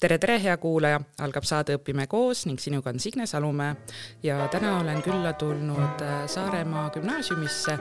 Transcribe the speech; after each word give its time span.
tere, 0.00 0.16
tere, 0.18 0.38
hea 0.40 0.56
kuulaja, 0.60 1.00
algab 1.20 1.44
saade 1.44 1.76
Õpime 1.76 2.06
koos 2.10 2.46
ning 2.48 2.60
sinuga 2.62 2.92
on 2.92 3.00
Signe 3.02 3.26
Salumäe 3.28 3.74
ja 4.24 4.38
täna 4.52 4.78
olen 4.80 5.02
külla 5.04 5.34
tulnud 5.38 6.04
äh, 6.04 6.24
Saaremaa 6.30 6.88
gümnaasiumisse 6.94 7.76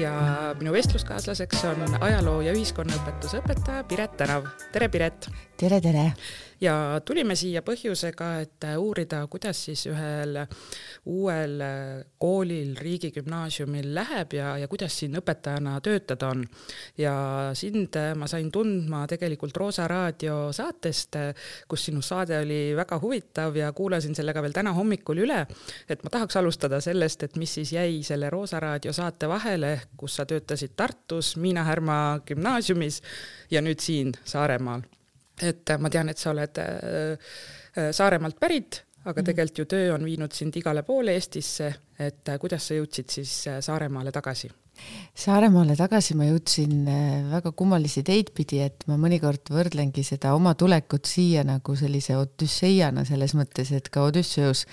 ja 0.00 0.12
minu 0.60 0.74
vestluskaaslaseks 0.76 1.64
on 1.72 1.96
ajaloo 2.00 2.40
ja 2.44 2.52
ühiskonnaõpetuse 2.56 3.40
õpetaja 3.40 3.86
Piret 3.88 4.16
Tänav. 4.20 4.52
tere, 4.72 4.88
Piret! 4.92 5.30
tere, 5.56 5.80
tere! 5.80 6.10
Ja 6.62 7.00
tulime 7.04 7.34
siia 7.38 7.62
põhjusega, 7.66 8.28
et 8.44 8.66
uurida, 8.78 9.24
kuidas 9.30 9.58
siis 9.66 9.84
ühel 9.90 10.38
uuel 11.10 11.56
koolil, 12.22 12.76
riigigümnaasiumil 12.78 13.90
läheb 13.96 14.36
ja, 14.38 14.54
ja 14.62 14.68
kuidas 14.70 14.96
siin 15.00 15.18
õpetajana 15.18 15.74
töötada 15.82 16.30
on. 16.32 16.44
ja 16.98 17.14
sind 17.58 17.98
ma 18.18 18.28
sain 18.30 18.50
tundma 18.52 19.04
tegelikult 19.10 19.56
Roosa 19.56 19.88
raadio 19.90 20.52
saatest, 20.54 21.18
kus 21.68 21.88
sinu 21.88 22.02
saade 22.02 22.38
oli 22.44 22.60
väga 22.78 22.98
huvitav 23.02 23.56
ja 23.56 23.72
kuulasin 23.72 24.14
selle 24.14 24.34
ka 24.34 24.42
veel 24.42 24.54
täna 24.54 24.72
hommikul 24.76 25.24
üle. 25.26 25.42
et 25.88 26.04
ma 26.04 26.14
tahaks 26.14 26.38
alustada 26.38 26.80
sellest, 26.80 27.22
et 27.22 27.36
mis 27.36 27.58
siis 27.58 27.74
jäi 27.74 28.02
selle 28.06 28.30
Roosa 28.30 28.60
raadio 28.60 28.92
saate 28.92 29.28
vahele, 29.28 29.80
kus 29.96 30.16
sa 30.16 30.26
töötasid 30.26 30.76
Tartus 30.76 31.36
Miina 31.36 31.64
Härma 31.64 32.20
gümnaasiumis 32.26 33.02
ja 33.50 33.62
nüüd 33.62 33.80
siin 33.82 34.14
Saaremaal 34.24 34.86
et 35.40 35.70
äh, 35.70 35.78
ma 35.78 35.90
tean, 35.90 36.10
et 36.12 36.18
sa 36.18 36.30
oled 36.32 36.58
äh, 36.58 37.12
äh, 37.76 37.92
Saaremaalt 37.92 38.40
pärit, 38.40 38.82
aga 39.04 39.20
mhm. 39.20 39.26
tegelikult 39.26 39.62
ju 39.62 39.68
töö 39.70 39.94
on 39.94 40.04
viinud 40.04 40.32
sind 40.36 40.56
igale 40.56 40.82
poole 40.86 41.16
Eestisse, 41.16 41.72
et 41.98 42.34
kuidas 42.40 42.68
sa 42.68 42.78
jõudsid 42.78 43.10
siis 43.20 43.32
Saaremaale 43.60 44.12
tagasi? 44.14 44.50
Saaremaale 45.12 45.74
tagasi 45.76 46.14
ma 46.16 46.24
jõudsin 46.24 46.86
äh, 46.88 47.18
väga 47.28 47.50
kummalisi 47.52 48.00
teid 48.06 48.30
pidi, 48.32 48.62
et 48.64 48.86
ma 48.88 48.96
mõnikord 48.98 49.50
võrdlengi 49.52 50.00
seda 50.06 50.30
oma 50.32 50.54
tulekut 50.58 51.04
siia 51.06 51.42
nagu 51.44 51.74
sellise 51.76 52.16
odüsseiana 52.16 53.04
selles 53.04 53.34
mõttes, 53.36 53.74
et 53.76 53.90
ka 53.92 54.06
Odüsseus 54.08 54.64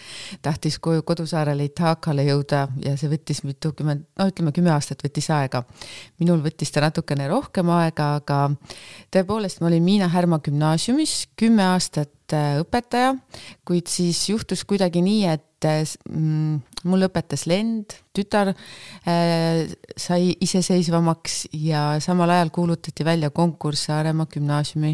tahtis 0.45 0.80
koju 0.80 1.03
kodusaarele 1.03 1.67
Itaakale 1.67 2.23
jõuda 2.30 2.64
ja 2.86 2.95
see 2.97 3.11
võttis 3.11 3.44
mitukümmend, 3.44 4.08
no 4.16 4.30
ütleme 4.31 4.56
kümme 4.56 4.72
aastat 4.72 5.03
võttis 5.03 5.28
aega. 5.36 5.66
minul 6.23 6.39
võttis 6.45 6.72
ta 6.72 6.86
natukene 6.88 7.28
rohkem 7.28 7.69
aega, 7.75 8.13
aga 8.23 8.39
tõepoolest 9.11 9.59
ma 9.59 9.67
olin 9.67 9.84
Miina 9.84 10.08
Härma 10.08 10.39
gümnaasiumis 10.39 11.34
kümme 11.36 11.67
aastat 11.75 12.31
äh, 12.31 12.61
õpetaja, 12.63 13.17
kuid 13.67 13.91
siis 13.91 14.23
juhtus 14.31 14.63
kuidagi 14.63 15.03
nii, 15.03 15.28
et 15.36 15.67
mm, 16.08 16.69
mul 16.88 17.08
õpetas 17.09 17.45
lend, 17.49 17.95
tütar 18.16 18.53
äh, 18.53 19.66
sai 19.99 20.33
iseseisvamaks 20.39 21.49
ja 21.59 21.83
samal 22.03 22.31
ajal 22.35 22.53
kuulutati 22.55 23.05
välja 23.08 23.31
konkurss 23.35 23.89
Saaremaa 23.89 24.30
gümnaasiumi 24.31 24.94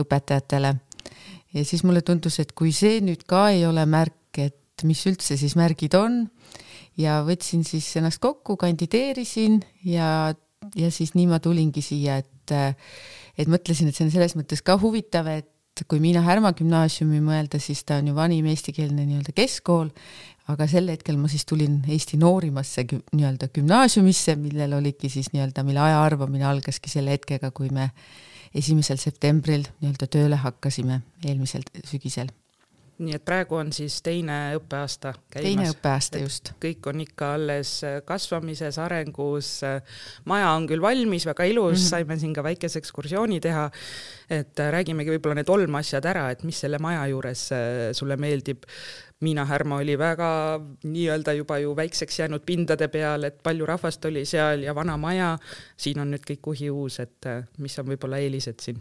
õpetajatele. 0.00 0.74
ja 1.54 1.64
siis 1.64 1.84
mulle 1.84 2.02
tundus, 2.02 2.38
et 2.40 2.52
kui 2.52 2.72
see 2.72 3.00
nüüd 3.04 3.24
ka 3.28 3.48
ei 3.50 3.66
ole 3.66 3.84
märk, 3.86 4.38
et 4.38 4.84
mis 4.84 5.00
üldse 5.10 5.36
siis 5.36 5.56
märgid 5.58 5.94
on 5.98 6.24
ja 6.98 7.20
võtsin 7.26 7.64
siis 7.66 7.88
ennast 7.98 8.20
kokku, 8.22 8.56
kandideerisin 8.60 9.60
ja, 9.86 10.34
ja 10.76 10.90
siis 10.94 11.14
nii 11.14 11.28
ma 11.30 11.38
tulingi 11.42 11.82
siia, 11.84 12.18
et, 12.22 12.56
et 13.38 13.50
mõtlesin, 13.50 13.88
et 13.88 13.96
see 13.96 14.08
on 14.08 14.14
selles 14.14 14.36
mõttes 14.38 14.64
ka 14.64 14.78
huvitav, 14.80 15.30
et 15.30 15.48
kui 15.86 16.00
Miina 16.02 16.24
Härma 16.26 16.50
gümnaasiumi 16.58 17.20
mõelda, 17.22 17.60
siis 17.62 17.84
ta 17.86 18.00
on 18.00 18.10
ju 18.10 18.16
vanim 18.16 18.46
eestikeelne 18.50 19.04
nii-öelda 19.06 19.34
keskkool, 19.36 19.92
aga 20.48 20.66
sel 20.70 20.88
hetkel 20.92 21.18
ma 21.20 21.28
siis 21.30 21.44
tulin 21.48 21.82
Eesti 21.88 22.18
noorimasse 22.20 22.86
nii-öelda 22.88 23.50
gümnaasiumisse, 23.54 24.36
millel 24.40 24.78
oligi 24.78 25.10
siis 25.12 25.32
nii-öelda, 25.34 25.64
mille 25.66 25.84
aja 25.84 26.02
arvamine 26.02 26.48
algaski 26.48 26.92
selle 26.92 27.16
hetkega, 27.16 27.52
kui 27.52 27.70
me 27.74 27.90
esimesel 28.56 29.00
septembril 29.00 29.66
nii-öelda 29.80 30.08
tööle 30.10 30.40
hakkasime 30.40 31.02
eelmisel 31.24 31.66
sügisel 31.84 32.32
nii 32.98 33.14
et 33.14 33.22
praegu 33.22 33.58
on 33.58 33.70
siis 33.74 34.00
teine 34.02 34.36
õppeaasta 34.58 35.12
käimas. 35.30 35.44
teine 35.44 35.66
õppeaasta, 35.70 36.20
just. 36.22 36.52
kõik 36.62 36.86
on 36.90 37.02
ikka 37.04 37.32
alles 37.36 37.72
kasvamises, 38.06 38.78
arengus. 38.82 39.52
maja 40.30 40.50
on 40.56 40.66
küll 40.70 40.82
valmis, 40.82 41.26
väga 41.28 41.46
ilus 41.46 41.76
mm, 41.76 41.82
-hmm. 41.82 41.90
saime 41.94 42.18
siin 42.18 42.34
ka 42.34 42.42
väikese 42.42 42.78
ekskursiooni 42.82 43.40
teha. 43.40 43.70
et 44.30 44.58
räägimegi 44.58 45.14
võib-olla 45.14 45.38
need 45.38 45.48
olmeasjad 45.48 46.04
ära, 46.04 46.30
et 46.30 46.42
mis 46.44 46.58
selle 46.60 46.78
maja 46.78 47.06
juures 47.08 47.52
äh, 47.52 47.60
sulle 47.92 48.16
meeldib. 48.16 48.66
Miina 49.20 49.44
Härma 49.44 49.80
oli 49.82 49.96
väga 49.98 50.60
nii-öelda 50.84 51.32
juba 51.34 51.58
ju 51.58 51.72
väikseks 51.76 52.20
jäänud 52.20 52.44
pindade 52.46 52.88
peal, 52.88 53.24
et 53.24 53.40
palju 53.42 53.66
rahvast 53.66 54.04
oli 54.04 54.24
seal 54.24 54.62
ja 54.62 54.74
vana 54.74 54.96
maja. 54.96 55.38
siin 55.76 55.98
on 55.98 56.14
nüüd 56.14 56.22
kõik 56.28 56.52
uhiuus, 56.52 57.00
et 57.00 57.26
mis 57.58 57.78
on 57.78 57.88
võib-olla 57.90 58.22
eelised 58.22 58.62
siin 58.62 58.78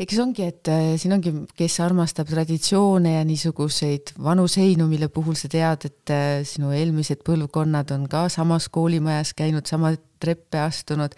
eks 0.00 0.18
ongi, 0.22 0.46
et 0.48 0.68
äh, 0.72 0.94
siin 1.00 1.12
ongi, 1.18 1.32
kes 1.56 1.76
armastab 1.84 2.30
traditsioone 2.30 3.18
ja 3.18 3.26
niisuguseid 3.28 4.14
vanu 4.24 4.46
seinu, 4.48 4.86
mille 4.88 5.10
puhul 5.12 5.36
sa 5.36 5.50
tead, 5.52 5.84
et 5.90 6.12
äh, 6.14 6.40
sinu 6.48 6.72
eelmised 6.72 7.20
põlvkonnad 7.26 7.92
on 7.92 8.08
ka 8.10 8.24
samas 8.32 8.70
koolimajas 8.72 9.34
käinud, 9.36 9.68
sama 9.68 9.92
treppe 10.22 10.60
astunud. 10.62 11.14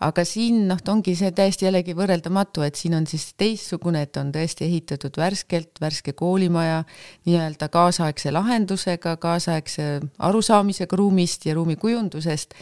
aga 0.00 0.24
siin 0.24 0.62
noh, 0.70 0.80
ongi 0.88 1.12
see 1.18 1.30
täiesti 1.36 1.66
jällegi 1.66 1.94
võrreldamatu, 1.94 2.64
et 2.66 2.78
siin 2.80 2.96
on 2.98 3.06
siis 3.06 3.28
teistsugune, 3.38 4.02
et 4.06 4.16
on 4.20 4.32
tõesti 4.34 4.64
ehitatud 4.66 5.18
värskelt, 5.20 5.78
värske 5.82 6.14
koolimaja, 6.18 6.84
nii-öelda 7.28 7.68
kaasaegse 7.72 8.32
lahendusega, 8.34 9.16
kaasaegse 9.20 9.88
arusaamisega 10.30 10.98
ruumist 10.98 11.46
ja 11.46 11.54
ruumikujundusest. 11.58 12.54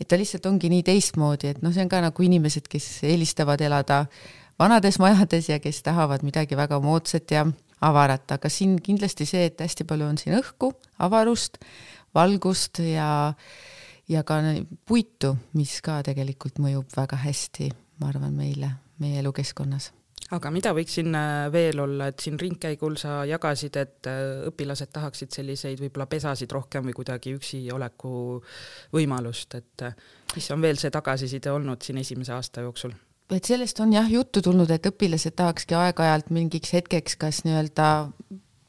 et 0.00 0.08
ta 0.08 0.16
lihtsalt 0.16 0.46
ongi 0.46 0.70
nii 0.72 0.86
teistmoodi, 0.86 1.52
et 1.52 1.62
noh, 1.62 1.74
see 1.74 1.84
on 1.84 1.90
ka 1.90 2.00
nagu 2.00 2.28
inimesed, 2.28 2.70
kes 2.70 3.02
eelistavad 3.10 3.60
elada 3.60 4.06
vanades 4.62 4.98
majades 5.02 5.50
ja 5.50 5.58
kes 5.62 5.82
tahavad 5.82 6.22
midagi 6.26 6.56
väga 6.58 6.78
moodsat 6.82 7.34
ja 7.34 7.46
avarat, 7.82 8.36
aga 8.36 8.50
siin 8.52 8.76
kindlasti 8.82 9.26
see, 9.26 9.48
et 9.50 9.62
hästi 9.62 9.86
palju 9.88 10.06
on 10.06 10.20
siin 10.20 10.38
õhku, 10.38 10.70
avarust, 11.02 11.58
valgust 12.14 12.82
ja 12.86 13.08
ja 14.10 14.22
ka 14.26 14.38
puitu, 14.86 15.36
mis 15.56 15.78
ka 15.82 16.02
tegelikult 16.04 16.60
mõjub 16.62 16.94
väga 16.96 17.18
hästi, 17.22 17.70
ma 18.02 18.10
arvan, 18.12 18.34
meile, 18.36 18.70
meie 19.02 19.22
elukeskkonnas 19.22 19.92
aga 20.32 20.50
mida 20.54 20.72
võiks 20.76 20.94
siin 20.96 21.12
äh, 21.16 21.46
veel 21.52 21.80
olla, 21.82 22.08
et 22.08 22.22
siin 22.22 22.38
ringkäigul 22.40 22.96
sa 23.00 23.20
jagasid, 23.28 23.76
et 23.80 24.08
äh, 24.08 24.46
õpilased 24.48 24.92
tahaksid 24.94 25.34
selliseid 25.34 25.80
võib-olla 25.82 26.06
pesasid 26.08 26.52
rohkem 26.52 26.86
või 26.88 26.96
kuidagi 26.96 27.34
üksi 27.36 27.66
oleku 27.74 28.40
võimalust, 28.94 29.58
et 29.60 29.86
äh, 29.88 29.96
mis 30.36 30.48
on 30.54 30.64
veel 30.64 30.80
see 30.80 30.92
tagasiside 30.94 31.52
olnud 31.52 31.84
siin 31.84 32.00
esimese 32.00 32.32
aasta 32.36 32.64
jooksul? 32.64 32.96
Et 33.32 33.48
sellest 33.48 33.80
on 33.80 33.92
jah 33.94 34.08
juttu 34.10 34.42
tulnud, 34.44 34.70
et 34.70 34.86
õpilased 34.88 35.36
tahakski 35.38 35.76
aeg-ajalt 35.78 36.32
mingiks 36.34 36.74
hetkeks 36.76 37.16
kas 37.20 37.42
nii-öelda 37.46 37.88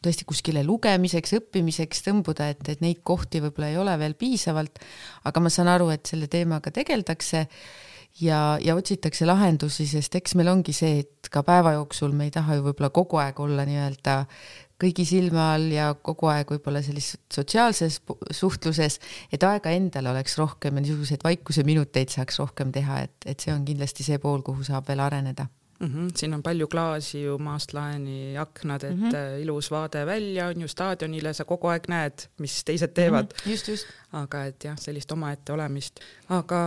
tõesti 0.04 0.28
kuskile 0.28 0.64
lugemiseks, 0.68 1.38
õppimiseks 1.40 2.04
tõmbuda, 2.06 2.50
et, 2.54 2.68
et 2.70 2.84
neid 2.84 3.02
kohti 3.08 3.42
võib-olla 3.44 3.72
ei 3.72 3.80
ole 3.80 3.96
veel 4.02 4.18
piisavalt, 4.20 4.82
aga 5.30 5.44
ma 5.44 5.52
saan 5.54 5.72
aru, 5.72 5.90
et 5.96 6.10
selle 6.10 6.28
teemaga 6.32 6.74
tegeldakse 6.76 7.46
ja, 8.20 8.42
ja 8.64 8.76
otsitakse 8.76 9.28
lahendusi, 9.30 9.88
sest 9.90 10.20
eks 10.20 10.36
meil 10.40 10.52
ongi 10.52 10.76
see, 10.76 11.06
et 11.06 11.32
ka 11.32 11.46
päeva 11.48 11.78
jooksul 11.78 12.16
me 12.16 12.28
ei 12.28 12.36
taha 12.36 12.60
ju 12.60 12.68
võib-olla 12.68 12.92
kogu 12.94 13.22
aeg 13.24 13.40
olla 13.44 13.66
nii-öelda 13.70 14.18
kõigi 14.84 15.06
silme 15.08 15.42
all 15.42 15.72
ja 15.74 15.92
kogu 15.96 16.30
aeg 16.32 16.54
võib-olla 16.56 16.84
sellises 16.86 17.20
sotsiaalses 17.34 18.02
suhtluses, 18.32 19.00
et 19.32 19.44
aega 19.48 19.74
endale 19.74 20.12
oleks 20.14 20.38
rohkem 20.42 20.78
ja 20.78 20.86
niisuguseid 20.86 21.26
vaikuseminuteid 21.26 22.14
saaks 22.14 22.40
rohkem 22.44 22.72
teha, 22.76 23.04
et, 23.08 23.18
et 23.26 23.40
see 23.40 23.54
on 23.56 23.66
kindlasti 23.66 24.06
see 24.06 24.22
pool, 24.22 24.44
kuhu 24.46 24.66
saab 24.68 24.90
veel 24.92 25.04
areneda 25.04 25.48
mm. 25.84 26.08
-hmm. 26.08 26.12
siin 26.16 26.34
on 26.34 26.44
palju 26.44 26.68
klaasi 26.68 27.24
ju 27.24 27.38
maast 27.38 27.74
laeni 27.74 28.38
aknad, 28.38 28.84
et 28.84 28.96
mm 28.96 29.10
-hmm. 29.10 29.42
ilus 29.42 29.72
vaade 29.72 30.06
välja 30.06 30.48
on 30.48 30.62
ju 30.62 30.68
staadionile, 30.68 31.34
sa 31.34 31.46
kogu 31.46 31.68
aeg 31.68 31.84
näed, 31.88 32.28
mis 32.40 32.64
teised 32.64 32.94
teevad 32.94 33.26
mm. 33.26 33.38
-hmm. 33.38 33.52
just, 33.52 33.68
just. 33.68 33.88
aga 34.12 34.46
et 34.46 34.64
jah, 34.64 34.78
sellist 34.80 35.12
omaette 35.12 35.54
olemist. 35.54 36.00
aga 36.30 36.60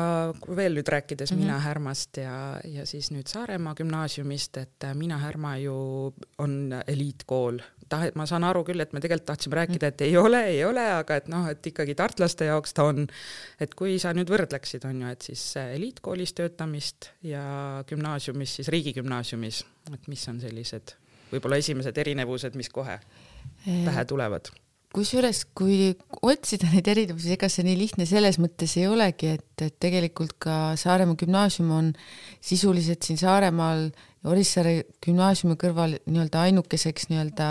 veel 0.57 0.75
nüüd 0.75 0.89
rääkides 0.89 1.33
mm 1.33 1.37
-hmm. 1.37 1.41
Miina 1.41 1.59
Härmast 1.59 2.17
ja, 2.17 2.61
ja 2.65 2.87
siis 2.87 3.11
nüüd 3.11 3.27
Saaremaa 3.27 3.75
gümnaasiumist, 3.75 4.57
et 4.57 4.85
Miina 4.95 5.19
Härma 5.19 5.57
ju 5.57 6.15
on 6.39 6.75
eliitkool 6.87 7.59
tahe, 7.93 8.11
ma 8.19 8.27
saan 8.29 8.45
aru 8.49 8.65
küll, 8.67 8.83
et 8.83 8.93
me 8.97 9.03
tegelikult 9.03 9.29
tahtsime 9.33 9.59
rääkida, 9.61 9.91
et 9.93 10.05
ei 10.07 10.17
ole, 10.21 10.43
ei 10.53 10.61
ole, 10.67 10.85
aga 10.99 11.21
et 11.21 11.31
noh, 11.33 11.49
et 11.51 11.71
ikkagi 11.73 11.97
tartlaste 11.99 12.51
jaoks 12.51 12.77
ta 12.77 12.89
on. 12.91 13.07
et 13.61 13.75
kui 13.79 13.99
sa 14.03 14.13
nüüd 14.17 14.31
võrdleksid, 14.33 14.85
on 14.89 15.03
ju, 15.05 15.15
et 15.17 15.31
siis 15.31 15.47
eliitkoolis 15.63 16.37
töötamist 16.37 17.11
ja 17.27 17.47
gümnaasiumis, 17.89 18.59
siis 18.61 18.71
riigigümnaasiumis, 18.75 19.65
et 19.95 20.13
mis 20.13 20.29
on 20.33 20.41
sellised 20.43 20.97
võib-olla 21.33 21.59
esimesed 21.63 21.99
erinevused, 21.99 22.55
mis 22.59 22.71
kohe 22.73 23.01
pähe 23.65 24.05
tulevad? 24.09 24.53
Kusjuures, 24.97 25.43
kui 25.57 25.93
otsida 26.25 26.71
neid 26.73 26.89
erinevusi, 26.89 27.35
ega 27.37 27.49
see 27.53 27.67
nii 27.67 27.77
lihtne 27.79 28.07
selles 28.09 28.39
mõttes 28.43 28.77
ei 28.81 28.87
olegi, 28.89 29.35
et, 29.37 29.65
et 29.65 29.75
tegelikult 29.83 30.37
ka 30.43 30.57
Saaremaa 30.81 31.19
gümnaasium 31.21 31.73
on 31.77 31.91
sisuliselt 32.45 33.07
siin 33.07 33.21
Saaremaal 33.21 33.91
Orissaare 34.27 34.87
gümnaasiumi 35.05 35.55
kõrval 35.61 35.99
nii-öelda 36.09 36.47
ainukeseks 36.49 37.11
nii-öelda 37.13 37.51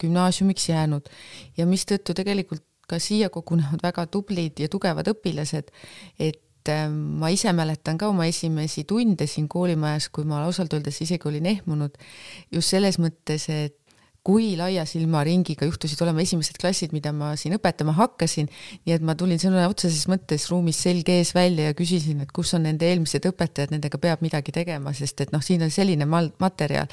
gümnaasiumiks 0.00 0.70
jäänud. 0.70 1.10
Ja 1.58 1.66
mistõttu 1.68 2.16
tegelikult 2.16 2.64
ka 2.88 3.00
siia 3.02 3.28
kogunevad 3.32 3.82
väga 3.84 4.06
tublid 4.12 4.60
ja 4.60 4.70
tugevad 4.72 5.08
õpilased, 5.12 5.70
et 6.20 6.72
äh, 6.72 6.86
ma 6.88 7.30
ise 7.32 7.52
mäletan 7.56 8.00
ka 8.00 8.08
oma 8.12 8.28
esimesi 8.30 8.86
tunde 8.88 9.28
siin 9.28 9.48
koolimajas, 9.52 10.08
kui 10.14 10.24
ma 10.28 10.42
ausalt 10.44 10.76
öeldes 10.76 11.02
isegi 11.04 11.28
olin 11.28 11.48
ehmunud 11.56 11.96
just 12.52 12.72
selles 12.72 13.00
mõttes, 13.02 13.48
et 13.52 13.78
kui 14.24 14.54
laia 14.56 14.86
silmaringiga 14.88 15.66
juhtusid 15.68 16.00
olema 16.00 16.22
esimesed 16.24 16.56
klassid, 16.60 16.94
mida 16.96 17.10
ma 17.12 17.34
siin 17.36 17.58
õpetama 17.58 17.92
hakkasin, 17.98 18.46
nii 18.86 18.94
et 18.96 19.02
ma 19.04 19.12
tulin 19.20 19.40
sõna 19.40 19.66
otseses 19.68 20.06
mõttes 20.08 20.46
ruumis 20.48 20.78
selg 20.80 21.10
ees 21.12 21.34
välja 21.36 21.68
ja 21.68 21.76
küsisin, 21.76 22.22
et 22.24 22.32
kus 22.32 22.54
on 22.56 22.64
nende 22.64 22.88
eelmised 22.88 23.28
õpetajad, 23.28 23.74
nendega 23.74 24.00
peab 24.00 24.24
midagi 24.24 24.54
tegema, 24.56 24.94
sest 24.96 25.20
et 25.20 25.34
noh, 25.34 25.44
siin 25.44 25.66
on 25.66 25.72
selline 25.74 26.08
mal-, 26.08 26.32
materjal. 26.40 26.88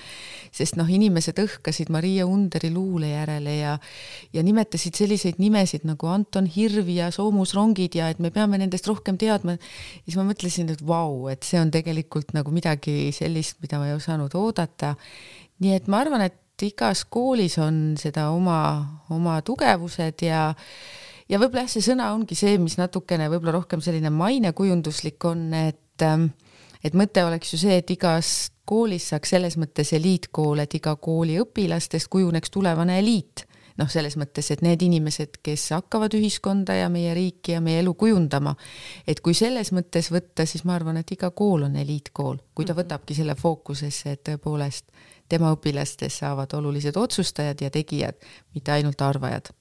sest 0.51 0.75
noh, 0.75 0.89
inimesed 0.91 1.39
õhkasid 1.39 1.93
Maria 1.93 2.27
Underi 2.27 2.73
luule 2.73 3.13
järele 3.13 3.55
ja 3.61 3.77
ja 4.35 4.43
nimetasid 4.43 4.99
selliseid 4.99 5.39
nimesid 5.39 5.87
nagu 5.87 6.11
Anton 6.11 6.49
Hirv 6.51 6.91
ja 6.91 7.07
soomusrongid 7.15 7.95
ja 7.95 8.11
et 8.11 8.19
me 8.19 8.33
peame 8.35 8.59
nendest 8.59 8.87
rohkem 8.91 9.15
teadma. 9.15 9.55
siis 10.03 10.19
ma 10.19 10.27
mõtlesin, 10.27 10.71
et 10.75 10.83
vau, 10.83 11.29
et 11.31 11.47
see 11.47 11.63
on 11.63 11.71
tegelikult 11.71 12.35
nagu 12.35 12.51
midagi 12.51 13.13
sellist, 13.15 13.61
mida 13.63 13.79
ma 13.79 13.87
ei 13.87 13.95
osanud 13.95 14.35
oodata. 14.35 14.95
nii 15.63 15.79
et 15.79 15.87
ma 15.87 16.03
arvan, 16.03 16.27
et 16.27 16.40
et 16.61 16.69
igas 16.69 17.05
koolis 17.09 17.57
on 17.61 17.97
seda 17.97 18.29
oma, 18.29 19.01
oma 19.09 19.39
tugevused 19.45 20.21
ja 20.25 20.51
ja 21.31 21.39
võib-olla 21.39 21.65
jah, 21.65 21.73
see 21.73 21.85
sõna 21.85 22.11
ongi 22.13 22.35
see, 22.37 22.57
mis 22.61 22.77
natukene 22.77 23.29
võib-olla 23.31 23.55
rohkem 23.55 23.81
selline 23.81 24.11
mainekujunduslik 24.13 25.25
on, 25.25 25.47
et 25.55 26.05
ähm, 26.05 26.29
et 26.83 26.97
mõte 26.97 27.23
oleks 27.25 27.53
ju 27.53 27.61
see, 27.61 27.77
et 27.81 27.93
igas 27.93 28.51
koolis 28.65 29.11
saaks 29.11 29.35
selles 29.35 29.57
mõttes 29.61 29.93
eliitkool, 29.93 30.63
et 30.63 30.73
iga 30.77 30.95
kooli 30.97 31.37
õpilastest 31.41 32.09
kujuneks 32.11 32.53
tulevane 32.53 32.99
eliit 33.01 33.45
noh, 33.79 33.89
selles 33.91 34.17
mõttes, 34.19 34.51
et 34.51 34.63
need 34.65 34.81
inimesed, 34.81 35.39
kes 35.43 35.69
hakkavad 35.75 36.15
ühiskonda 36.17 36.75
ja 36.77 36.89
meie 36.89 37.13
riiki 37.17 37.55
ja 37.55 37.61
meie 37.63 37.79
elu 37.83 37.93
kujundama, 37.93 38.55
et 39.07 39.21
kui 39.23 39.37
selles 39.37 39.71
mõttes 39.75 40.11
võtta, 40.11 40.45
siis 40.49 40.65
ma 40.67 40.75
arvan, 40.75 40.99
et 41.01 41.15
iga 41.15 41.31
kool 41.31 41.67
on 41.69 41.75
eliitkool, 41.79 42.41
kui 42.55 42.65
ta 42.65 42.73
mhm. 42.73 42.83
võtabki 42.83 43.17
selle 43.17 43.37
fookusesse, 43.39 44.17
et 44.17 44.23
tõepoolest 44.31 44.91
tema 45.31 45.53
õpilastest 45.55 46.23
saavad 46.23 46.53
olulised 46.59 46.97
otsustajad 46.99 47.63
ja 47.63 47.71
tegijad, 47.71 48.19
mitte 48.55 48.73
ainult 48.75 49.01
arvajad. 49.01 49.53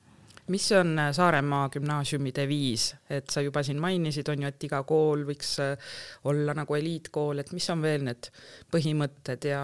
Mis 0.50 0.66
on 0.74 0.96
äh, 0.98 1.12
Saaremaa 1.14 1.68
gümnaasiumi 1.70 2.32
deviis, 2.34 2.88
et 3.10 3.30
sa 3.30 3.42
juba 3.44 3.62
siin 3.62 3.78
mainisid, 3.78 4.26
on 4.32 4.42
ju, 4.42 4.50
et 4.50 4.64
iga 4.66 4.80
kool 4.88 5.22
võiks 5.28 5.52
äh, 5.62 5.92
olla 6.26 6.56
nagu 6.58 6.74
eliitkool, 6.74 7.38
et 7.38 7.52
mis 7.54 7.68
on 7.70 7.84
veel 7.84 8.02
need 8.08 8.32
põhimõtted 8.74 9.46
ja 9.46 9.60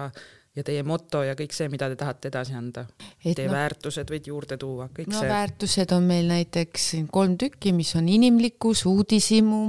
ja 0.57 0.65
teie 0.65 0.83
moto 0.83 1.21
ja 1.25 1.35
kõik 1.37 1.53
see, 1.55 1.69
mida 1.69 1.89
te 1.91 1.97
tahate 1.99 2.31
edasi 2.31 2.55
anda? 2.57 2.87
Teie 3.23 3.47
no, 3.47 3.53
väärtused 3.53 4.09
võid 4.13 4.29
juurde 4.31 4.57
tuua, 4.61 4.89
kõik 4.93 5.11
no, 5.13 5.21
see. 5.21 5.29
väärtused 5.29 5.93
on 5.95 6.07
meil 6.09 6.29
näiteks 6.31 6.93
kolm 7.13 7.37
tükki, 7.39 7.75
mis 7.77 7.93
on 7.99 8.09
inimlikkus, 8.09 8.85
uudishimu 8.89 9.61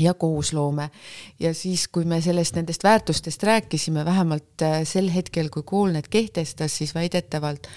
ja 0.00 0.14
koosloome. 0.14 0.90
ja 1.40 1.54
siis, 1.54 1.88
kui 1.88 2.04
me 2.04 2.20
sellest, 2.20 2.56
nendest 2.58 2.84
väärtustest 2.84 3.42
rääkisime, 3.42 4.04
vähemalt 4.04 4.62
äh, 4.62 4.82
sel 4.84 5.10
hetkel, 5.14 5.50
kui 5.54 5.62
kool 5.62 5.94
need 5.94 6.10
kehtestas, 6.10 6.76
siis 6.76 6.94
väidetavalt 6.94 7.68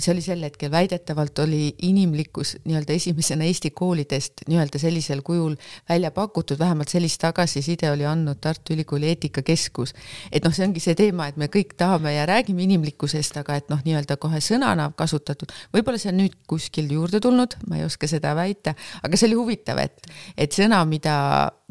see 0.00 0.12
oli 0.14 0.22
sel 0.24 0.42
hetkel, 0.44 0.70
väidetavalt 0.72 1.38
oli 1.44 1.74
inimlikkus 1.86 2.56
nii-öelda 2.64 2.94
esimesena 2.96 3.44
Eesti 3.44 3.70
koolidest 3.70 4.44
nii-öelda 4.48 4.78
sellisel 4.78 5.22
kujul 5.26 5.56
välja 5.88 6.10
pakutud, 6.10 6.58
vähemalt 6.58 6.88
sellist 6.88 7.20
tagasiside 7.20 7.90
oli 7.90 8.06
andnud 8.06 8.40
Tartu 8.40 8.74
Ülikooli 8.74 9.08
eetikakeskus. 9.12 9.94
et 10.32 10.44
noh, 10.44 10.54
see 10.54 10.66
ongi 10.66 10.80
see 10.80 10.94
teema, 10.94 11.28
et 11.28 11.36
me 11.36 11.50
kõik 11.52 11.76
tahame 11.76 12.14
ja 12.14 12.26
räägime 12.26 12.64
inimlikkusest, 12.66 13.36
aga 13.42 13.56
et 13.60 13.68
noh, 13.72 13.82
nii-öelda 13.84 14.16
kohe 14.16 14.40
sõnana 14.44 14.90
kasutatud, 14.96 15.52
võib-olla 15.74 16.00
see 16.00 16.12
on 16.12 16.20
nüüd 16.24 16.36
kuskil 16.48 16.90
juurde 16.90 17.20
tulnud, 17.20 17.56
ma 17.68 17.80
ei 17.80 17.84
oska 17.84 18.08
seda 18.10 18.34
väita, 18.38 18.74
aga 19.02 19.16
see 19.16 19.30
oli 19.30 19.38
huvitav, 19.40 19.78
et, 19.84 20.10
et 20.36 20.52
sõna, 20.54 20.82
mida, 20.88 21.16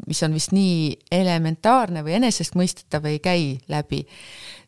mis 0.06 0.22
on 0.22 0.34
vist 0.36 0.54
nii 0.56 0.94
elementaarne 1.12 2.04
või 2.06 2.16
enesestmõistetav, 2.20 3.06
ei 3.10 3.18
käi 3.22 3.44
läbi. 3.70 4.04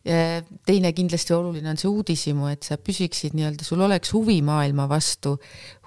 Teine 0.03 0.91
kindlasti 0.97 1.35
oluline 1.37 1.71
on 1.71 1.79
see 1.79 1.91
uudishimu, 1.91 2.49
et 2.51 2.67
sa 2.67 2.75
püsiksid 2.79 3.37
nii-öelda, 3.39 3.65
sul 3.65 3.85
oleks 3.87 4.11
huvi 4.17 4.41
maailma 4.43 4.89
vastu, 4.91 5.37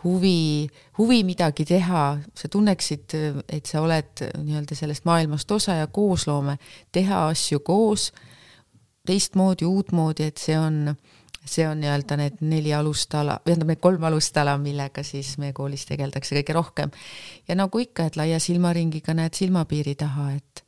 huvi, 0.05 0.69
huvi 0.97 1.19
midagi 1.27 1.65
teha, 1.67 2.05
sa 2.37 2.51
tunneksid, 2.51 3.17
et 3.49 3.67
sa 3.67 3.83
oled 3.83 4.23
nii-öelda 4.39 4.77
sellest 4.77 5.05
maailmast 5.09 5.51
osa 5.51 5.81
ja 5.81 5.89
koosloome, 5.91 6.55
teha 6.95 7.25
asju 7.33 7.59
koos, 7.65 8.11
teistmoodi, 9.05 9.67
uutmoodi, 9.67 10.31
et 10.31 10.41
see 10.41 10.55
on, 10.57 10.95
see 11.45 11.67
on 11.67 11.79
nii-öelda 11.79 12.17
need 12.17 12.41
neli 12.41 12.73
alustala, 12.73 13.39
tähendab 13.45 13.69
need 13.73 13.81
kolm 13.83 14.03
alustala, 14.03 14.57
millega 14.57 15.03
siis 15.03 15.37
meie 15.37 15.53
koolis 15.53 15.85
tegeldakse 15.85 16.35
kõige 16.39 16.53
rohkem. 16.57 16.91
ja 17.47 17.55
nagu 17.55 17.79
ikka, 17.79 18.05
et 18.05 18.15
laia 18.15 18.39
silmaringiga 18.39 19.13
näed 19.13 19.33
silmapiiri 19.33 19.95
taha, 19.95 20.31
et 20.35 20.65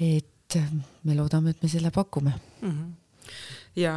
et 0.00 0.28
et 0.56 0.60
me 1.04 1.16
loodame, 1.16 1.50
et 1.50 1.62
me 1.62 1.68
selle 1.68 1.90
pakume 1.90 2.32
mm. 2.60 2.70
-hmm. 2.70 2.90
ja 3.76 3.94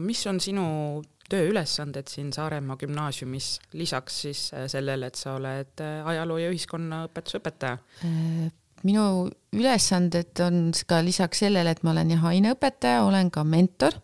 mis 0.00 0.26
on 0.26 0.40
sinu 0.40 1.02
tööülesanded 1.28 2.08
siin 2.08 2.32
Saaremaa 2.32 2.76
gümnaasiumis, 2.76 3.60
lisaks 3.72 4.20
siis 4.20 4.54
äh, 4.54 4.66
sellele, 4.66 5.06
et 5.06 5.14
sa 5.14 5.34
oled 5.34 5.80
äh, 5.80 6.06
ajaloo 6.06 6.38
ja 6.38 6.50
ühiskonnaõpetuse 6.50 7.38
õpetaja? 7.38 7.78
Äh, 8.04 8.52
minu 8.82 9.28
ülesanded 9.52 10.40
on 10.40 10.72
ka 10.86 11.02
lisaks 11.04 11.38
sellele, 11.38 11.70
et 11.70 11.82
ma 11.82 11.90
olen 11.90 12.10
jah 12.10 12.24
aineõpetaja, 12.24 13.04
olen 13.04 13.30
ka 13.30 13.44
mentor 13.44 14.00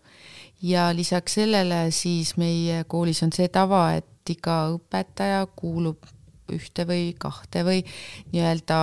ja 0.65 0.89
lisaks 0.97 1.39
sellele 1.41 1.87
siis 1.93 2.37
meie 2.41 2.85
koolis 2.89 3.23
on 3.27 3.33
see 3.37 3.51
tava, 3.53 3.87
et 3.99 4.33
iga 4.33 4.65
õpetaja 4.73 5.45
kuulub 5.57 6.07
ühte 6.53 6.87
või 6.89 7.13
kahte 7.21 7.65
või 7.65 7.83
nii-öelda 8.33 8.79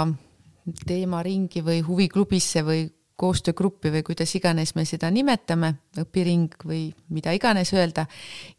teemaringi 0.88 1.64
või 1.66 1.82
huviklubisse 1.86 2.64
või 2.66 2.86
koostöögruppi 3.22 3.92
või 3.94 4.04
kuidas 4.06 4.34
iganes 4.38 4.74
me 4.76 4.86
seda 4.90 5.12
nimetame, 5.14 5.76
õpiring 6.02 6.54
või 6.66 6.88
mida 7.14 7.34
iganes 7.38 7.74
öelda. 7.74 8.08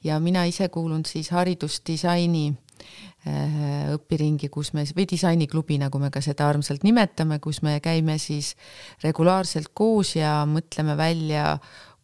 ja 0.05 0.19
mina 0.21 0.45
ise 0.47 0.69
kuulun 0.69 1.05
siis 1.07 1.31
haridusdisaini 1.35 2.45
äh, 3.27 3.91
õpiringi, 3.97 4.49
kus 4.49 4.73
me, 4.73 4.85
või 4.97 5.07
disainiklubi, 5.11 5.79
nagu 5.83 5.99
me 5.99 6.11
ka 6.15 6.23
seda 6.23 6.49
armsalt 6.49 6.87
nimetame, 6.87 7.41
kus 7.43 7.63
me 7.63 7.81
käime 7.83 8.19
siis 8.19 8.55
regulaarselt 9.03 9.73
koos 9.75 10.15
ja 10.17 10.43
mõtleme 10.47 10.97
välja 10.97 11.59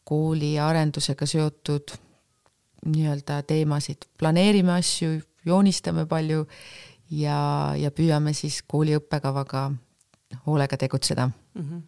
kooli 0.09 0.55
arendusega 0.63 1.27
seotud 1.29 1.93
nii-öelda 2.89 3.43
teemasid, 3.49 4.07
planeerime 4.19 4.73
asju, 4.79 5.19
joonistame 5.45 6.07
palju 6.09 6.47
ja, 7.11 7.75
ja 7.77 7.91
püüame 7.91 8.33
siis 8.37 8.63
kooli 8.67 8.97
õppekavaga 8.97 9.69
hoolega 10.47 10.77
tegutseda 10.81 11.29
mm. 11.29 11.63
-hmm 11.63 11.87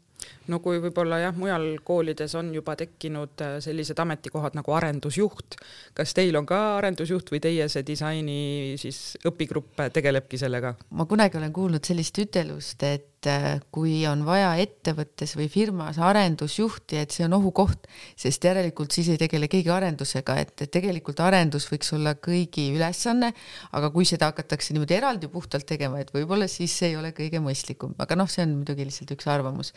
no 0.51 0.59
kui 0.63 0.81
võib-olla 0.83 1.21
jah, 1.23 1.37
mujal 1.37 1.67
koolides 1.87 2.35
on 2.39 2.51
juba 2.55 2.75
tekkinud 2.79 3.45
äh, 3.45 3.59
sellised 3.65 3.99
ametikohad 4.03 4.57
nagu 4.59 4.75
arendusjuht, 4.77 5.59
kas 5.97 6.15
teil 6.17 6.37
on 6.39 6.49
ka 6.49 6.59
arendusjuht 6.79 7.31
või 7.33 7.43
teie 7.43 7.69
see 7.73 7.85
disaini 7.87 8.41
siis 8.81 9.17
õpigrupp 9.29 9.87
tegelebki 9.95 10.41
sellega? 10.41 10.75
ma 10.97 11.07
kunagi 11.11 11.39
olen 11.41 11.55
kuulnud 11.55 11.87
sellist 11.87 12.19
ütelust, 12.23 12.83
et 12.87 13.29
äh, 13.31 13.61
kui 13.75 14.01
on 14.11 14.25
vaja 14.27 14.53
ettevõttes 14.63 15.37
või 15.39 15.49
firmas 15.53 16.01
arendusjuhti, 16.03 17.01
et 17.05 17.15
see 17.15 17.27
on 17.29 17.39
ohukoht, 17.39 17.89
sest 18.19 18.45
järelikult 18.51 18.97
siis 18.97 19.13
ei 19.15 19.21
tegele 19.21 19.49
keegi 19.51 19.73
arendusega, 19.75 20.39
et, 20.43 20.67
tegelikult 20.71 21.23
arendus 21.25 21.69
võiks 21.71 21.95
olla 21.97 22.17
kõigi 22.19 22.71
ülesanne, 22.75 23.33
aga 23.77 23.93
kui 23.95 24.09
seda 24.09 24.33
hakatakse 24.33 24.75
niimoodi 24.75 24.99
eraldi 24.99 25.31
puhtalt 25.33 25.69
tegema, 25.69 26.03
et 26.03 26.13
võib-olla 26.15 26.51
siis 26.51 26.75
see 26.83 26.93
ei 26.93 27.01
ole 27.01 27.15
kõige 27.17 27.43
mõistlikum, 27.45 27.95
aga 28.03 28.19
noh, 28.19 28.31
see 28.31 28.47
on 28.47 28.61
muidugi 28.61 28.89
lihtsalt 28.89 29.15
üks 29.17 29.31
arvamus 29.31 29.75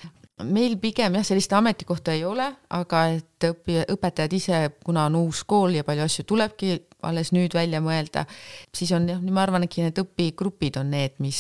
meil 0.64 0.80
pigem 0.80 1.18
jah, 1.20 1.26
sellist 1.28 1.54
ametikohta 1.54 2.16
ei 2.16 2.24
ole, 2.26 2.48
aga 2.78 3.04
et 3.18 3.48
õpi-, 3.50 3.84
õpetajad 3.94 4.36
ise, 4.38 4.64
kuna 4.86 5.08
on 5.10 5.20
uus 5.26 5.44
kool 5.48 5.76
ja 5.78 5.84
palju 5.88 6.06
asju 6.08 6.26
tulebki 6.30 6.74
alles 7.04 7.32
nüüd 7.36 7.54
välja 7.56 7.82
mõelda, 7.84 8.26
siis 8.76 8.92
on 8.96 9.08
jah, 9.10 9.22
ma 9.22 9.44
arvan, 9.46 9.68
et 9.68 9.78
need 9.78 10.02
õpigrupid 10.04 10.80
on 10.82 10.92
need, 10.94 11.18
mis 11.24 11.40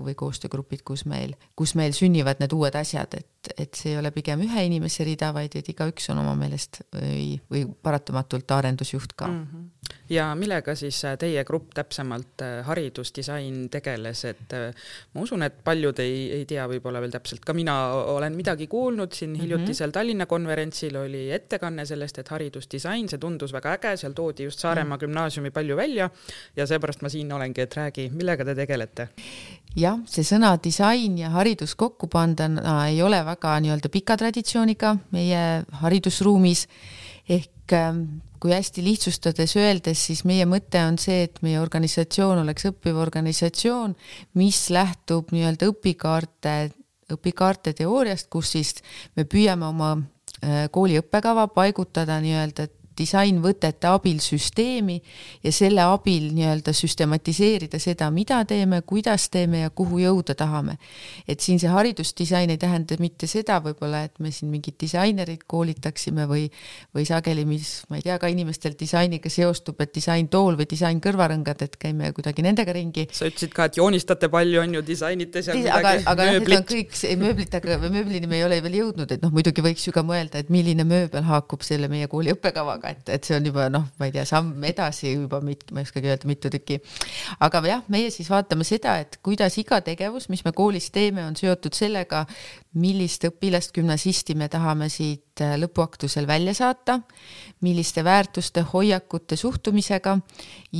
või 0.00 0.16
koostöögrupid, 0.18 0.84
kus 0.86 1.04
meil, 1.10 1.36
kus 1.56 1.74
meil 1.78 1.94
sünnivad 1.96 2.42
need 2.42 2.54
uued 2.56 2.76
asjad, 2.78 3.18
et, 3.18 3.52
et 3.58 3.74
see 3.74 3.94
ei 3.94 4.00
ole 4.00 4.12
pigem 4.14 4.42
ühe 4.46 4.66
inimese 4.68 5.06
rida, 5.06 5.32
vaid 5.36 5.56
et 5.58 5.68
igaüks 5.68 6.10
on 6.14 6.22
oma 6.24 6.34
meelest 6.38 6.82
või, 6.94 7.34
või 7.50 7.66
paratamatult 7.82 8.56
arendusjuht 8.58 9.16
ka 9.16 9.30
mm. 9.30 9.46
-hmm 9.52 9.70
ja 10.10 10.28
millega 10.36 10.74
siis 10.76 10.98
teie 11.18 11.44
grupp 11.44 11.72
täpsemalt, 11.74 12.42
äh, 12.44 12.58
haridusdisain 12.66 13.68
tegeles, 13.72 14.24
et 14.28 14.52
äh, 14.56 14.86
ma 15.14 15.24
usun, 15.24 15.44
et 15.46 15.56
paljud 15.64 15.98
ei, 16.02 16.18
ei 16.38 16.44
tea 16.48 16.66
võib-olla 16.68 17.00
veel 17.02 17.14
täpselt, 17.14 17.44
ka 17.44 17.54
mina 17.56 17.74
olen 18.12 18.36
midagi 18.36 18.66
kuulnud 18.70 19.12
siin 19.12 19.34
hiljutisel 19.34 19.86
mm 19.86 19.90
-hmm. 19.90 19.94
Tallinna 19.94 20.26
konverentsil 20.26 20.96
oli 20.96 21.30
ettekanne 21.32 21.86
sellest, 21.86 22.18
et 22.18 22.28
haridusdisain, 22.28 23.08
see 23.08 23.18
tundus 23.18 23.52
väga 23.52 23.76
äge, 23.78 23.96
seal 23.96 24.12
toodi 24.12 24.44
just 24.44 24.58
Saaremaa 24.58 24.83
-hmm. 24.90 25.00
gümnaasiumi 25.00 25.50
palju 25.50 25.76
välja 25.76 26.10
ja 26.56 26.66
seepärast 26.66 27.02
ma 27.02 27.08
siin 27.08 27.32
olengi, 27.32 27.60
et 27.60 27.74
räägi, 27.74 28.10
millega 28.12 28.44
te 28.44 28.54
tegelete? 28.54 29.08
jah, 29.76 29.98
see 30.06 30.22
sõna 30.22 30.54
disain 30.62 31.18
ja 31.18 31.30
haridus 31.30 31.74
kokku 31.74 32.06
pandana 32.06 32.88
ei 32.88 33.02
ole 33.02 33.24
väga 33.24 33.58
nii-öelda 33.60 33.88
pika 33.88 34.16
traditsiooniga 34.16 34.96
meie 35.10 35.64
haridusruumis 35.80 36.68
ehk 37.28 37.72
ähm, 37.72 38.04
kui 38.44 38.52
hästi 38.52 38.82
lihtsustades 38.84 39.54
öeldes, 39.56 40.02
siis 40.04 40.20
meie 40.28 40.44
mõte 40.44 40.82
on 40.84 40.98
see, 41.00 41.22
et 41.24 41.38
meie 41.40 41.56
organisatsioon 41.62 42.42
oleks 42.42 42.66
õppiv 42.68 42.98
organisatsioon, 43.00 43.94
mis 44.36 44.58
lähtub 44.68 45.32
nii-öelda 45.32 45.70
õpikaarte, 45.72 46.52
õpikaarte 47.16 47.72
teooriast, 47.78 48.28
kus 48.28 48.52
siis 48.52 48.74
me 49.16 49.24
püüame 49.24 49.64
oma 49.70 49.94
äh, 49.96 50.66
kooli 50.68 51.00
õppekava 51.00 51.46
paigutada 51.56 52.18
nii-öelda 52.20 52.68
disainvõtete 52.98 53.88
abil 53.90 54.20
süsteemi 54.22 55.00
ja 55.44 55.52
selle 55.52 55.84
abil 55.86 56.30
nii-öelda 56.34 56.74
süstematiseerida 56.76 57.78
seda, 57.82 58.10
mida 58.14 58.40
teeme, 58.48 58.80
kuidas 58.86 59.28
teeme 59.32 59.64
ja 59.64 59.70
kuhu 59.70 60.00
jõuda 60.02 60.34
tahame. 60.38 60.78
et 61.28 61.40
siin 61.40 61.58
see 61.60 61.68
haridusdisain 61.68 62.50
ei 62.50 62.58
tähenda 62.58 62.96
mitte 63.00 63.26
seda 63.30 63.60
võib-olla, 63.64 64.04
et 64.04 64.18
me 64.18 64.30
siin 64.30 64.50
mingit 64.52 64.76
disainerit 64.80 65.44
koolitaksime 65.46 66.26
või, 66.30 66.46
või 66.94 67.06
sageli, 67.08 67.44
mis, 67.48 67.84
ma 67.90 67.98
ei 67.98 68.04
tea, 68.06 68.18
ka 68.18 68.30
inimestel 68.32 68.76
disainiga 68.78 69.30
seostub, 69.32 69.80
et 69.80 69.94
disaintool 69.94 70.58
või 70.58 70.68
disainkõrvarõngad, 70.70 71.64
et 71.66 71.76
käime 71.80 72.12
kuidagi 72.16 72.44
nendega 72.46 72.74
ringi. 72.76 73.08
sa 73.12 73.28
ütlesid 73.30 73.54
ka, 73.54 73.68
et 73.70 73.78
joonistate 73.80 74.28
palju, 74.32 74.60
on 74.62 74.78
ju, 74.78 74.84
disainite 74.86 75.42
seal 75.42 75.58
Dis, 75.58 75.66
midagi, 75.68 76.04
aga, 76.04 76.12
aga. 76.12 76.30
Need 76.34 76.56
on 76.58 76.68
kõik, 76.68 76.94
see 76.98 77.16
mööblit, 77.20 77.54
aga 77.54 77.78
mööblini 77.84 78.30
me 78.30 78.40
ei 78.40 78.46
ole 78.46 78.60
veel 78.64 78.80
jõudnud, 78.82 79.10
et 79.14 79.24
noh, 79.24 79.32
muidugi 79.34 79.64
võiks 79.64 79.86
ju 79.88 79.94
ka 79.94 80.04
mõelda, 80.06 80.42
et 80.42 80.52
milline 80.52 80.86
mööbel 80.88 81.24
haakub 81.26 81.64
selle 81.66 81.88
meie 81.92 82.08
kooli 82.10 82.34
õppekavaga 82.34 82.83
aga 82.84 82.92
et, 82.92 83.08
et 83.16 83.26
see 83.26 83.36
on 83.36 83.46
juba 83.48 83.66
noh, 83.72 83.86
ma 83.98 84.08
ei 84.08 84.12
tea, 84.14 84.24
samm 84.28 84.64
edasi 84.68 85.14
juba 85.14 85.40
mit-, 85.44 85.70
ma 85.72 85.80
ei 85.80 85.88
oskagi 85.88 86.10
öelda, 86.10 86.28
mitu 86.28 86.50
tükki. 86.52 86.78
aga 87.44 87.62
jah, 87.68 87.84
meie 87.92 88.10
siis 88.12 88.28
vaatame 88.30 88.66
seda, 88.68 88.98
et 89.02 89.18
kuidas 89.24 89.56
iga 89.60 89.80
tegevus, 89.84 90.28
mis 90.32 90.44
me 90.44 90.52
koolis 90.56 90.90
teeme, 90.94 91.24
on 91.24 91.36
seotud 91.38 91.74
sellega, 91.76 92.24
millist 92.80 93.24
õpilast, 93.28 93.74
gümnasisti 93.76 94.36
me 94.38 94.50
tahame 94.52 94.90
siit 94.92 95.42
äh, 95.44 95.56
lõpuaktusel 95.60 96.28
välja 96.28 96.54
saata, 96.56 97.00
milliste 97.64 98.04
väärtuste, 98.04 98.66
hoiakute, 98.74 99.38
suhtumisega 99.40 100.18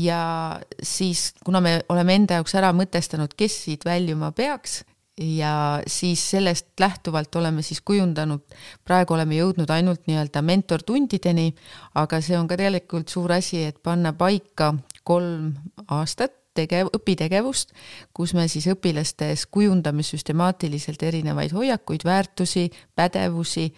ja 0.05 0.23
siis, 0.83 1.33
kuna 1.45 1.63
me 1.65 1.79
oleme 1.89 2.19
enda 2.21 2.41
jaoks 2.41 2.59
ära 2.61 2.75
mõtestanud, 2.77 3.37
kes 3.39 3.63
siit 3.67 3.87
väljuma 3.89 4.35
peaks 4.37 4.83
ja 5.19 5.83
siis 5.87 6.31
sellest 6.31 6.67
lähtuvalt 6.81 7.37
oleme 7.37 7.63
siis 7.63 7.81
kujundanud, 7.81 8.43
praegu 8.85 9.15
oleme 9.15 9.37
jõudnud 9.39 9.71
ainult 9.71 10.09
nii-öelda 10.11 10.43
mentortundideni, 10.43 11.53
aga 11.95 12.21
see 12.21 12.39
on 12.39 12.49
ka 12.51 12.59
tegelikult 12.59 13.13
suur 13.13 13.33
asi, 13.33 13.63
et 13.65 13.79
panna 13.83 14.13
paika 14.13 14.73
kolm 15.05 15.53
aastat 15.89 16.35
tegev, 16.55 16.91
õpitegevust, 16.95 17.75
kus 18.15 18.35
me 18.35 18.47
siis 18.51 18.67
õpilastes 18.71 19.47
kujundame 19.51 20.05
süstemaatiliselt 20.07 21.03
erinevaid 21.03 21.55
hoiakuid, 21.55 22.07
väärtusi, 22.07 22.69
pädevusi 22.95 23.69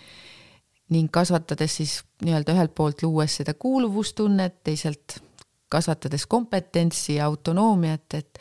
ning 0.92 1.10
kasvatades 1.12 1.80
siis 1.80 1.98
nii-öelda 2.24 2.54
ühelt 2.54 2.74
poolt 2.76 3.02
luues 3.02 3.40
seda 3.40 3.56
kuuluvustunnet, 3.58 4.60
teisalt 4.64 5.18
kasvatades 5.68 6.26
kompetentsi 6.30 7.16
ja 7.16 7.26
autonoomiat, 7.26 8.14
et 8.14 8.38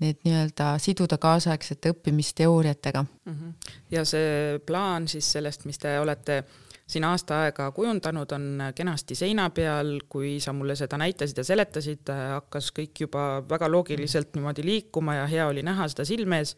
need 0.00 0.22
nii-öelda 0.24 0.76
siduda 0.82 1.18
kaasaegsete 1.18 1.92
õppimisteooriatega 1.94 3.02
mm. 3.02 3.34
-hmm. 3.34 3.74
ja 3.90 4.04
see 4.04 4.58
plaan 4.66 5.08
siis 5.08 5.32
sellest, 5.32 5.64
mis 5.64 5.78
te 5.78 5.98
olete 6.00 6.44
siin 6.88 7.04
aasta 7.04 7.42
aega 7.44 7.68
kujundanud, 7.76 8.32
on 8.32 8.62
kenasti 8.74 9.16
seina 9.18 9.48
peal, 9.54 9.98
kui 10.08 10.38
sa 10.40 10.54
mulle 10.56 10.76
seda 10.78 10.98
näitasid 11.00 11.42
ja 11.42 11.44
seletasid, 11.44 12.12
hakkas 12.34 12.70
kõik 12.76 13.04
juba 13.04 13.24
väga 13.48 13.68
loogiliselt 13.70 14.36
niimoodi 14.38 14.64
liikuma 14.64 15.18
ja 15.20 15.26
hea 15.30 15.46
oli 15.50 15.64
näha 15.66 15.88
seda 15.92 16.06
silme 16.08 16.40
ees, 16.42 16.54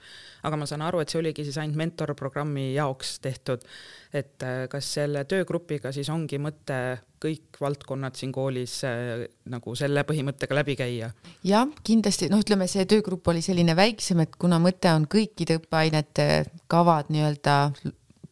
aga 0.46 0.60
ma 0.60 0.70
saan 0.70 0.87
aru, 0.87 1.02
et 1.02 1.12
see 1.12 1.20
oligi 1.22 1.46
siis 1.49 1.58
ainult 1.58 1.80
mentorprogrammi 1.82 2.70
jaoks 2.75 3.18
tehtud. 3.25 3.66
et 4.10 4.42
kas 4.70 4.87
selle 4.94 5.20
töögrupiga 5.25 5.92
siis 5.94 6.08
ongi 6.10 6.38
mõte 6.42 6.99
kõik 7.20 7.60
valdkonnad 7.60 8.16
siin 8.16 8.32
koolis 8.32 8.80
äh, 8.88 9.26
nagu 9.52 9.75
selle 9.78 10.04
põhimõttega 10.08 10.56
läbi 10.56 10.76
käia? 10.78 11.10
jah, 11.46 11.68
kindlasti, 11.87 12.30
noh, 12.32 12.40
ütleme 12.42 12.68
see 12.70 12.87
töögrupp 12.90 13.28
oli 13.32 13.42
selline 13.44 13.76
väiksem, 13.76 14.25
et 14.25 14.37
kuna 14.40 14.60
mõte 14.62 14.92
on 14.94 15.06
kõikide 15.10 15.60
õppeainete 15.60 16.28
kavad 16.70 17.12
nii-öelda 17.12 17.56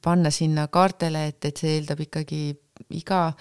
panna 0.02 0.31
sinna 0.35 0.69
kaartele, 0.73 1.26
et, 1.33 1.45
et 1.45 1.57
see 1.57 1.78
eeldab 1.78 2.00
ikkagi 2.05 2.43
iga, 2.99 3.33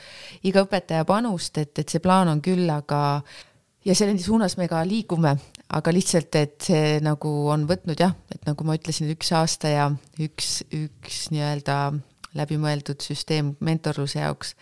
iga 0.50 0.64
õpetaja 0.66 1.06
panust, 1.08 1.58
et, 1.62 1.74
et 1.80 1.90
see 1.90 2.04
plaan 2.04 2.32
on 2.32 2.42
küll, 2.44 2.66
aga 2.74 3.22
ja 3.86 3.96
selle 3.96 4.18
suunas 4.22 4.58
me 4.60 4.68
ka 4.72 4.82
liigume, 4.88 5.36
aga 5.78 5.94
lihtsalt, 5.94 6.36
et 6.40 6.70
see 6.70 6.98
nagu 7.04 7.32
on 7.54 7.68
võtnud 7.70 8.00
jah, 8.02 8.16
et 8.34 8.44
nagu 8.50 8.68
ma 8.68 8.78
ütlesin, 8.78 9.10
üks 9.14 9.32
aasta 9.38 9.72
ja 9.72 9.90
üks, 10.24 10.62
üks 10.76 11.28
nii-öelda 11.34 11.80
läbimõeldud 12.38 13.02
süsteem 13.02 13.56
mentorluse 13.64 14.20
jaoks 14.22 14.56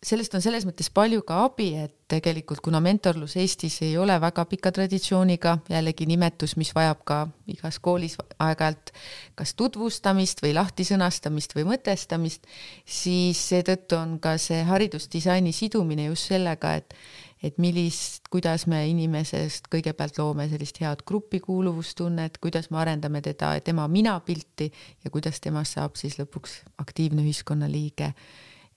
sellest 0.00 0.34
on 0.34 0.40
selles 0.40 0.64
mõttes 0.64 0.88
palju 0.92 1.20
ka 1.28 1.42
abi, 1.44 1.74
et 1.76 1.92
tegelikult 2.10 2.62
kuna 2.64 2.80
mentorlus 2.82 3.36
Eestis 3.38 3.76
ei 3.84 3.98
ole 4.00 4.16
väga 4.20 4.46
pika 4.48 4.72
traditsiooniga, 4.72 5.58
jällegi 5.70 6.06
nimetus, 6.08 6.56
mis 6.56 6.72
vajab 6.74 7.02
ka 7.06 7.18
igas 7.52 7.78
koolis 7.84 8.16
aeg-ajalt 8.40 8.94
kas 9.38 9.54
tutvustamist 9.60 10.40
või 10.42 10.54
lahtisõnastamist 10.56 11.54
või 11.56 11.68
mõtestamist, 11.74 12.48
siis 12.84 13.42
seetõttu 13.52 13.98
on 14.00 14.18
ka 14.24 14.38
see 14.40 14.64
haridusdisaini 14.64 15.52
sidumine 15.52 16.08
just 16.08 16.32
sellega, 16.32 16.78
et 16.80 16.96
et 17.40 17.56
millist, 17.56 18.26
kuidas 18.28 18.66
me 18.68 18.82
inimesest 18.90 19.70
kõigepealt 19.72 20.18
loome 20.20 20.44
sellist 20.50 20.76
head 20.82 21.00
grupikuuluvustunnet, 21.08 22.36
kuidas 22.36 22.68
me 22.68 22.82
arendame 22.82 23.22
teda, 23.24 23.54
tema 23.64 23.86
mina-pilti 23.88 24.68
ja 25.04 25.10
kuidas 25.10 25.40
temast 25.40 25.78
saab 25.78 25.96
siis 25.96 26.18
lõpuks 26.20 26.58
aktiivne 26.84 27.24
ühiskonnaliige 27.24 28.12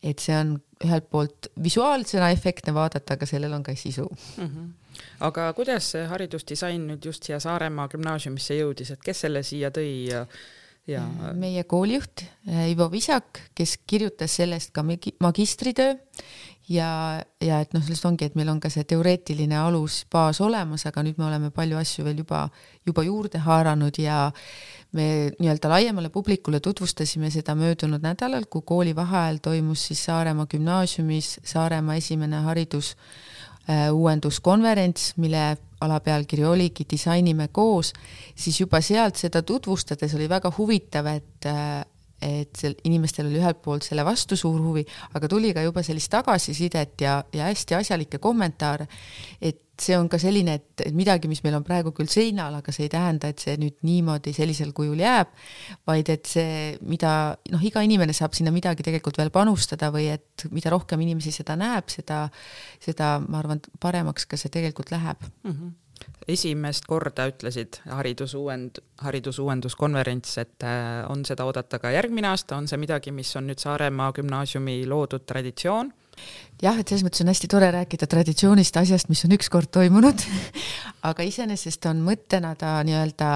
et 0.04 0.20
see 0.20 0.36
on 0.38 0.58
ühelt 0.84 1.06
poolt 1.10 1.48
visuaalsena 1.64 2.30
efektne 2.36 2.74
vaadata, 2.76 3.16
aga 3.16 3.28
sellel 3.30 3.54
on 3.56 3.64
ka 3.64 3.76
sisu 3.76 4.08
mm. 4.10 4.50
-hmm. 4.50 4.98
aga 5.28 5.54
kuidas 5.54 5.92
see 5.96 6.04
haridusdisain 6.08 6.88
nüüd 6.88 7.06
just 7.06 7.24
siia 7.24 7.40
Saaremaa 7.40 7.88
gümnaasiumisse 7.88 8.60
jõudis, 8.60 8.92
et 8.92 9.02
kes 9.04 9.26
selle 9.26 9.44
siia 9.44 9.72
tõi 9.72 10.10
ja 10.12 10.26
ja 10.88 11.04
meie 11.34 11.64
koolijuht 11.64 12.26
eh, 12.48 12.72
Ivo 12.72 12.90
Visak, 12.92 13.40
kes 13.56 13.78
kirjutas 13.88 14.36
sellest 14.36 14.74
ka 14.76 14.84
magistritöö 15.20 15.96
ja, 16.70 17.22
ja 17.44 17.60
et 17.64 17.74
noh, 17.76 17.84
sellest 17.84 18.06
ongi, 18.08 18.28
et 18.28 18.38
meil 18.40 18.50
on 18.52 18.60
ka 18.64 18.72
see 18.72 18.86
teoreetiline 18.88 19.58
alus, 19.60 20.04
baas 20.12 20.40
olemas, 20.44 20.86
aga 20.88 21.04
nüüd 21.06 21.20
me 21.20 21.28
oleme 21.28 21.52
palju 21.56 21.80
asju 21.80 22.06
veel 22.08 22.22
juba, 22.24 22.46
juba 22.88 23.04
juurde 23.08 23.42
haaranud 23.44 24.00
ja 24.00 24.26
me 24.94 25.08
nii-öelda 25.40 25.72
laiemale 25.72 26.10
publikule 26.14 26.62
tutvustasime 26.64 27.32
seda 27.34 27.56
möödunud 27.60 28.04
nädalal, 28.04 28.48
kui 28.50 28.64
koolivaheajal 28.66 29.42
toimus 29.44 29.88
siis 29.90 30.06
Saaremaa 30.06 30.48
gümnaasiumis 30.48 31.40
Saaremaa 31.44 31.98
esimene 32.00 32.44
haridus 32.48 32.94
äh, 33.70 33.90
uuenduskonverents, 33.94 35.14
mille 35.18 35.58
alapealkiri 35.84 36.46
oligi 36.46 36.86
Disainime 36.90 37.50
koos, 37.52 37.92
siis 38.36 38.62
juba 38.62 38.80
sealt 38.82 39.20
seda 39.20 39.42
tutvustades 39.44 40.16
oli 40.16 40.30
väga 40.30 40.54
huvitav, 40.58 41.10
et 41.12 41.50
äh, 41.50 41.84
et 42.24 42.56
seal 42.60 42.78
inimestel 42.88 43.28
oli 43.30 43.42
ühelt 43.42 43.62
poolt 43.64 43.86
selle 43.88 44.06
vastu 44.08 44.38
suur 44.40 44.62
huvi, 44.64 44.86
aga 45.18 45.30
tuli 45.32 45.54
ka 45.56 45.66
juba 45.66 45.84
sellist 45.86 46.12
tagasisidet 46.14 47.04
ja, 47.04 47.20
ja 47.34 47.50
hästi 47.52 47.78
asjalikke 47.82 48.22
kommentaare. 48.24 48.88
et 49.42 49.60
see 49.82 49.96
on 49.98 50.08
ka 50.10 50.20
selline, 50.22 50.54
et, 50.60 50.84
midagi, 50.94 51.28
mis 51.28 51.42
meil 51.44 51.58
on 51.58 51.64
praegu 51.66 51.92
küll 51.98 52.10
seinal, 52.12 52.54
aga 52.60 52.74
see 52.76 52.86
ei 52.86 52.92
tähenda, 52.94 53.32
et 53.34 53.42
see 53.42 53.56
nüüd 53.60 53.80
niimoodi 53.88 54.34
sellisel 54.36 54.70
kujul 54.76 55.02
jääb, 55.02 55.34
vaid 55.90 56.12
et 56.14 56.30
see, 56.30 56.74
mida 56.86 57.34
noh, 57.52 57.64
iga 57.66 57.82
inimene 57.86 58.14
saab 58.16 58.38
sinna 58.38 58.54
midagi 58.54 58.86
tegelikult 58.86 59.18
veel 59.20 59.34
panustada 59.34 59.90
või 59.94 60.12
et 60.14 60.46
mida 60.54 60.74
rohkem 60.74 61.02
inimesi 61.04 61.34
seda 61.34 61.58
näeb, 61.60 61.90
seda, 61.92 62.28
seda 62.84 63.16
ma 63.26 63.42
arvan, 63.42 63.64
paremaks 63.82 64.30
ka 64.30 64.40
see 64.40 64.54
tegelikult 64.54 64.94
läheb 64.94 65.26
mm. 65.26 65.56
-hmm 65.56 65.80
esimest 66.28 66.86
korda 66.88 67.28
ütlesid 67.32 67.82
haridusuuend-, 67.90 68.80
haridusuuenduskonverents, 69.04 70.38
et 70.44 70.68
äh, 70.68 71.04
on 71.12 71.26
seda 71.28 71.48
oodata 71.50 71.80
ka 71.80 71.92
järgmine 71.94 72.32
aasta, 72.32 72.58
on 72.58 72.70
see 72.72 72.80
midagi, 72.82 73.12
mis 73.16 73.34
on 73.40 73.50
nüüd 73.50 73.62
Saaremaa 73.64 74.12
gümnaasiumi 74.20 74.84
loodud 74.90 75.28
traditsioon? 75.30 75.92
jah, 76.62 76.78
et 76.78 76.88
selles 76.88 77.02
mõttes 77.04 77.24
on 77.24 77.32
hästi 77.32 77.50
tore 77.50 77.72
rääkida 77.74 78.08
traditsioonist, 78.08 78.78
asjast, 78.78 79.10
mis 79.10 79.24
on 79.26 79.34
ükskord 79.34 79.72
toimunud 79.74 80.22
aga 81.10 81.26
iseenesest 81.26 81.90
on 81.90 82.04
mõttena 82.06 82.54
ta 82.60 82.78
nii-öelda 82.86 83.30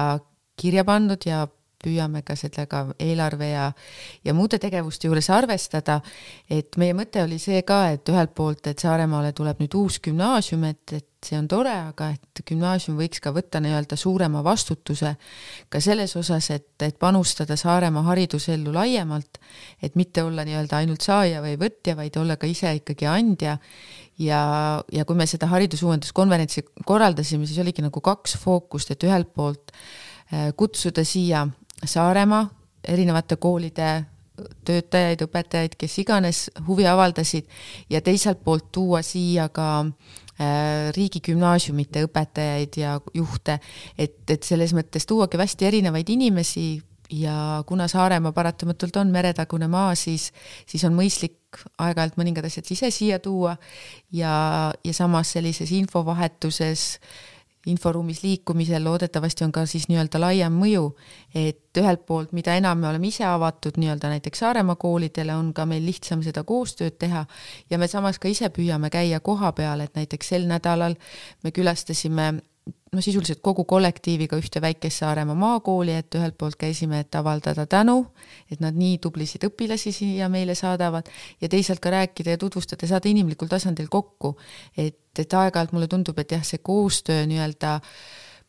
kirja 0.58 0.84
pandud 0.86 1.26
ja 1.26 1.44
püüame 1.82 2.24
ka 2.26 2.34
sellega 2.38 2.84
eelarve 2.98 3.50
ja, 3.52 3.66
ja 4.26 4.34
muude 4.34 4.58
tegevuste 4.62 5.08
juures 5.08 5.28
arvestada, 5.30 6.00
et 6.50 6.76
meie 6.80 6.96
mõte 6.96 7.22
oli 7.22 7.38
see 7.42 7.62
ka, 7.66 7.84
et 7.94 8.08
ühelt 8.10 8.34
poolt, 8.34 8.66
et 8.66 8.82
Saaremaale 8.82 9.32
tuleb 9.36 9.62
nüüd 9.62 9.76
uus 9.78 10.00
gümnaasium, 10.02 10.64
et, 10.68 10.96
et 10.96 11.06
see 11.24 11.38
on 11.38 11.48
tore, 11.50 11.72
aga 11.90 12.12
et 12.14 12.42
gümnaasium 12.46 12.98
võiks 12.98 13.22
ka 13.22 13.32
võtta 13.34 13.60
nii-öelda 13.62 13.98
suurema 13.98 14.42
vastutuse 14.46 15.14
ka 15.70 15.80
selles 15.82 16.14
osas, 16.18 16.50
et, 16.54 16.70
et 16.82 16.98
panustada 16.98 17.56
Saaremaa 17.58 18.04
haridusellu 18.10 18.74
laiemalt, 18.74 19.40
et 19.82 19.98
mitte 19.98 20.22
olla 20.26 20.46
nii-öelda 20.46 20.82
ainult 20.82 21.06
saaja 21.06 21.42
või 21.44 21.56
võtja, 21.60 21.96
vaid 21.98 22.18
olla 22.18 22.38
ka 22.38 22.50
ise 22.50 22.74
ikkagi 22.80 23.08
andja. 23.10 23.58
Ja, 24.18 24.42
ja 24.90 25.04
kui 25.06 25.14
me 25.14 25.28
seda 25.30 25.46
haridusuuenduskonverentsi 25.46 26.64
korraldasime, 26.86 27.46
siis 27.46 27.60
oligi 27.62 27.84
nagu 27.84 28.02
kaks 28.02 28.34
fookust, 28.42 28.90
et 28.90 29.06
ühelt 29.06 29.30
poolt 29.30 29.70
äh, 29.70 30.50
kutsuda 30.58 31.04
siia 31.06 31.44
Saaremaa 31.84 32.48
erinevate 32.88 33.36
koolide 33.36 33.90
töötajaid, 34.66 35.22
õpetajaid, 35.26 35.74
kes 35.78 35.98
iganes 36.02 36.42
huvi 36.66 36.86
avaldasid 36.86 37.48
ja 37.90 38.00
teiselt 38.04 38.42
poolt 38.44 38.68
tuua 38.74 39.00
siia 39.02 39.48
ka 39.54 39.68
äh, 39.82 40.90
riigigümnaasiumite 40.96 42.04
õpetajaid 42.06 42.78
ja 42.80 42.98
juhte, 43.14 43.58
et, 43.98 44.20
et 44.30 44.46
selles 44.46 44.74
mõttes 44.76 45.08
tuuagi 45.08 45.40
hästi 45.40 45.70
erinevaid 45.70 46.12
inimesi 46.14 46.68
ja 47.10 47.64
kuna 47.66 47.88
Saaremaa 47.88 48.34
paratamatult 48.36 49.00
on 49.00 49.10
meretagune 49.10 49.68
maa, 49.70 49.94
siis, 49.98 50.30
siis 50.68 50.84
on 50.84 50.94
mõistlik 50.94 51.62
aeg-ajalt 51.80 52.18
mõningad 52.20 52.46
asjad 52.46 52.68
ise 52.74 52.92
siia 52.94 53.18
tuua 53.24 53.56
ja, 54.12 54.34
ja 54.84 54.94
samas 54.94 55.32
sellises 55.34 55.72
infovahetuses 55.72 56.84
äh, 56.98 57.37
inforuumis 57.66 58.22
liikumisel 58.22 58.84
loodetavasti 58.84 59.44
on 59.44 59.52
ka 59.52 59.66
siis 59.66 59.88
nii-öelda 59.88 60.20
laiem 60.20 60.54
mõju, 60.54 60.84
et 61.34 61.80
ühelt 61.80 62.04
poolt, 62.06 62.32
mida 62.32 62.54
enam 62.58 62.78
me 62.78 62.88
oleme 62.88 63.10
ise 63.10 63.24
avatud 63.28 63.76
nii-öelda 63.76 64.12
näiteks 64.14 64.44
Saaremaa 64.44 64.76
koolidele, 64.76 65.34
on 65.34 65.52
ka 65.54 65.66
meil 65.66 65.84
lihtsam 65.86 66.22
seda 66.22 66.44
koostööd 66.44 66.98
teha. 66.98 67.24
Ja 67.70 67.78
me 67.78 67.88
samas 67.88 68.18
ka 68.18 68.28
ise 68.28 68.48
püüame 68.54 68.90
käia 68.90 69.20
koha 69.20 69.52
peal, 69.52 69.80
et 69.80 69.98
näiteks 69.98 70.34
sel 70.34 70.46
nädalal 70.48 70.96
me 71.42 71.52
külastasime 71.52 72.32
no 72.92 73.02
sisuliselt 73.04 73.40
kogu 73.44 73.64
kollektiiviga 73.68 74.38
ühte 74.40 74.60
väikest 74.64 75.02
Saaremaa 75.02 75.36
maakooli, 75.38 75.94
et 76.00 76.14
ühelt 76.18 76.38
poolt 76.40 76.56
käisime, 76.60 77.02
et 77.04 77.18
avaldada 77.18 77.66
tänu, 77.66 77.98
et 78.50 78.62
nad 78.64 78.76
nii 78.76 78.98
tublisid 79.04 79.44
õpilasi 79.48 79.92
siia 79.94 80.28
meile 80.32 80.56
saadavad 80.58 81.10
ja 81.40 81.50
teisalt 81.52 81.82
ka 81.84 81.92
rääkida 81.94 82.36
ja 82.36 82.40
tutvustada, 82.40 82.88
saada 82.88 83.10
inimlikul 83.10 83.50
tasandil 83.50 83.90
kokku. 83.92 84.36
et, 84.76 85.00
et 85.18 85.34
aeg-ajalt 85.34 85.72
mulle 85.72 85.88
tundub, 85.88 86.18
et 86.18 86.32
jah, 86.32 86.44
see 86.44 86.62
koostöö 86.64 87.26
nii-öelda 87.26 87.78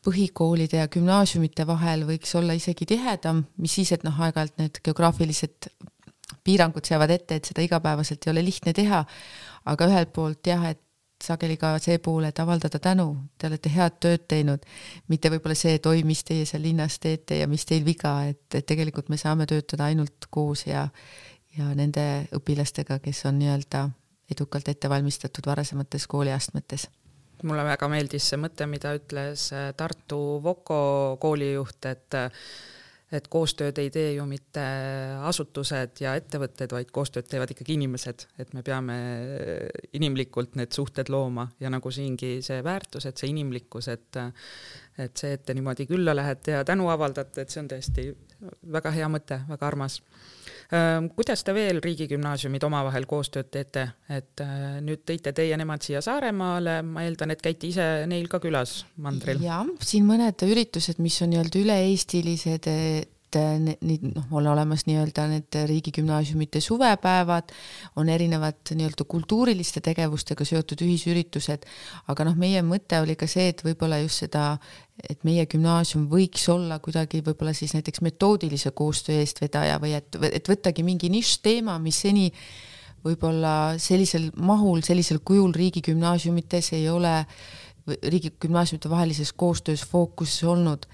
põhikoolide 0.06 0.80
ja 0.80 0.88
gümnaasiumite 0.88 1.66
vahel 1.68 2.06
võiks 2.08 2.32
olla 2.38 2.56
isegi 2.56 2.86
tihedam, 2.88 3.44
mis 3.60 3.74
siis, 3.74 3.92
et 3.92 4.04
noh, 4.06 4.16
aeg-ajalt 4.24 4.56
need 4.62 4.80
geograafilised 4.84 5.68
piirangud 6.44 6.86
seavad 6.86 7.10
ette, 7.12 7.36
et 7.36 7.50
seda 7.50 7.64
igapäevaselt 7.64 8.24
ei 8.24 8.32
ole 8.32 8.44
lihtne 8.46 8.72
teha, 8.76 9.02
aga 9.68 9.90
ühelt 9.90 10.14
poolt 10.16 10.46
jah, 10.46 10.70
et 10.72 10.80
sageli 11.24 11.56
ka 11.60 11.74
see 11.78 11.98
pool, 11.98 12.24
et 12.24 12.38
avaldada 12.40 12.78
tänu, 12.82 13.08
te 13.38 13.50
olete 13.50 13.72
head 13.72 13.98
tööd 14.00 14.26
teinud, 14.28 14.64
mitte 15.08 15.30
võib-olla 15.32 15.56
see, 15.58 15.74
et 15.78 15.86
oi, 15.86 16.02
mis 16.08 16.24
teie 16.24 16.46
seal 16.48 16.62
linnas 16.64 16.98
teete 16.98 17.42
ja 17.42 17.48
mis 17.50 17.66
teil 17.68 17.84
viga, 17.84 18.14
et, 18.30 18.46
et 18.54 18.66
tegelikult 18.66 19.10
me 19.12 19.18
saame 19.20 19.46
töötada 19.50 19.90
ainult 19.90 20.30
koos 20.30 20.66
ja 20.66 20.88
ja 21.58 21.66
nende 21.74 22.02
õpilastega, 22.36 23.00
kes 23.02 23.24
on 23.26 23.40
nii-öelda 23.40 23.88
edukalt 24.30 24.68
ette 24.70 24.88
valmistatud 24.90 25.46
varasemates 25.46 26.06
kooliastmetes. 26.06 26.86
Mulle 27.42 27.64
väga 27.64 27.88
meeldis 27.90 28.28
see 28.30 28.38
mõte, 28.38 28.66
mida 28.70 28.92
ütles 28.94 29.48
Tartu 29.76 30.20
Voko 30.44 31.16
koolijuht, 31.20 31.88
et 31.88 32.18
et 33.12 33.26
koostööd 33.30 33.78
ei 33.82 33.90
tee 33.90 34.12
ju 34.14 34.24
mitte 34.28 34.62
asutused 35.26 36.02
ja 36.04 36.14
ettevõtted, 36.18 36.70
vaid 36.74 36.92
koostööd 36.94 37.26
teevad 37.30 37.50
ikkagi 37.50 37.74
inimesed, 37.74 38.26
et 38.38 38.52
me 38.54 38.62
peame 38.66 38.98
inimlikult 39.98 40.54
need 40.60 40.74
suhted 40.76 41.10
looma. 41.10 41.48
Ja 41.60 41.72
nagu 41.74 41.90
siingi 41.90 42.38
see 42.46 42.62
väärtus, 42.66 43.08
et 43.10 43.18
see 43.18 43.32
inimlikkus, 43.32 43.90
et 43.90 44.20
et 45.00 45.16
see, 45.16 45.32
et 45.36 45.44
te 45.46 45.56
niimoodi 45.56 45.86
külla 45.90 46.14
lähete 46.16 46.58
ja 46.58 46.64
tänu 46.64 46.88
avaldate, 46.92 47.42
et 47.42 47.50
see 47.50 47.62
on 47.62 47.70
tõesti 47.70 48.10
väga 48.72 48.92
hea 48.94 49.08
mõte, 49.12 49.42
väga 49.48 49.66
armas 49.68 50.00
Ehm, 50.70 51.08
kuidas 51.18 51.42
te 51.42 51.52
veel 51.54 51.80
riigigümnaasiumid 51.82 52.62
omavahel 52.62 53.06
koostööd 53.10 53.48
teete, 53.50 53.88
et 54.06 54.42
äh, 54.44 54.78
nüüd 54.86 55.02
tõite 55.08 55.32
teie 55.34 55.56
nemad 55.58 55.82
siia 55.82 56.02
Saaremaale, 56.04 56.76
ma 56.86 57.02
eeldan, 57.02 57.34
et 57.34 57.42
käite 57.42 57.66
ise 57.66 57.86
neil 58.10 58.28
ka 58.30 58.38
külas 58.42 58.84
mandril? 59.02 59.42
jah, 59.42 59.66
siin 59.82 60.06
mõned 60.06 60.44
üritused, 60.46 61.02
mis 61.02 61.18
on 61.24 61.32
nii-öelda 61.34 61.64
üle-eestilised, 61.64 62.70
et 63.38 63.82
nii 63.84 64.12
noh, 64.14 64.26
on 64.34 64.46
olemas 64.50 64.84
nii-öelda 64.88 65.26
need 65.30 65.58
riigigümnaasiumite 65.70 66.60
suvepäevad, 66.64 67.52
on 67.96 68.08
erinevad 68.08 68.72
nii-öelda 68.74 69.04
kultuuriliste 69.08 69.82
tegevustega 69.84 70.44
seotud 70.44 70.82
ühisüritused, 70.86 71.66
aga 72.10 72.26
noh, 72.28 72.38
meie 72.38 72.62
mõte 72.66 73.00
oli 73.02 73.16
ka 73.18 73.28
see, 73.30 73.50
et 73.52 73.62
võib-olla 73.64 74.00
just 74.02 74.24
seda, 74.24 74.54
et 75.08 75.22
meie 75.24 75.46
gümnaasium 75.50 76.08
võiks 76.10 76.48
olla 76.52 76.80
kuidagi 76.82 77.22
võib-olla 77.24 77.54
siis 77.56 77.74
näiteks 77.76 78.02
metoodilise 78.04 78.74
koostöö 78.76 79.20
eestvedaja 79.22 79.78
või 79.80 79.94
et, 79.98 80.18
et 80.30 80.50
võttagi 80.50 80.84
mingi 80.86 81.12
nišš-teema, 81.12 81.78
mis 81.80 82.02
seni 82.04 82.28
võib-olla 83.04 83.78
sellisel 83.80 84.28
mahul, 84.36 84.82
sellisel 84.84 85.22
kujul 85.24 85.54
riigigümnaasiumites 85.56 86.74
ei 86.76 86.88
ole 86.92 87.14
riigigümnaasiumite 87.88 88.90
vahelises 88.90 89.32
koostöös 89.32 89.86
fookuses 89.88 90.44
olnud 90.44 90.84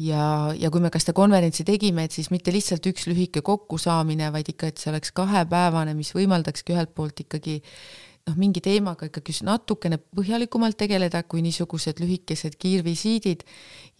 ja, 0.00 0.24
ja 0.56 0.70
kui 0.72 0.82
me 0.82 0.90
ka 0.92 1.00
seda 1.02 1.14
konverentsi 1.16 1.64
tegime, 1.68 2.06
et 2.06 2.16
siis 2.16 2.30
mitte 2.32 2.52
lihtsalt 2.54 2.86
üks 2.90 3.06
lühike 3.10 3.42
kokkusaamine, 3.46 4.30
vaid 4.34 4.52
ikka, 4.52 4.70
et 4.70 4.80
see 4.80 4.92
oleks 4.92 5.12
kahepäevane, 5.16 5.94
mis 5.98 6.12
võimaldakski 6.16 6.76
ühelt 6.76 6.94
poolt 6.96 7.20
ikkagi 7.26 7.60
noh, 7.60 8.36
mingi 8.40 8.62
teemaga 8.64 9.08
ikkagi 9.10 9.36
natukene 9.46 10.00
põhjalikumalt 10.16 10.78
tegeleda 10.80 11.22
kui 11.28 11.44
niisugused 11.44 12.00
lühikesed 12.02 12.56
kiirvisiidid 12.60 13.44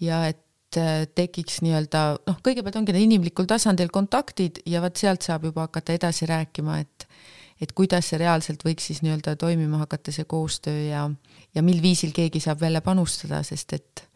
ja 0.04 0.24
et 0.30 0.80
äh, 0.80 1.04
tekiks 1.14 1.60
nii-öelda 1.66 2.04
noh, 2.26 2.40
kõigepealt 2.44 2.80
ongi 2.80 2.96
inimlikul 3.04 3.48
tasandil 3.50 3.92
kontaktid 3.92 4.62
ja 4.68 4.82
vot 4.84 4.96
sealt 4.96 5.26
saab 5.26 5.48
juba 5.50 5.68
hakata 5.68 5.96
edasi 5.98 6.30
rääkima, 6.30 6.80
et 6.84 7.08
et 7.60 7.74
kuidas 7.76 8.06
see 8.08 8.16
reaalselt 8.22 8.62
võiks 8.64 8.86
siis 8.88 9.02
nii-öelda 9.04 9.34
toimima 9.36 9.82
hakata, 9.82 10.14
see 10.16 10.24
koostöö 10.24 10.78
ja, 10.86 11.02
ja 11.52 11.62
mil 11.62 11.82
viisil 11.84 12.14
keegi 12.16 12.40
saab 12.40 12.62
jälle 12.64 12.80
panustada, 12.80 13.42
sest 13.44 13.74
et 13.76 14.06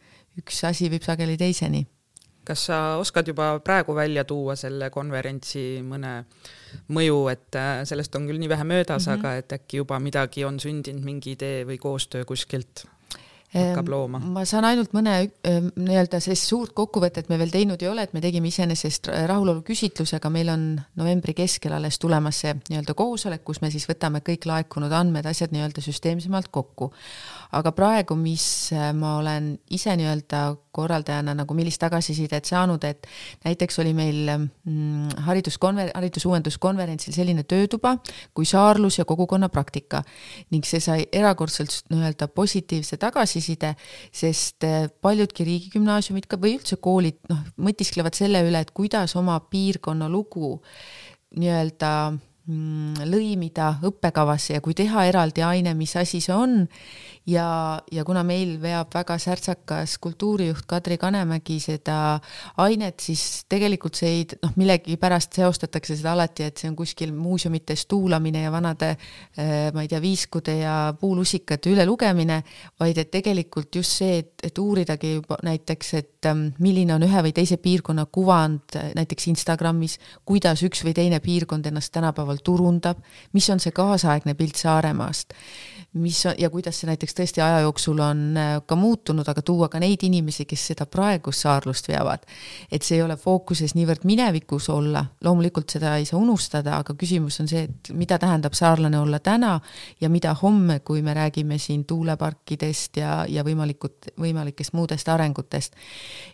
üks 0.40 0.64
asi 0.64 0.90
viib 0.90 1.04
sageli 1.06 1.36
teiseni. 1.40 1.86
kas 2.44 2.66
sa 2.68 2.78
oskad 3.00 3.28
juba 3.28 3.58
praegu 3.64 3.94
välja 3.96 4.24
tuua 4.28 4.52
selle 4.56 4.90
konverentsi 4.92 5.80
mõne 5.82 6.26
mõju, 6.92 7.22
et 7.32 7.56
äh, 7.56 7.84
sellest 7.88 8.16
on 8.18 8.26
küll 8.28 8.42
nii 8.42 8.50
vähe 8.52 8.64
möödas 8.68 9.06
mm, 9.06 9.12
-hmm. 9.12 9.18
aga 9.18 9.36
et 9.36 9.52
äkki 9.52 9.80
juba 9.80 9.98
midagi 9.98 10.44
on 10.44 10.60
sündinud, 10.60 11.04
mingi 11.04 11.32
idee 11.32 11.64
või 11.64 11.78
koostöö 11.78 12.24
kuskilt? 12.24 12.84
Hakkab 13.54 13.90
looma? 13.92 14.20
ma 14.20 14.44
saan 14.48 14.66
ainult 14.68 14.94
mõne 14.96 15.16
nii-öelda 15.44 16.20
sellist 16.22 16.50
suurt 16.50 16.74
kokkuvõtet 16.76 17.30
me 17.32 17.38
veel 17.40 17.52
teinud 17.54 17.82
ei 17.82 17.90
ole, 17.90 18.06
et 18.06 18.16
me 18.16 18.22
tegime 18.24 18.50
iseenesest 18.50 19.10
rahulolu 19.30 19.64
küsitluse, 19.66 20.18
aga 20.18 20.32
meil 20.32 20.50
on 20.52 20.66
novembri 21.00 21.36
keskel 21.38 21.76
alles 21.76 22.00
tulemas 22.02 22.42
see 22.44 22.54
nii-öelda 22.70 22.96
koosolek, 22.98 23.44
kus 23.46 23.62
me 23.64 23.70
siis 23.74 23.86
võtame 23.90 24.24
kõik 24.26 24.48
laekunud 24.50 24.92
andmed, 24.92 25.26
asjad 25.30 25.54
nii-öelda 25.54 25.84
süsteemsemalt 25.84 26.50
kokku 26.54 26.92
aga 27.54 27.72
praegu, 27.74 28.16
mis 28.18 28.46
äh, 28.74 28.90
ma 28.96 29.18
olen 29.20 29.54
ise 29.74 29.94
nii-öelda 29.98 30.46
korraldajana 30.74 31.34
nagu 31.38 31.56
millist 31.56 31.80
tagasisidet 31.82 32.48
saanud, 32.50 32.84
et 32.84 33.06
näiteks 33.46 33.78
oli 33.82 33.94
meil 33.96 34.20
mm, 34.34 35.24
hariduskonver-, 35.28 35.92
haridusuuenduskonverentsil 35.94 37.14
selline 37.16 37.46
töötuba 37.48 37.96
kui 38.34 38.46
saarlus 38.48 38.98
ja 39.00 39.06
kogukonnapraktika 39.08 40.02
ning 40.54 40.66
see 40.68 40.82
sai 40.84 41.06
erakordselt 41.12 41.84
nii-öelda 41.92 42.28
positiivse 42.34 42.98
tagasiside, 43.00 43.74
sest 44.12 44.66
äh, 44.66 44.88
paljudki 45.04 45.46
riigigümnaasiumid 45.48 46.28
ka 46.30 46.40
või 46.40 46.58
üldse 46.58 46.78
koolid 46.82 47.20
noh, 47.30 47.42
mõtisklevad 47.62 48.16
selle 48.18 48.44
üle, 48.46 48.64
et 48.64 48.74
kuidas 48.74 49.16
oma 49.20 49.38
piirkonna 49.50 50.08
lugu 50.10 50.56
nii-öelda 51.38 51.90
mm, 52.12 53.04
lõimida 53.10 53.74
õppekavasse 53.84 54.56
ja 54.56 54.62
kui 54.64 54.76
teha 54.76 55.06
eraldi 55.08 55.44
aine, 55.46 55.74
mis 55.78 55.94
asi 56.00 56.20
see 56.24 56.34
on 56.34 56.64
ja, 57.26 57.80
ja 57.92 58.04
kuna 58.04 58.22
meil 58.26 58.56
veab 58.62 58.92
väga 58.94 59.16
särtsakas 59.18 59.96
kultuurijuht 60.02 60.66
Kadri 60.68 60.98
Kanemägi 61.00 61.56
seda 61.62 62.18
ainet, 62.60 63.00
siis 63.00 63.44
tegelikult 63.48 63.96
see 63.96 64.10
ei, 64.18 64.26
noh, 64.42 64.52
millegipärast 64.60 65.38
seostatakse 65.40 65.96
seda 65.96 66.12
alati, 66.12 66.48
et 66.48 66.60
see 66.60 66.68
on 66.70 66.76
kuskil 66.76 67.14
muuseumites 67.16 67.86
tuulamine 67.90 68.44
ja 68.44 68.52
vanade 68.52 68.90
äh, 68.94 69.70
ma 69.74 69.84
ei 69.84 69.90
tea, 69.90 70.02
viiskude 70.04 70.58
ja 70.60 70.76
puulusikate 71.00 71.72
ülelugemine, 71.72 72.42
vaid 72.80 73.00
et 73.00 73.10
tegelikult 73.14 73.80
just 73.80 73.96
see, 74.02 74.20
et, 74.20 74.34
et 74.44 74.58
uuridagi 74.60 75.14
juba 75.16 75.40
näiteks, 75.46 75.94
et 76.00 76.30
ähm, 76.30 76.46
milline 76.60 76.96
on 76.96 77.06
ühe 77.08 77.24
või 77.28 77.34
teise 77.36 77.56
piirkonna 77.62 78.06
kuvand 78.12 78.76
äh, 78.76 78.92
näiteks 78.98 79.30
Instagramis, 79.32 79.98
kuidas 80.28 80.62
üks 80.66 80.84
või 80.84 80.96
teine 80.96 81.22
piirkond 81.24 81.66
ennast 81.72 81.94
tänapäeval 81.94 82.44
turundab, 82.44 83.00
mis 83.32 83.48
on 83.50 83.62
see 83.62 83.72
kaasaegne 83.74 84.36
pilt 84.36 84.60
Saaremaast 84.60 85.32
mis 85.94 86.26
on 86.26 86.34
ja 86.38 86.50
kuidas 86.50 86.80
see 86.80 86.88
näiteks 86.88 87.14
tõesti 87.14 87.42
aja 87.44 87.60
jooksul 87.64 88.00
on 88.02 88.22
äh, 88.38 88.54
ka 88.66 88.76
muutunud, 88.76 89.28
aga 89.30 89.42
tuua 89.42 89.68
ka 89.70 89.78
neid 89.82 90.02
inimesi, 90.02 90.44
kes 90.48 90.66
seda 90.72 90.86
praegust 90.90 91.44
saarlust 91.44 91.88
veavad. 91.88 92.24
et 92.72 92.82
see 92.82 92.98
ei 92.98 93.02
ole 93.02 93.16
fookuses 93.16 93.74
niivõrd 93.74 94.04
minevikus 94.04 94.68
olla, 94.74 95.04
loomulikult 95.24 95.70
seda 95.70 95.96
ei 95.96 96.04
saa 96.08 96.18
unustada, 96.18 96.78
aga 96.82 96.96
küsimus 96.98 97.38
on 97.40 97.48
see, 97.48 97.64
et 97.68 97.92
mida 97.94 98.18
tähendab 98.18 98.56
saarlane 98.58 98.98
olla 98.98 99.18
täna 99.18 99.60
ja 100.00 100.10
mida 100.10 100.34
homme, 100.42 100.80
kui 100.80 101.02
me 101.02 101.14
räägime 101.14 101.58
siin 101.58 101.84
tuuleparkidest 101.84 102.96
ja, 102.96 103.24
ja 103.28 103.44
võimalikud, 103.46 104.10
võimalikest 104.20 104.74
muudest 104.74 105.08
arengutest. 105.08 105.74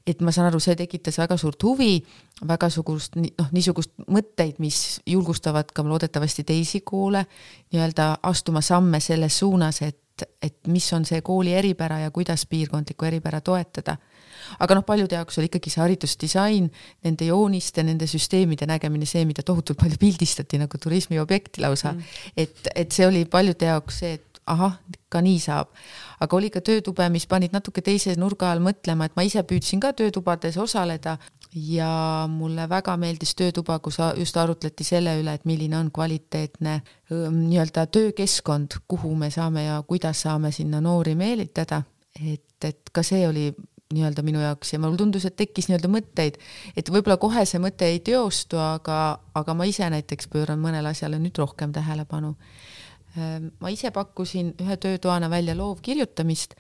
et 0.07 0.21
ma 0.21 0.33
saan 0.33 0.49
aru, 0.49 0.61
see 0.61 0.77
tekitas 0.77 1.19
väga 1.19 1.37
suurt 1.37 1.63
huvi 1.63 2.01
väga 2.49 2.71
sugust, 2.73 3.17
noh, 3.17 3.49
niisugust 3.53 3.93
mõtteid, 4.09 4.61
mis 4.63 5.01
julgustavad 5.09 5.73
ka 5.75 5.85
loodetavasti 5.85 6.45
teisi 6.49 6.81
koole 6.87 7.25
nii-öelda 7.73 8.13
astuma 8.31 8.63
samme 8.65 9.01
selles 9.01 9.39
suunas, 9.43 9.83
et, 9.85 10.25
et 10.43 10.57
mis 10.69 10.87
on 10.97 11.05
see 11.09 11.21
kooli 11.25 11.53
eripära 11.57 12.01
ja 12.05 12.11
kuidas 12.11 12.47
piirkondlikku 12.47 13.05
eripära 13.09 13.41
toetada. 13.41 13.97
aga 14.59 14.75
noh, 14.75 14.85
paljude 14.85 15.15
jaoks 15.15 15.39
oli 15.39 15.51
ikkagi 15.51 15.71
see 15.71 15.83
haridusdisain, 15.83 16.71
nende 17.05 17.29
jooniste, 17.29 17.83
nende 17.83 18.07
süsteemide 18.09 18.67
nägemine, 18.67 19.07
see, 19.07 19.25
mida 19.29 19.43
tohutult 19.43 19.79
palju 19.79 20.01
pildistati 20.01 20.59
nagu 20.59 20.79
turismiobjekti 20.79 21.61
lausa 21.61 21.93
mm., 21.93 22.03
et, 22.37 22.73
et 22.75 22.93
see 22.93 23.07
oli 23.07 23.25
paljude 23.25 23.69
jaoks 23.69 24.01
see, 24.03 24.17
et 24.17 24.41
ahah, 24.51 24.79
ka 25.09 25.21
nii 25.21 25.39
saab. 25.43 25.69
aga 26.21 26.37
oli 26.37 26.51
ka 26.51 26.61
töötube, 26.61 27.07
mis 27.13 27.27
panid 27.27 27.53
natuke 27.53 27.83
teise 27.85 28.15
nurga 28.19 28.51
all 28.53 28.63
mõtlema, 28.65 29.07
et 29.07 29.17
ma 29.17 29.25
ise 29.27 29.43
püüdsin 29.47 29.81
ka 29.81 29.93
töötubades 29.97 30.57
osaleda 30.61 31.19
ja 31.55 32.27
mulle 32.31 32.69
väga 32.69 32.95
meeldis 32.97 33.35
töötuba, 33.35 33.79
kus 33.83 33.99
just 34.17 34.37
arutleti 34.37 34.85
selle 34.87 35.17
üle, 35.21 35.35
et 35.35 35.47
milline 35.49 35.79
on 35.79 35.91
kvaliteetne 35.95 36.77
nii-öelda 37.11 37.87
töökeskkond, 37.91 38.79
kuhu 38.89 39.15
me 39.19 39.31
saame 39.35 39.65
ja 39.65 39.83
kuidas 39.87 40.23
saame 40.27 40.53
sinna 40.53 40.81
noori 40.81 41.17
meelitada, 41.19 41.83
et, 42.23 42.65
et 42.65 42.93
ka 42.93 43.03
see 43.07 43.27
oli 43.29 43.49
nii-öelda 43.91 44.23
minu 44.23 44.43
jaoks 44.43 44.73
ja 44.73 44.79
mulle 44.79 44.99
tundus, 45.01 45.27
et 45.27 45.37
tekkis 45.37 45.67
nii-öelda 45.69 45.91
mõtteid, 45.91 46.39
et 46.79 46.91
võib-olla 46.95 47.19
kohe 47.19 47.43
see 47.49 47.59
mõte 47.63 47.89
ei 47.91 47.99
teostu, 48.07 48.61
aga, 48.63 49.01
aga 49.35 49.57
ma 49.59 49.67
ise 49.67 49.89
näiteks 49.91 50.31
pööran 50.31 50.63
mõnele 50.63 50.93
asjale 50.95 51.19
nüüd 51.19 51.39
rohkem 51.43 51.75
tähelepanu. 51.75 52.37
ma 53.59 53.71
ise 53.75 53.91
pakkusin 53.91 54.55
ühe 54.63 54.77
töötoana 54.77 55.31
välja 55.31 55.57
loovkirjutamist 55.59 56.55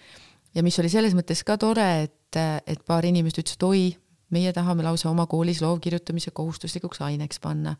ja 0.54 0.62
mis 0.62 0.78
oli 0.82 0.88
selles 0.90 1.14
mõttes 1.14 1.44
ka 1.46 1.56
tore, 1.56 2.02
et, 2.02 2.36
et 2.66 2.82
paar 2.86 3.06
inimest 3.06 3.38
ütles, 3.38 3.54
et 3.54 3.62
oi, 3.62 3.84
meie 4.30 4.52
tahame 4.52 4.84
lausa 4.86 5.10
oma 5.10 5.26
koolis 5.26 5.62
loovkirjutamise 5.62 6.30
kohustuslikuks 6.30 7.00
aineks 7.06 7.40
panna. 7.40 7.76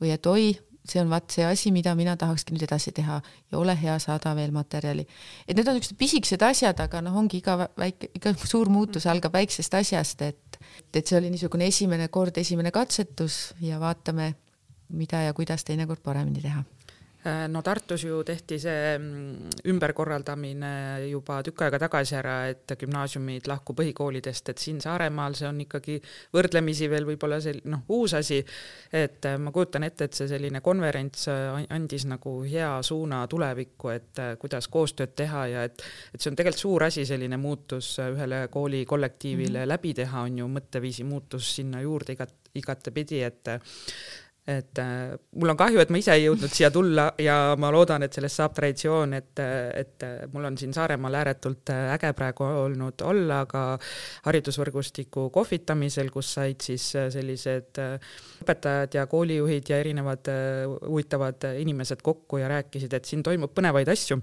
või 0.00 0.12
et 0.14 0.26
oi, 0.26 0.52
see 0.88 1.00
on 1.02 1.10
vaat 1.10 1.30
see 1.30 1.44
asi, 1.44 1.70
mida 1.74 1.92
mina 1.94 2.16
tahakski 2.16 2.54
nüüd 2.54 2.64
edasi 2.64 2.92
teha 2.96 3.20
ja 3.20 3.58
ole 3.58 3.74
hea, 3.76 3.98
saada 3.98 4.34
veel 4.36 4.50
materjali. 4.54 5.06
et 5.46 5.56
need 5.56 5.68
on 5.68 5.76
niisugused 5.76 5.98
pisikesed 5.98 6.42
asjad, 6.42 6.80
aga 6.80 7.02
noh, 7.04 7.16
ongi 7.16 7.40
iga 7.42 7.56
väike, 7.78 8.12
iga 8.16 8.34
suur 8.52 8.68
muutus 8.72 9.06
algab 9.06 9.36
väiksest 9.36 9.74
asjast, 9.74 10.22
et, 10.22 10.60
et 10.94 11.06
see 11.06 11.18
oli 11.18 11.30
niisugune 11.30 11.68
esimene 11.68 12.08
kord, 12.08 12.38
esimene 12.38 12.70
katsetus 12.70 13.54
ja 13.60 13.80
vaatame, 13.80 14.34
mida 14.90 15.26
ja 15.28 15.34
kuidas 15.36 15.64
teinekord 15.64 16.02
paremini 16.02 16.42
teha 16.42 16.64
no 17.24 17.60
Tartus 17.62 18.04
ju 18.04 18.22
tehti 18.24 18.56
see 18.60 18.94
mm, 18.98 19.50
ümberkorraldamine 19.68 20.70
juba 21.10 21.40
tükk 21.44 21.66
aega 21.66 21.80
tagasi 21.82 22.16
ära, 22.16 22.36
et 22.48 22.72
gümnaasiumid 22.80 23.48
lahku 23.50 23.74
põhikoolidest, 23.76 24.48
et 24.52 24.62
siin 24.62 24.80
Saaremaal 24.80 25.36
see 25.36 25.48
on 25.48 25.60
ikkagi 25.60 25.98
võrdlemisi 26.32 26.88
veel 26.88 27.04
võib-olla 27.10 27.40
see 27.44 27.60
noh, 27.68 27.82
uus 27.92 28.14
asi. 28.16 28.40
et 28.92 29.28
äh, 29.28 29.36
ma 29.36 29.52
kujutan 29.52 29.84
ette, 29.84 30.08
et 30.08 30.16
see 30.16 30.30
selline 30.30 30.62
konverents 30.64 31.28
äh, 31.28 31.60
andis 31.68 32.06
nagu 32.08 32.38
hea 32.44 32.70
suuna 32.86 33.26
tulevikku, 33.28 33.92
et 33.92 34.24
kuidas 34.40 34.70
koostööd 34.72 35.12
teha 35.16 35.46
ja 35.52 35.64
et, 35.68 35.84
et 36.14 36.20
see 36.20 36.32
on 36.32 36.40
tegelikult 36.40 36.64
suur 36.64 36.86
asi, 36.88 37.04
selline 37.04 37.36
muutus 37.40 37.92
ühele 38.00 38.46
kooli 38.48 38.86
kollektiivile 38.86 39.58
mm 39.58 39.62
-hmm. 39.64 39.68
läbi 39.68 39.94
teha, 39.94 40.24
on 40.24 40.38
ju 40.38 40.48
mõtteviisi 40.48 41.04
muutus 41.04 41.54
sinna 41.56 41.80
juurde 41.84 42.16
igat, 42.16 42.34
igatepidi, 42.54 43.22
et 43.22 43.48
et 44.48 44.78
äh, 44.78 45.12
mul 45.36 45.52
on 45.52 45.58
kahju, 45.58 45.80
et 45.82 45.90
ma 45.92 46.00
ise 46.00 46.14
ei 46.16 46.24
jõudnud 46.24 46.52
siia 46.52 46.70
tulla 46.72 47.10
ja 47.20 47.54
ma 47.60 47.70
loodan, 47.74 48.04
et 48.06 48.16
sellest 48.16 48.40
saab 48.40 48.54
traditsioon, 48.56 49.12
et, 49.18 49.42
et 49.76 50.06
mul 50.32 50.48
on 50.48 50.56
siin 50.58 50.72
Saaremaal 50.74 51.18
ääretult 51.20 51.72
äge 51.74 52.12
praegu 52.16 52.46
olnud 52.48 53.04
olla 53.06 53.42
ka 53.50 53.64
haridusvõrgustiku 54.26 55.28
kohvitamisel, 55.34 56.10
kus 56.14 56.32
said 56.38 56.64
siis 56.64 56.88
sellised 56.96 57.82
õpetajad 58.42 58.96
ja 58.96 59.06
koolijuhid 59.10 59.70
ja 59.70 59.80
erinevad 59.84 60.32
huvitavad 60.86 61.50
inimesed 61.60 62.02
kokku 62.02 62.40
ja 62.40 62.48
rääkisid, 62.50 62.96
et 62.96 63.08
siin 63.08 63.22
toimub 63.26 63.52
põnevaid 63.56 63.92
asju. 63.92 64.20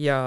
Ja, 0.00 0.20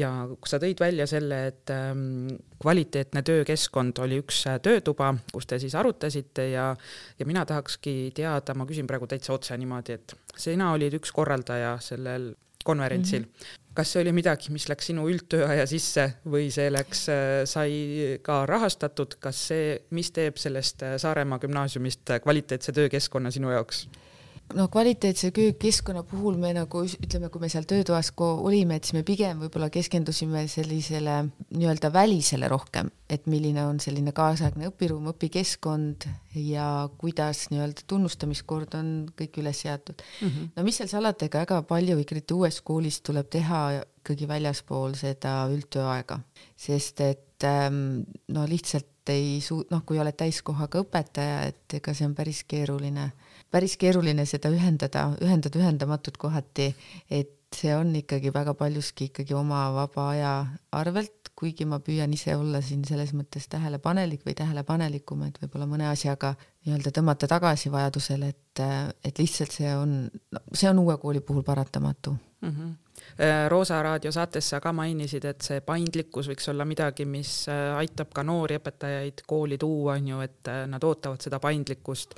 ja 0.00 0.10
sa 0.48 0.58
tõid 0.62 0.80
välja 0.80 1.06
selle, 1.10 1.40
et 1.50 1.72
ähm, 1.74 2.28
kvaliteetne 2.62 3.22
töökeskkond 3.26 4.00
oli 4.04 4.20
üks 4.22 4.42
äh, 4.50 4.58
töötuba, 4.62 5.12
kus 5.32 5.48
te 5.50 5.60
siis 5.62 5.76
arutasite 5.78 6.50
ja, 6.52 6.70
ja 7.18 7.28
mina 7.28 7.44
tahakski 7.48 8.12
teada, 8.16 8.56
ma 8.56 8.66
küsin 8.68 8.88
praegu 8.90 9.08
täitsa 9.10 9.34
otse 9.36 9.56
niimoodi, 9.60 9.98
et 9.98 10.16
sina 10.36 10.72
olid 10.76 10.96
üks 11.00 11.12
korraldaja 11.16 11.76
sellel 11.84 12.32
konverentsil 12.64 13.22
mm. 13.22 13.28
-hmm. 13.28 13.72
kas 13.74 13.92
see 13.92 14.02
oli 14.02 14.12
midagi, 14.12 14.52
mis 14.52 14.68
läks 14.68 14.90
sinu 14.90 15.06
üldtööaja 15.08 15.64
sisse 15.66 16.06
või 16.26 16.50
see 16.52 16.68
läks, 16.72 17.06
äh, 17.08 17.40
sai 17.48 18.18
ka 18.22 18.44
rahastatud, 18.46 19.16
kas 19.20 19.48
see, 19.52 19.78
mis 19.90 20.10
teeb 20.10 20.36
sellest 20.36 20.82
äh, 20.82 20.98
Saaremaa 20.98 21.38
gümnaasiumist 21.38 22.18
kvaliteetse 22.22 22.72
töökeskkonna 22.72 23.30
sinu 23.30 23.52
jaoks? 23.56 23.88
No 24.56 24.66
kvaliteetse 24.72 25.30
keskkonna 25.60 26.02
puhul 26.08 26.38
me 26.40 26.52
nagu 26.56 26.82
ütleme, 26.86 27.30
kui 27.32 27.42
me 27.42 27.50
seal 27.52 27.66
töötoas 27.68 28.10
olime, 28.20 28.78
et 28.78 28.88
siis 28.88 28.96
me 28.96 29.02
pigem 29.06 29.42
võib-olla 29.44 29.70
keskendusime 29.72 30.46
sellisele 30.50 31.16
nii-öelda 31.54 31.92
välisele 31.94 32.48
rohkem, 32.50 32.90
et 33.10 33.26
milline 33.30 33.64
on 33.66 33.80
selline 33.82 34.12
kaasaegne 34.16 34.70
õpiruum, 34.70 35.10
õpikeskkond 35.12 36.08
ja 36.34 36.66
kuidas 37.00 37.46
nii-öelda 37.52 37.86
tunnustamiskord 37.90 38.76
on 38.78 38.92
kõik 39.18 39.40
üles 39.42 39.62
seatud 39.66 40.02
mm. 40.02 40.28
-hmm. 40.28 40.52
no 40.56 40.66
mis 40.66 40.80
seal 40.80 40.90
salata, 40.90 41.30
ega 41.30 41.44
väga 41.44 41.62
palju 41.70 41.98
ikkagi 42.02 42.34
uues 42.34 42.60
koolis 42.60 43.00
tuleb 43.06 43.30
teha 43.30 43.62
ikkagi 44.00 44.28
väljaspool 44.28 44.94
seda 44.98 45.44
üldtööaega, 45.52 46.20
sest 46.56 47.00
et 47.04 47.44
ähm, 47.46 48.00
no 48.28 48.46
lihtsalt 48.48 48.89
ei 49.08 49.40
suu-, 49.40 49.64
noh, 49.70 49.82
kui 49.86 49.98
oled 49.98 50.16
täiskohaga 50.16 50.84
õpetaja, 50.84 51.42
et 51.48 51.80
ega 51.80 51.94
see 51.96 52.06
on 52.06 52.14
päris 52.14 52.44
keeruline 52.44 53.10
päris 53.50 53.76
keeruline 53.80 54.24
seda 54.28 54.50
ühendada, 54.54 55.10
ühendada 55.24 55.58
ühendamatut 55.58 56.18
kohati, 56.20 56.70
et 57.10 57.36
see 57.56 57.72
on 57.74 57.90
ikkagi 57.98 58.30
väga 58.34 58.54
paljuski 58.54 59.10
ikkagi 59.10 59.34
oma 59.34 59.64
vaba 59.74 60.10
aja 60.12 60.34
arvelt, 60.76 61.32
kuigi 61.34 61.66
ma 61.66 61.80
püüan 61.82 62.12
ise 62.14 62.36
olla 62.36 62.60
siin 62.62 62.84
selles 62.86 63.14
mõttes 63.16 63.48
tähelepanelik 63.50 64.22
või 64.26 64.36
tähelepanelikum, 64.38 65.24
et 65.26 65.40
võib-olla 65.42 65.66
mõne 65.70 65.88
asjaga 65.90 66.34
nii-öelda 66.66 66.92
tõmmata 66.92 67.28
tagasi 67.30 67.70
vajadusel, 67.72 68.26
et, 68.28 68.62
et 69.04 69.18
lihtsalt 69.18 69.54
see 69.54 69.72
on, 69.76 70.04
see 70.52 70.68
on 70.68 70.82
uue 70.82 70.96
kooli 71.00 71.22
puhul 71.24 71.42
paratamatu 71.46 72.16
mm. 72.40 72.50
-hmm. 72.50 72.78
Roosa 73.48 73.82
raadio 73.82 74.12
saates 74.12 74.48
sa 74.48 74.60
ka 74.60 74.72
mainisid, 74.72 75.24
et 75.24 75.42
see 75.42 75.60
paindlikkus 75.60 76.28
võiks 76.28 76.48
olla 76.50 76.64
midagi, 76.64 77.04
mis 77.04 77.48
äh, 77.48 77.76
aitab 77.76 78.12
ka 78.14 78.22
noori 78.22 78.56
õpetajaid 78.60 79.24
kooli 79.26 79.58
tuua, 79.58 79.94
on 79.98 80.08
ju, 80.08 80.20
et 80.20 80.48
äh, 80.48 80.66
nad 80.70 80.84
ootavad 80.84 81.20
seda 81.20 81.40
paindlikkust 81.40 82.14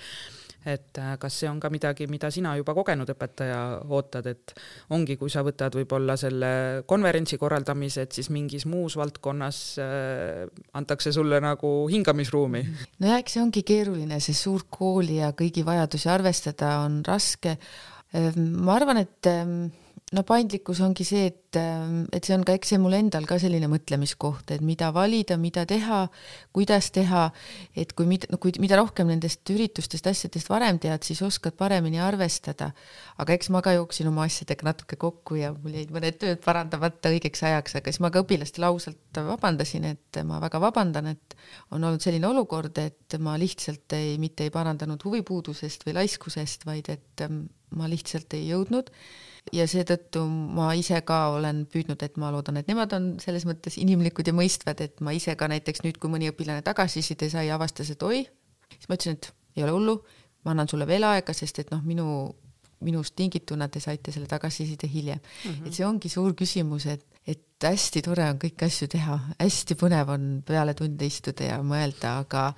et 0.65 0.99
äh, 1.01 1.15
kas 1.21 1.39
see 1.43 1.51
on 1.51 1.61
ka 1.63 1.71
midagi, 1.73 2.07
mida 2.11 2.31
sina 2.35 2.55
juba 2.59 2.75
kogenud 2.77 3.09
õpetaja 3.15 3.59
ootad, 3.89 4.29
et 4.31 4.55
ongi, 4.95 5.17
kui 5.21 5.33
sa 5.33 5.45
võtad 5.47 5.75
võib-olla 5.79 6.17
selle 6.21 6.53
konverentsi 6.89 7.39
korraldamise, 7.41 8.07
et 8.07 8.19
siis 8.19 8.31
mingis 8.35 8.67
muus 8.71 8.97
valdkonnas 9.01 9.61
äh, 9.83 10.47
antakse 10.79 11.13
sulle 11.15 11.41
nagu 11.43 11.75
hingamisruumi? 11.91 12.65
nojah, 13.03 13.21
eks 13.23 13.39
see 13.39 13.45
ongi 13.45 13.65
keeruline, 13.67 14.21
sest 14.23 14.47
suurt 14.47 14.71
kooli 14.73 15.21
ja 15.21 15.33
kõigi 15.37 15.67
vajadusi 15.67 16.11
arvestada 16.13 16.79
on 16.87 17.03
raske. 17.07 17.57
Ma 18.13 18.75
arvan, 18.77 18.99
et 19.01 19.29
no 20.13 20.23
paindlikkus 20.29 20.81
ongi 20.85 21.05
see, 21.07 21.27
et, 21.31 21.57
ähm, 21.57 22.05
et 22.13 22.27
see 22.27 22.35
on 22.37 22.45
ka, 22.47 22.55
eks 22.59 22.73
see 22.73 22.81
mul 22.81 22.95
endal 22.97 23.25
ka 23.29 23.39
selline 23.41 23.69
mõtlemiskoht, 23.71 24.53
et 24.55 24.65
mida 24.65 24.91
valida, 24.95 25.39
mida 25.41 25.65
teha, 25.69 26.03
kuidas 26.55 26.91
teha, 26.93 27.25
et 27.79 27.95
kui 27.97 28.09
mida, 28.11 28.29
no 28.33 28.39
kui, 28.43 28.53
mida 28.63 28.77
rohkem 28.81 29.09
nendest 29.09 29.49
üritustest, 29.55 30.09
asjadest 30.11 30.53
varem 30.53 30.81
tead, 30.83 31.05
siis 31.07 31.23
oskad 31.25 31.57
paremini 31.59 32.03
arvestada. 32.03 32.73
aga 33.23 33.37
eks 33.37 33.51
ma 33.55 33.63
ka 33.65 33.75
jooksin 33.77 34.09
oma 34.11 34.27
asjadega 34.29 34.69
natuke 34.69 34.97
kokku 35.01 35.39
ja 35.41 35.53
mul 35.55 35.79
jäid 35.79 35.93
mõned 35.95 36.21
tööd 36.21 36.43
parandamata 36.45 37.13
õigeks 37.13 37.45
ajaks, 37.49 37.77
aga 37.81 37.93
siis 37.93 38.03
ma 38.05 38.13
ka 38.13 38.25
õpilastele 38.25 38.69
ausalt 38.69 39.23
vabandasin, 39.33 39.89
et 39.97 40.23
ma 40.29 40.41
väga 40.43 40.61
vabandan, 40.61 41.13
et 41.15 41.37
on 41.71 41.83
olnud 41.83 42.05
selline 42.05 42.29
olukord, 42.29 42.77
et 42.79 43.19
ma 43.21 43.39
lihtsalt 43.41 43.97
ei, 43.97 44.17
mitte 44.21 44.45
ei 44.45 44.53
parandanud 44.53 45.01
huvipuudusest 45.05 45.87
või 45.87 46.01
laiskusest, 46.03 46.67
vaid 46.69 46.89
et 46.93 47.25
ähm, 47.25 47.47
ma 47.77 47.89
lihtsalt 47.89 48.35
ei 48.37 48.51
jõudnud 48.53 48.93
ja 49.53 49.67
seetõttu 49.69 50.23
ma 50.29 50.71
ise 50.79 51.01
ka 51.07 51.19
olen 51.35 51.65
püüdnud, 51.71 52.03
et 52.05 52.19
ma 52.21 52.31
loodan, 52.35 52.61
et 52.61 52.69
nemad 52.71 52.93
on 52.97 53.09
selles 53.23 53.47
mõttes 53.49 53.79
inimlikud 53.81 54.29
ja 54.29 54.35
mõistvad, 54.37 54.81
et 54.85 55.03
ma 55.05 55.15
ise 55.17 55.35
ka 55.39 55.49
näiteks 55.51 55.83
nüüd, 55.87 55.99
kui 56.01 56.13
mõni 56.13 56.31
õpilane 56.31 56.63
tagasiside 56.67 57.29
sai, 57.33 57.49
avastas, 57.51 57.91
et 57.93 58.03
oi, 58.07 58.23
siis 58.77 58.89
ma 58.89 58.99
ütlesin, 58.99 59.19
et 59.19 59.33
ei 59.59 59.67
ole 59.67 59.75
hullu, 59.75 59.97
ma 60.47 60.55
annan 60.55 60.71
sulle 60.71 60.87
veel 60.89 61.05
aega, 61.09 61.35
sest 61.37 61.59
et 61.63 61.75
noh, 61.75 61.83
minu, 61.85 62.07
minust 62.87 63.17
tingituna 63.19 63.69
te 63.69 63.83
saite 63.83 64.15
selle 64.15 64.31
tagasiside 64.31 64.89
hiljem 64.91 65.19
mm. 65.19 65.51
-hmm. 65.51 65.67
et 65.67 65.75
see 65.75 65.87
ongi 65.87 66.09
suur 66.13 66.35
küsimus, 66.39 66.87
et, 66.87 67.05
et 67.27 67.43
hästi 67.63 68.03
tore 68.03 68.25
on 68.31 68.41
kõiki 68.43 68.67
asju 68.67 68.89
teha, 68.95 69.19
hästi 69.39 69.79
põnev 69.79 70.11
on 70.15 70.33
peale 70.47 70.75
tunde 70.75 71.07
istuda 71.07 71.53
ja 71.53 71.63
mõelda, 71.63 72.19
aga 72.25 72.53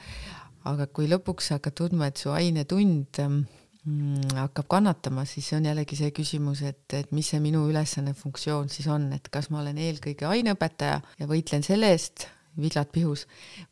aga 0.64 0.86
kui 0.86 1.08
lõpuks 1.10 1.50
hakkad 1.52 1.76
tundma, 1.76 2.08
et 2.08 2.16
su 2.16 2.30
ainetund 2.32 3.20
mm, 3.20 3.42
hakkab 3.84 4.68
kannatama, 4.68 5.26
siis 5.28 5.50
on 5.52 5.66
jällegi 5.68 5.96
see 5.98 6.12
küsimus, 6.16 6.62
et, 6.64 6.86
et 6.96 7.10
mis 7.12 7.28
see 7.28 7.40
minu 7.44 7.66
ülesanne, 7.68 8.14
funktsioon 8.16 8.70
siis 8.72 8.86
on, 8.88 9.10
et 9.12 9.28
kas 9.32 9.50
ma 9.52 9.60
olen 9.60 9.76
eelkõige 9.76 10.24
aineõpetaja 10.28 11.02
ja 11.20 11.28
võitlen 11.28 11.64
selle 11.66 11.90
eest, 11.92 12.24
viglad 12.56 12.88
pihus, 12.94 13.26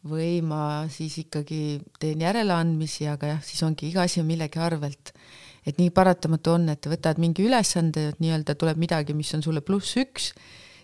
või 0.09 0.43
ma 0.45 0.85
siis 0.93 1.17
ikkagi 1.23 1.81
teen 2.03 2.25
järeleandmisi, 2.25 3.07
aga 3.09 3.37
jah, 3.37 3.41
siis 3.47 3.63
ongi 3.65 3.89
iga 3.89 4.05
asi 4.05 4.21
on 4.21 4.29
millegi 4.29 4.61
arvelt. 4.61 5.15
et 5.65 5.79
nii 5.79 5.93
paratamatu 5.95 6.57
on, 6.57 6.69
et 6.73 6.87
võtad 6.91 7.21
mingi 7.23 7.45
ülesande, 7.47 8.09
et 8.11 8.21
nii-öelda 8.21 8.57
tuleb 8.59 8.77
midagi, 8.83 9.15
mis 9.15 9.31
on 9.35 9.45
sulle 9.47 9.63
pluss 9.63 9.97
üks, 9.97 10.33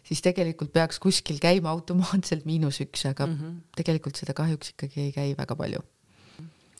siis 0.06 0.22
tegelikult 0.22 0.72
peaks 0.72 1.00
kuskil 1.02 1.40
käima 1.42 1.68
automaatselt 1.74 2.46
miinus 2.46 2.80
üks, 2.80 3.04
aga 3.10 3.26
mm 3.26 3.34
-hmm. 3.34 3.60
tegelikult 3.76 4.16
seda 4.16 4.32
kahjuks 4.32 4.72
ikkagi 4.72 5.00
ei 5.00 5.12
käi 5.12 5.34
väga 5.36 5.56
palju. 5.56 5.82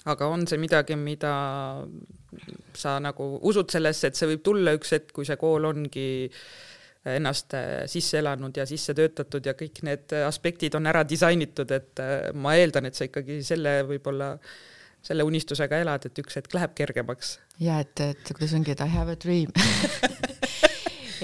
aga 0.04 0.26
on 0.26 0.46
see 0.46 0.58
midagi, 0.58 0.96
mida 0.96 1.34
sa 2.77 2.99
nagu 3.03 3.29
usud 3.49 3.71
sellesse, 3.73 4.11
et 4.11 4.19
see 4.19 4.29
võib 4.33 4.43
tulla 4.45 4.75
üks 4.77 4.95
hetk, 4.97 5.12
kui 5.17 5.29
see 5.29 5.38
kool 5.41 5.69
ongi 5.69 6.09
ennast 7.09 7.55
sisse 7.88 8.19
elanud 8.19 8.57
ja 8.59 8.67
sisse 8.69 8.93
töötatud 8.93 9.47
ja 9.47 9.55
kõik 9.57 9.79
need 9.87 10.12
aspektid 10.27 10.75
on 10.77 10.91
ära 10.91 11.05
disainitud, 11.09 11.71
et 11.73 12.03
ma 12.37 12.57
eeldan, 12.59 12.91
et 12.91 12.99
sa 12.99 13.07
ikkagi 13.09 13.38
selle 13.47 13.79
võib-olla 13.88 14.35
äh, 14.35 14.51
selle 15.05 15.27
unistusega 15.27 15.81
elad, 15.85 16.09
et 16.09 16.21
üks 16.23 16.38
hetk 16.38 16.55
läheb 16.57 16.75
kergemaks. 16.79 17.38
ja 17.62 17.81
et, 17.85 18.01
et 18.03 18.33
kuidas 18.35 18.55
ongi, 18.59 18.75
et 18.75 18.85
I 18.85 18.91
have 18.93 19.12
a 19.12 19.19
dream 19.19 19.53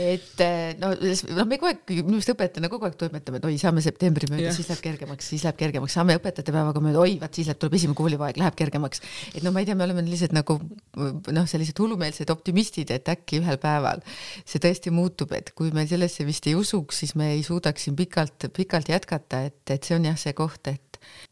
et 0.00 0.42
no, 0.80 0.92
noh, 0.94 1.46
me 1.48 1.59
kogu 1.59 1.70
aeg, 1.70 1.83
minu 1.90 2.16
meelest 2.16 2.33
õpetajana 2.35 2.70
kogu 2.72 2.88
aeg 2.88 2.96
toimetame, 3.00 3.40
et 3.40 3.48
oi, 3.48 3.57
saame 3.61 3.85
septembri 3.85 4.28
mööda, 4.33 4.52
siis 4.54 4.70
läheb 4.70 4.83
kergemaks, 4.85 5.28
siis 5.33 5.44
läheb 5.46 5.59
kergemaks, 5.61 5.96
saame 5.98 6.16
õpetajate 6.18 6.54
päevaga 6.54 6.83
mööda, 6.85 7.02
oi, 7.04 7.16
vaat 7.22 7.38
siis 7.38 7.50
läheb, 7.50 7.61
tuleb 7.62 7.76
esimene 7.78 7.98
koolivaeg, 7.98 8.38
läheb 8.40 8.57
kergemaks. 8.59 9.02
et 9.35 9.42
no 9.46 9.52
ma 9.54 9.62
ei 9.62 9.68
tea, 9.68 9.78
me 9.78 9.87
oleme 9.87 10.04
lihtsalt 10.07 10.35
nagu 10.37 10.59
noh, 10.96 11.50
sellised 11.50 11.78
hullumeelsed 11.80 12.30
optimistid, 12.35 12.94
et 12.94 13.11
äkki 13.12 13.42
ühel 13.42 13.61
päeval 13.62 14.02
see 14.44 14.62
tõesti 14.62 14.92
muutub, 14.94 15.35
et 15.37 15.52
kui 15.57 15.72
me 15.74 15.87
sellesse 15.90 16.26
vist 16.26 16.46
ei 16.50 16.57
usuks, 16.59 17.02
siis 17.04 17.14
me 17.18 17.33
ei 17.35 17.44
suudaks 17.46 17.87
siin 17.88 17.98
pikalt, 17.98 18.48
pikalt 18.57 18.90
jätkata, 18.92 19.44
et, 19.50 19.62
et 19.70 19.85
see 19.85 19.98
on 19.98 20.11
jah, 20.11 20.18
see 20.20 20.37
koht, 20.37 20.72
et 20.72 20.80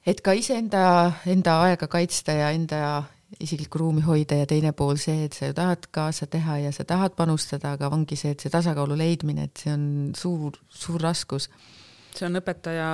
et 0.06 0.20
ka 0.20 0.34
iseenda, 0.36 0.84
enda 1.30 1.54
aega 1.64 1.88
kaitsta 1.88 2.34
ja 2.36 2.50
enda 2.52 2.80
isiklikku 3.40 3.78
ruumi 3.78 4.02
hoida 4.06 4.36
ja 4.42 4.46
teine 4.48 4.72
pool 4.76 4.98
see, 5.00 5.26
et 5.26 5.36
sa 5.36 5.50
ju 5.50 5.56
tahad 5.56 5.88
kaasa 5.94 6.28
teha 6.30 6.58
ja 6.66 6.72
sa 6.72 6.84
tahad 6.88 7.16
panustada, 7.18 7.76
aga 7.76 7.92
ongi 7.92 8.18
see, 8.18 8.34
et 8.34 8.42
see 8.42 8.52
tasakaalu 8.52 8.98
leidmine, 8.98 9.48
et 9.48 9.62
see 9.64 9.72
on 9.72 9.86
suur, 10.16 10.58
suur 10.68 11.00
raskus. 11.00 11.48
see 12.12 12.26
on 12.28 12.36
õpetaja 12.36 12.86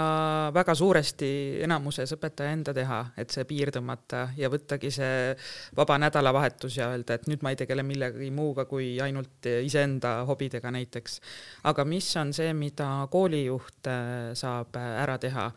väga 0.55 0.75
suuresti 0.79 1.29
enamuses 1.67 2.13
õpetaja 2.15 2.53
enda 2.55 2.75
teha, 2.75 3.01
et 3.19 3.35
see 3.35 3.43
piir 3.51 3.73
tõmmata 3.75 4.29
ja 4.39 4.47
võttagi 4.53 4.93
see 4.95 5.35
vaba 5.77 5.97
nädalavahetus 5.99 6.77
ja 6.79 6.93
öelda, 6.93 7.19
et 7.19 7.27
nüüd 7.27 7.43
ma 7.43 7.51
ei 7.51 7.59
tegele 7.59 7.83
millegi 7.83 8.31
muuga 8.31 8.69
kui 8.71 8.93
ainult 9.03 9.51
iseenda 9.65 10.21
hobidega 10.29 10.71
näiteks. 10.71 11.21
aga 11.65 11.85
mis 11.85 12.15
on 12.17 12.33
see, 12.33 12.55
mida 12.55 13.09
koolijuht 13.11 13.91
äh, 13.91 14.33
saab 14.39 14.79
äh, 14.79 15.03
ära 15.03 15.19
teha? 15.19 15.51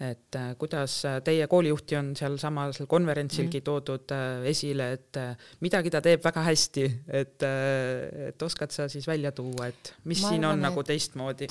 Et 0.00 0.34
äh, 0.34 0.54
kuidas 0.58 1.04
äh, 1.04 1.20
teie 1.22 1.46
koolijuhti 1.46 1.96
on 1.96 2.12
sealsamal 2.16 2.72
konverentsilgi 2.88 3.60
mm. 3.60 3.64
toodud 3.64 4.14
äh, 4.14 4.46
esile, 4.50 4.88
et 4.96 5.18
midagi 5.62 5.92
ta 5.92 6.00
teeb 6.02 6.24
väga 6.24 6.42
hästi, 6.46 6.84
et, 7.20 7.44
et 8.32 8.42
oskad 8.42 8.72
sa 8.74 8.88
siis 8.90 9.06
välja 9.06 9.32
tuua, 9.36 9.68
et 9.68 9.92
mis 10.08 10.22
Ma 10.22 10.32
siin 10.32 10.46
arvan, 10.46 10.58
on 10.58 10.66
nagu 10.66 10.84
teistmoodi? 10.86 11.48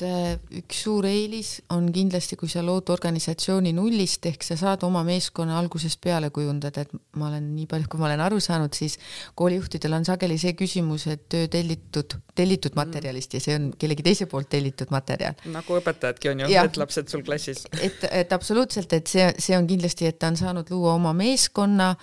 üks 0.62 0.82
suur 0.88 1.06
eelis 1.08 1.54
on 1.72 1.92
kindlasti, 1.94 2.36
kui 2.40 2.50
sa 2.52 2.64
lood 2.66 2.90
organisatsiooni 2.92 3.74
nullist, 3.78 4.26
ehk 4.28 4.44
sa 4.46 4.58
saad 4.60 4.84
oma 4.88 5.06
meeskonna 5.08 5.60
algusest 5.60 6.02
peale 6.04 6.32
kujundada, 6.34 6.84
et 6.84 6.92
ma 7.22 7.30
olen 7.30 7.52
nii 7.56 7.70
palju, 7.72 7.92
kui 7.92 8.02
ma 8.02 8.10
olen 8.10 8.26
aru 8.26 8.42
saanud, 8.44 8.74
siis 8.76 8.98
koolijuhtidel 9.40 9.96
on 10.00 10.08
sageli 10.08 10.40
see 10.42 10.56
küsimus, 10.60 11.08
et 11.14 11.28
töö 11.32 11.48
tellitud, 11.52 12.18
tellitud 12.36 12.76
materjalist 12.80 13.38
ja 13.38 13.44
see 13.44 13.56
on 13.60 13.72
kellegi 13.80 14.10
teise 14.10 14.28
poolt 14.32 14.50
tellitud 14.52 14.92
materjal. 14.92 15.38
nagu 15.54 15.80
õpetajadki 15.80 16.34
on 16.34 16.46
ju, 16.46 16.52
need 16.52 16.82
lapsed 16.82 17.12
sul 17.12 17.24
klassis. 17.28 17.64
et, 17.80 18.04
et 18.10 18.31
absoluutselt, 18.36 18.94
et 18.94 19.08
see, 19.08 19.30
see 19.40 19.58
on 19.58 19.68
kindlasti, 19.70 20.10
et 20.10 20.20
ta 20.20 20.32
on 20.32 20.38
saanud 20.40 20.70
luua 20.74 20.96
oma 20.98 21.14
meeskonna, 21.18 21.94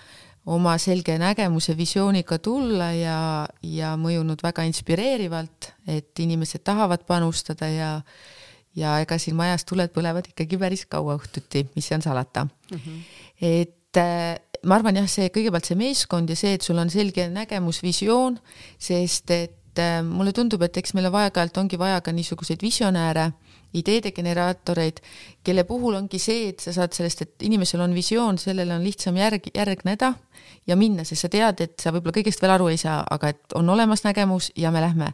oma 0.49 0.77
selge 0.81 1.17
nägemuse, 1.21 1.75
visiooniga 1.77 2.39
tulla 2.41 2.91
ja, 2.95 3.19
ja 3.61 3.93
mõjunud 3.99 4.41
väga 4.43 4.65
inspireerivalt, 4.69 5.71
et 5.87 6.23
inimesed 6.25 6.63
tahavad 6.65 7.05
panustada 7.07 7.69
ja 7.69 7.93
ja 8.77 8.99
ega 9.01 9.17
siin 9.19 9.37
majas 9.37 9.65
tuled 9.67 9.91
põlevad 9.93 10.29
ikkagi 10.29 10.57
päris 10.61 10.85
kaua 10.89 11.15
õhtuti, 11.17 11.65
mis 11.75 11.87
seal 11.89 12.03
salata 12.05 12.45
mm. 12.45 12.77
-hmm. 12.77 12.99
et 13.41 13.97
äh, 13.97 14.37
ma 14.63 14.77
arvan 14.77 14.99
jah, 15.01 15.07
see 15.09 15.29
kõigepealt 15.33 15.69
see 15.69 15.79
meeskond 15.79 16.29
ja 16.29 16.37
see, 16.37 16.53
et 16.57 16.65
sul 16.65 16.77
on 16.77 16.91
selge 16.93 17.27
nägemus, 17.33 17.81
visioon, 17.83 18.39
sest 18.77 19.31
et 19.31 19.81
äh, 19.81 20.01
mulle 20.05 20.33
tundub, 20.33 20.61
et 20.61 20.77
eks 20.77 20.93
meil 20.93 21.09
aeg-ajalt 21.09 21.57
ongi 21.57 21.79
vaja 21.79 22.01
ka 22.01 22.13
niisuguseid 22.15 22.61
visionääre 22.61 23.31
ideede 23.73 24.11
generaatoreid, 24.11 25.01
kelle 25.45 25.63
puhul 25.67 25.97
ongi 25.99 26.19
see, 26.21 26.49
et 26.53 26.63
sa 26.63 26.73
saad 26.73 26.95
sellest, 26.95 27.21
et 27.25 27.45
inimesel 27.45 27.83
on 27.83 27.93
visioon, 27.93 28.39
sellele 28.41 28.73
on 28.73 28.85
lihtsam 28.85 29.17
järg, 29.19 29.51
järgneda 29.53 30.13
ja 30.67 30.77
minna, 30.79 31.05
sest 31.05 31.25
sa 31.25 31.29
tead, 31.31 31.61
et 31.65 31.75
sa 31.81 31.93
võib-olla 31.93 32.15
kõigest 32.17 32.41
veel 32.41 32.53
aru 32.55 32.69
ei 32.71 32.79
saa, 32.81 33.01
aga 33.11 33.33
et 33.33 33.57
on 33.57 33.69
olemas 33.69 34.03
nägemus 34.05 34.51
ja 34.57 34.71
me 34.73 34.81
lähme. 34.81 35.11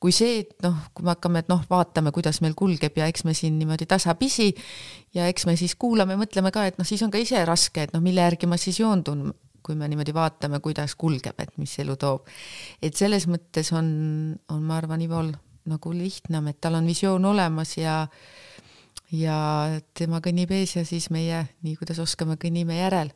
kui 0.00 0.12
see, 0.12 0.40
et 0.44 0.54
noh, 0.62 0.76
kui 0.94 1.06
me 1.06 1.14
hakkame, 1.14 1.42
et 1.42 1.50
noh, 1.50 1.64
vaatame, 1.70 2.12
kuidas 2.14 2.40
meil 2.44 2.54
kulgeb 2.54 2.96
ja 2.96 3.08
eks 3.10 3.24
me 3.24 3.34
siin 3.34 3.58
niimoodi 3.58 3.86
tasapisi 3.86 4.52
ja 5.14 5.26
eks 5.26 5.46
me 5.46 5.56
siis 5.56 5.74
kuulame, 5.74 6.16
mõtleme 6.16 6.52
ka, 6.54 6.66
et 6.66 6.78
noh, 6.78 6.86
siis 6.86 7.02
on 7.02 7.10
ka 7.10 7.18
ise 7.18 7.42
raske, 7.44 7.88
et 7.88 7.96
noh, 7.96 8.04
mille 8.04 8.22
järgi 8.22 8.46
ma 8.46 8.58
siis 8.60 8.80
joondun 8.80 9.32
kui 9.66 9.74
me 9.74 9.88
niimoodi 9.90 10.14
vaatame, 10.14 10.60
kuidas 10.62 10.94
kulgeb, 10.94 11.40
et 11.42 11.56
mis 11.58 11.72
elu 11.82 11.96
toob. 11.98 12.28
et 12.82 12.94
selles 12.94 13.26
mõttes 13.26 13.72
on, 13.74 13.88
on, 14.48 14.62
ma 14.62 14.78
arvan, 14.78 15.02
Ivol 15.02 15.32
nagu 15.66 15.92
lihtsam, 15.92 16.46
et 16.48 16.60
tal 16.60 16.74
on 16.74 16.86
visioon 16.86 17.24
olemas 17.24 17.76
ja 17.78 18.06
ja 19.14 19.36
tema 19.94 20.20
kõnnib 20.24 20.50
ees 20.56 20.76
ja 20.76 20.84
siis 20.86 21.08
meie, 21.14 21.44
nii 21.62 21.76
kuidas 21.78 22.00
oskame, 22.02 22.38
kõnnime 22.40 22.78
järel. 22.80 23.12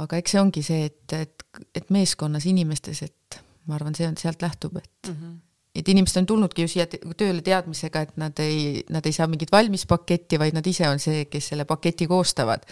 aga 0.00 0.16
eks 0.20 0.34
see 0.34 0.40
ongi 0.40 0.62
see, 0.64 0.88
et, 0.88 1.12
et, 1.12 1.44
et 1.74 1.90
meeskonnas, 1.92 2.46
inimestes, 2.48 3.02
et 3.02 3.40
ma 3.68 3.76
arvan, 3.76 3.94
see 3.96 4.08
on, 4.08 4.16
sealt 4.16 4.42
lähtub, 4.42 4.76
et 4.76 5.08
mm, 5.08 5.14
-hmm. 5.14 5.34
et 5.74 5.88
inimesed 5.88 6.22
on 6.22 6.26
tulnudki 6.26 6.62
ju 6.62 6.68
siia 6.68 6.86
tööle 6.86 7.42
teadmisega, 7.42 8.00
et 8.00 8.16
nad 8.16 8.38
ei, 8.40 8.84
nad 8.90 9.06
ei 9.06 9.12
saa 9.12 9.26
mingit 9.26 9.52
valmis 9.52 9.86
paketti, 9.86 10.38
vaid 10.38 10.54
nad 10.54 10.66
ise 10.66 10.88
on 10.88 10.98
see, 10.98 11.24
kes 11.24 11.52
selle 11.52 11.64
paketi 11.64 12.06
koostavad. 12.06 12.64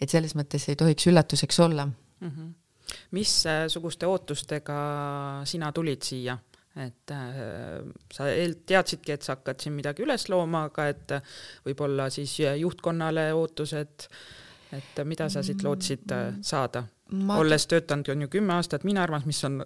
et 0.00 0.10
selles 0.10 0.34
mõttes 0.34 0.68
ei 0.68 0.76
tohiks 0.76 1.06
üllatuseks 1.06 1.60
olla 1.60 1.86
mm. 1.86 2.28
-hmm. 2.28 2.52
missuguste 3.10 4.06
ootustega 4.06 5.42
sina 5.44 5.72
tulid 5.72 6.02
siia? 6.02 6.38
Et 6.78 7.10
äh, 7.10 7.80
sa 8.14 8.28
teadsidki, 8.66 9.14
et 9.14 9.26
sa 9.26 9.36
hakkad 9.36 9.62
siin 9.62 9.74
midagi 9.76 10.04
üles 10.04 10.28
looma, 10.30 10.66
aga 10.70 10.88
et 10.92 11.16
äh, 11.16 11.32
võib-olla 11.66 12.08
siis 12.14 12.36
juhtkonnale 12.60 13.30
ootused, 13.34 14.08
et 14.78 15.02
mida 15.08 15.28
sa 15.32 15.42
siit 15.42 15.64
lootsid 15.64 16.14
äh, 16.14 16.30
saada 16.44 16.84
Ma...? 17.08 17.38
olles 17.40 17.64
töötanud 17.66 18.10
on 18.12 18.26
ju 18.26 18.28
kümme 18.28 18.52
aastat 18.58 18.84
Miinarmas, 18.84 19.24
mis 19.24 19.40
on 19.48 19.62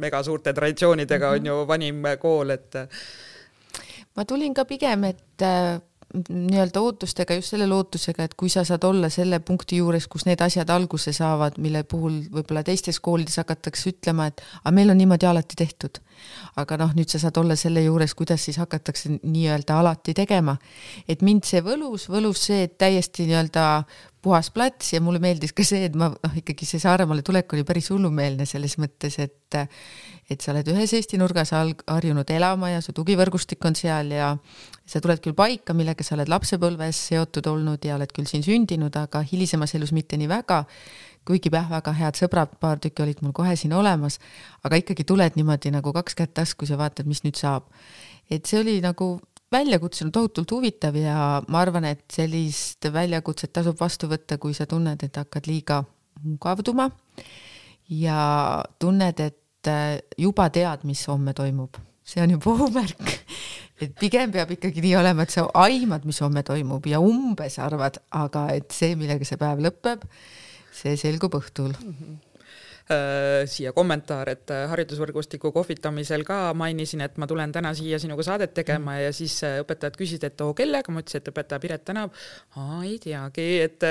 mega 0.00 0.22
suurte 0.24 0.52
traditsioonidega 0.56 1.30
mm, 1.30 1.34
-hmm. 1.34 1.40
on 1.40 1.46
ju 1.46 1.68
vanim 1.68 2.02
kool, 2.20 2.50
et 2.50 2.76
ma 4.16 4.24
tulin 4.24 4.54
ka 4.54 4.64
pigem, 4.64 5.04
et 5.10 5.42
äh, 5.42 5.80
nii-öelda 6.14 6.80
ootustega, 6.80 7.34
just 7.38 7.54
selle 7.54 7.66
lootusega, 7.66 8.26
et 8.28 8.34
kui 8.38 8.50
sa 8.52 8.64
saad 8.66 8.84
olla 8.86 9.08
selle 9.12 9.40
punkti 9.44 9.80
juures, 9.80 10.06
kus 10.10 10.26
need 10.28 10.40
asjad 10.44 10.70
alguse 10.70 11.12
saavad, 11.16 11.58
mille 11.62 11.82
puhul 11.88 12.20
võib-olla 12.34 12.62
teistes 12.66 13.00
koolides 13.02 13.40
hakatakse 13.42 13.90
ütlema, 13.92 14.28
et 14.30 14.42
aga 14.62 14.74
meil 14.76 14.94
on 14.94 15.00
niimoodi 15.00 15.28
alati 15.30 15.58
tehtud. 15.58 16.00
aga 16.56 16.76
noh, 16.78 16.92
nüüd 16.94 17.10
sa 17.10 17.18
saad 17.18 17.36
olla 17.40 17.56
selle 17.58 17.82
juures, 17.82 18.14
kuidas 18.14 18.44
siis 18.46 18.60
hakatakse 18.62 19.16
nii-öelda 19.22 19.78
alati 19.80 20.14
tegema. 20.14 20.56
et 21.08 21.22
mind 21.22 21.44
see 21.44 21.62
võlus, 21.62 22.08
võlus 22.08 22.46
see, 22.46 22.62
et 22.68 22.78
täiesti 22.78 23.26
nii-öelda 23.26 23.84
puhas 24.24 24.50
plats 24.54 24.94
ja 24.94 25.00
mulle 25.04 25.20
meeldis 25.22 25.52
ka 25.56 25.64
see, 25.66 25.84
et 25.88 25.96
ma 25.98 26.08
noh, 26.12 26.36
ikkagi 26.40 26.66
see 26.68 26.80
Saaremaale 26.82 27.22
tulek 27.26 27.52
oli 27.54 27.64
päris 27.68 27.90
hullumeelne 27.92 28.46
selles 28.48 28.78
mõttes, 28.80 29.18
et 29.22 29.58
et 30.30 30.40
sa 30.40 30.54
oled 30.54 30.68
ühes 30.72 30.92
Eesti 30.96 31.18
nurgas 31.20 31.52
harjunud 31.52 32.30
elama 32.32 32.70
ja 32.72 32.80
su 32.82 32.94
tugivõrgustik 32.96 33.64
on 33.68 33.76
seal 33.78 34.14
ja 34.14 34.30
sa 34.88 35.02
tuled 35.04 35.20
küll 35.24 35.36
paika, 35.36 35.76
millega 35.76 36.04
sa 36.06 36.16
oled 36.16 36.30
lapsepõlves 36.32 37.00
seotud 37.10 37.46
olnud 37.52 37.84
ja 37.84 37.98
oled 37.98 38.12
küll 38.14 38.28
siin 38.28 38.44
sündinud, 38.46 38.96
aga 38.96 39.20
hilisemas 39.24 39.76
elus 39.76 39.92
mitte 39.96 40.18
nii 40.20 40.30
väga, 40.30 40.62
kuigi 41.28 41.52
jah, 41.52 41.68
väga 41.70 41.92
head 42.00 42.20
sõbrad, 42.20 42.56
paar 42.60 42.80
tükki 42.80 43.04
olid 43.04 43.20
mul 43.24 43.36
kohe 43.36 43.54
siin 43.56 43.76
olemas, 43.76 44.18
aga 44.64 44.80
ikkagi 44.80 45.04
tuled 45.08 45.36
niimoodi 45.36 45.72
nagu 45.74 45.92
kaks 45.92 46.16
kätt 46.18 46.34
taskus 46.40 46.72
ja 46.72 46.80
vaatad, 46.80 47.08
mis 47.10 47.24
nüüd 47.24 47.36
saab. 47.40 47.68
et 48.30 48.46
see 48.48 48.60
oli 48.60 48.80
nagu 48.80 49.18
väljakutse 49.54 50.04
on 50.06 50.12
tohutult 50.14 50.50
huvitav 50.56 50.96
ja 50.98 51.16
ma 51.48 51.62
arvan, 51.62 51.86
et 51.88 52.04
sellist 52.12 52.88
väljakutset 52.92 53.52
tasub 53.54 53.78
vastu 53.80 54.10
võtta, 54.10 54.38
kui 54.42 54.54
sa 54.56 54.66
tunned, 54.70 55.02
et 55.06 55.22
hakkad 55.22 55.48
liiga 55.50 55.82
mugavduma 56.24 56.88
ja 57.94 58.18
tunned, 58.80 59.20
et 59.20 59.70
äh, 59.70 59.98
juba 60.18 60.48
tead, 60.54 60.86
mis 60.88 61.04
homme 61.10 61.34
toimub. 61.36 61.80
see 62.04 62.20
on 62.22 62.34
juba 62.36 62.52
ohumärk. 62.54 63.14
et 63.80 63.94
pigem 64.00 64.32
peab 64.32 64.50
ikkagi 64.56 64.82
nii 64.84 64.96
olema, 65.00 65.24
et 65.24 65.34
sa 65.34 65.46
aimad, 65.64 66.04
mis 66.04 66.20
homme 66.20 66.42
toimub 66.46 66.86
ja 66.86 67.00
umbes 67.00 67.58
arvad, 67.62 67.98
aga 68.10 68.48
et 68.54 68.70
see, 68.72 68.94
millega 68.98 69.24
see 69.24 69.40
päev 69.40 69.62
lõpeb, 69.64 70.04
see 70.74 70.96
selgub 71.00 71.40
õhtul 71.40 71.72
mm. 71.72 71.96
-hmm 71.98 72.22
siia 73.48 73.72
kommentaar, 73.72 74.28
et 74.28 74.50
äh, 74.52 74.66
haridusvõrgustiku 74.68 75.52
kohvitamisel 75.54 76.24
ka 76.28 76.38
mainisin, 76.58 77.00
et 77.06 77.16
ma 77.16 77.28
tulen 77.30 77.52
täna 77.52 77.72
siia 77.76 77.98
sinuga 78.02 78.26
saadet 78.26 78.52
tegema 78.54 78.92
mm. 78.92 79.04
ja 79.06 79.14
siis 79.16 79.38
äh, 79.46 79.56
õpetajad 79.62 79.96
küsisid, 79.96 80.26
et 80.28 80.44
oo 80.44 80.52
kellega, 80.56 80.92
ma 80.92 81.00
ütlesin, 81.00 81.22
et 81.22 81.30
õpetaja 81.32 81.62
Piret 81.62 81.84
Tänav. 81.88 82.12
aa, 82.60 82.82
ei 82.84 82.98
teagi, 83.00 83.48
et, 83.64 83.88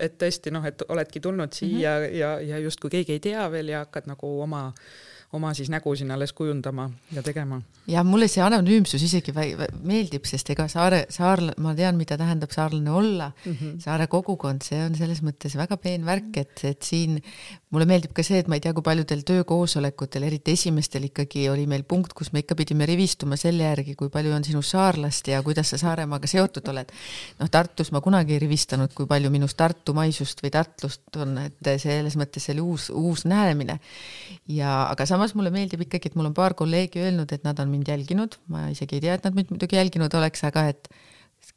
et 0.00 0.18
tõesti 0.18 0.50
noh, 0.54 0.66
et 0.66 0.82
oledki 0.88 1.22
tulnud 1.22 1.54
siia 1.54 1.98
mm 1.98 2.04
-hmm. 2.04 2.18
ja, 2.18 2.34
ja 2.40 2.58
justkui 2.58 2.90
keegi 2.90 3.18
ei 3.18 3.20
tea 3.30 3.50
veel 3.50 3.68
ja 3.68 3.86
hakkad 3.86 4.10
nagu 4.10 4.34
oma 4.42 4.72
oma 5.32 5.52
siis 5.56 5.70
nägu 5.72 5.94
siin 5.96 6.10
alles 6.10 6.32
kujundama 6.36 6.90
ja 7.12 7.22
tegema. 7.22 7.60
ja 7.86 8.04
mulle 8.04 8.28
see 8.28 8.42
anonüümsus 8.44 9.02
isegi 9.02 9.32
meeldib, 9.34 10.26
sest 10.28 10.50
ega 10.54 10.68
saare, 10.68 11.06
saarla-, 11.10 11.56
ma 11.62 11.74
tean, 11.78 11.96
mida 11.96 12.18
tähendab 12.20 12.52
saarlane 12.52 12.90
olla 12.90 13.30
mm, 13.32 13.52
-hmm. 13.52 13.80
saare 13.80 14.06
kogukond, 14.06 14.62
see 14.62 14.82
on 14.84 14.94
selles 14.98 15.22
mõttes 15.22 15.56
väga 15.56 15.76
peen 15.76 16.06
värk, 16.06 16.36
et, 16.36 16.64
et 16.68 16.82
siin 16.82 17.20
mulle 17.72 17.86
meeldib 17.88 18.12
ka 18.12 18.24
see, 18.26 18.42
et 18.42 18.48
ma 18.50 18.58
ei 18.58 18.62
tea, 18.64 18.74
kui 18.76 18.84
paljudel 18.84 19.22
töökoosolekutel, 19.28 20.26
eriti 20.28 20.52
esimestel 20.52 21.06
ikkagi 21.08 21.46
oli 21.48 21.64
meil 21.70 21.86
punkt, 21.88 22.12
kus 22.16 22.32
me 22.32 22.42
ikka 22.42 22.56
pidime 22.58 22.86
rivistuma 22.88 23.38
selle 23.40 23.64
järgi, 23.64 23.94
kui 23.96 24.10
palju 24.12 24.34
on 24.36 24.44
sinust 24.44 24.74
saarlast 24.74 25.28
ja 25.32 25.40
kuidas 25.42 25.72
sa 25.72 25.80
Saaremaaga 25.80 26.28
seotud 26.28 26.68
oled. 26.68 26.92
noh, 27.40 27.50
Tartus 27.50 27.92
ma 27.92 28.02
kunagi 28.04 28.36
ei 28.36 28.42
rivistanud, 28.44 28.92
kui 28.96 29.08
palju 29.08 29.30
minust 29.32 29.56
Tartu 29.56 29.94
maisust 29.96 30.44
või 30.44 30.52
Tartlust 30.52 31.16
on, 31.16 31.38
et 31.46 31.72
selles 31.80 32.16
mõttes 32.20 32.44
see 32.44 32.56
oli 32.56 32.66
uus, 32.66 32.90
uus 32.90 33.24
lähenemine. 33.24 33.78
ja, 34.48 34.88
aga 34.90 35.06
samas 35.06 35.21
mulle 35.38 35.52
meeldib 35.54 35.86
ikkagi, 35.86 36.10
et 36.10 36.18
mul 36.18 36.30
on 36.30 36.34
paar 36.36 36.54
kolleegi 36.58 37.00
öelnud, 37.02 37.32
et 37.32 37.44
nad 37.46 37.58
on 37.62 37.70
mind 37.70 37.88
jälginud, 37.88 38.36
ma 38.52 38.66
isegi 38.72 38.98
ei 38.98 39.06
tea, 39.06 39.16
et 39.18 39.24
nad 39.24 39.36
mind 39.38 39.54
muidugi 39.54 39.78
jälginud 39.78 40.14
oleks, 40.18 40.44
aga 40.48 40.66
et 40.72 40.90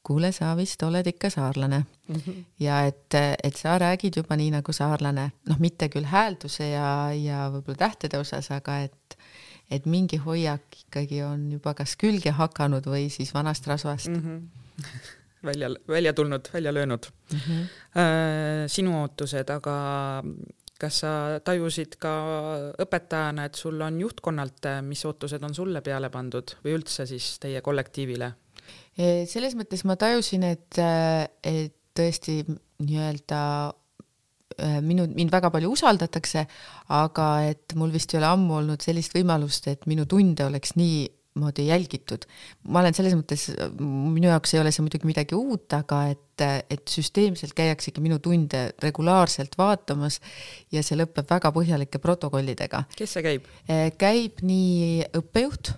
kuule, 0.05 0.31
sa 0.35 0.53
vist 0.57 0.81
oled 0.85 1.07
ikka 1.07 1.29
saarlane 1.33 1.79
mm. 1.79 2.15
-hmm. 2.15 2.43
ja 2.59 2.81
et, 2.85 3.13
et 3.43 3.55
sa 3.57 3.77
räägid 3.79 4.17
juba 4.17 4.35
nii 4.35 4.51
nagu 4.57 4.73
saarlane, 4.73 5.31
noh, 5.49 5.59
mitte 5.59 5.89
küll 5.89 6.05
häälduse 6.05 6.69
ja, 6.69 7.13
ja 7.13 7.49
võib-olla 7.53 7.77
tähtede 7.77 8.17
osas, 8.17 8.51
aga 8.51 8.79
et, 8.85 9.17
et 9.71 9.85
mingi 9.85 10.17
hoiak 10.17 10.79
ikkagi 10.85 11.23
on 11.23 11.51
juba 11.51 11.73
kas 11.73 11.95
külge 11.95 12.31
hakanud 12.31 12.85
või 12.85 13.09
siis 13.09 13.33
vanast 13.33 13.67
rasvast 13.67 14.07
mm. 14.07 14.21
-hmm. 14.21 14.91
välja, 15.49 15.69
välja 15.87 16.13
tulnud, 16.13 16.49
välja 16.53 16.73
löönud 16.73 17.05
mm. 17.31 17.39
-hmm. 17.39 17.65
Sinu 18.67 19.01
ootused, 19.01 19.49
aga 19.49 19.75
kas 20.85 21.01
sa 21.03 21.11
tajusid 21.45 21.97
ka 22.01 22.15
õpetajana, 22.85 23.49
et 23.49 23.57
sul 23.59 23.81
on 23.81 23.99
juhtkonnalt, 23.99 24.69
mis 24.87 25.01
ootused 25.09 25.43
on 25.43 25.57
sulle 25.57 25.81
peale 25.85 26.11
pandud 26.13 26.55
või 26.63 26.77
üldse 26.79 27.07
siis 27.09 27.35
teie 27.43 27.63
kollektiivile? 27.65 28.33
selles 28.95 29.53
mõttes 29.59 29.83
ma 29.85 29.97
tajusin, 29.99 30.45
et, 30.47 30.77
et 31.45 31.73
tõesti 31.95 32.39
nii-öelda 32.83 33.41
äh, 34.59 34.79
minu, 34.83 35.07
mind 35.15 35.31
väga 35.33 35.51
palju 35.53 35.71
usaldatakse, 35.75 36.45
aga 36.95 37.27
et 37.49 37.75
mul 37.79 37.93
vist 37.93 38.13
ei 38.13 38.21
ole 38.21 38.31
ammu 38.31 38.59
olnud 38.59 38.83
sellist 38.83 39.15
võimalust, 39.15 39.69
et 39.71 39.87
minu 39.89 40.07
tunde 40.09 40.47
oleks 40.47 40.75
niimoodi 41.35 41.67
jälgitud. 41.67 42.25
ma 42.71 42.79
olen 42.79 42.95
selles 42.95 43.15
mõttes, 43.17 43.49
minu 43.79 44.29
jaoks 44.29 44.55
ei 44.55 44.61
ole 44.61 44.71
see 44.71 44.85
muidugi 44.85 45.09
midagi 45.09 45.35
uut, 45.35 45.67
aga 45.75 46.01
et, 46.13 46.43
et 46.71 46.83
süsteemselt 46.91 47.55
käiaksegi 47.57 48.03
minu 48.03 48.19
tunde 48.23 48.69
regulaarselt 48.83 49.57
vaatamas 49.59 50.21
ja 50.71 50.83
see 50.83 50.97
lõpeb 50.99 51.27
väga 51.29 51.51
põhjalike 51.55 51.99
protokollidega. 51.99 52.85
kes 52.95 53.17
see 53.17 53.25
käib? 53.25 53.49
Äh, 53.67 53.89
käib 53.99 54.45
nii 54.45 55.09
õppejuht 55.21 55.75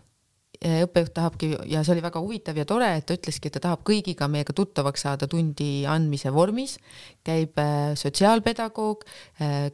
õppejuht 0.58 1.12
tahabki 1.14 1.52
ja 1.70 1.84
see 1.86 1.94
oli 1.94 2.02
väga 2.02 2.22
huvitav 2.22 2.58
ja 2.58 2.64
tore, 2.66 2.88
et 2.98 3.06
ta 3.06 3.14
ütleski, 3.14 3.50
et 3.50 3.54
ta 3.54 3.62
tahab 3.68 3.84
kõigiga 3.86 4.26
meiega 4.32 4.56
tuttavaks 4.58 5.04
saada 5.06 5.28
tundi 5.30 5.86
andmise 5.86 6.34
vormis. 6.34 6.78
käib 7.26 7.58
äh, 7.62 7.94
sotsiaalpedagoog, 7.98 9.06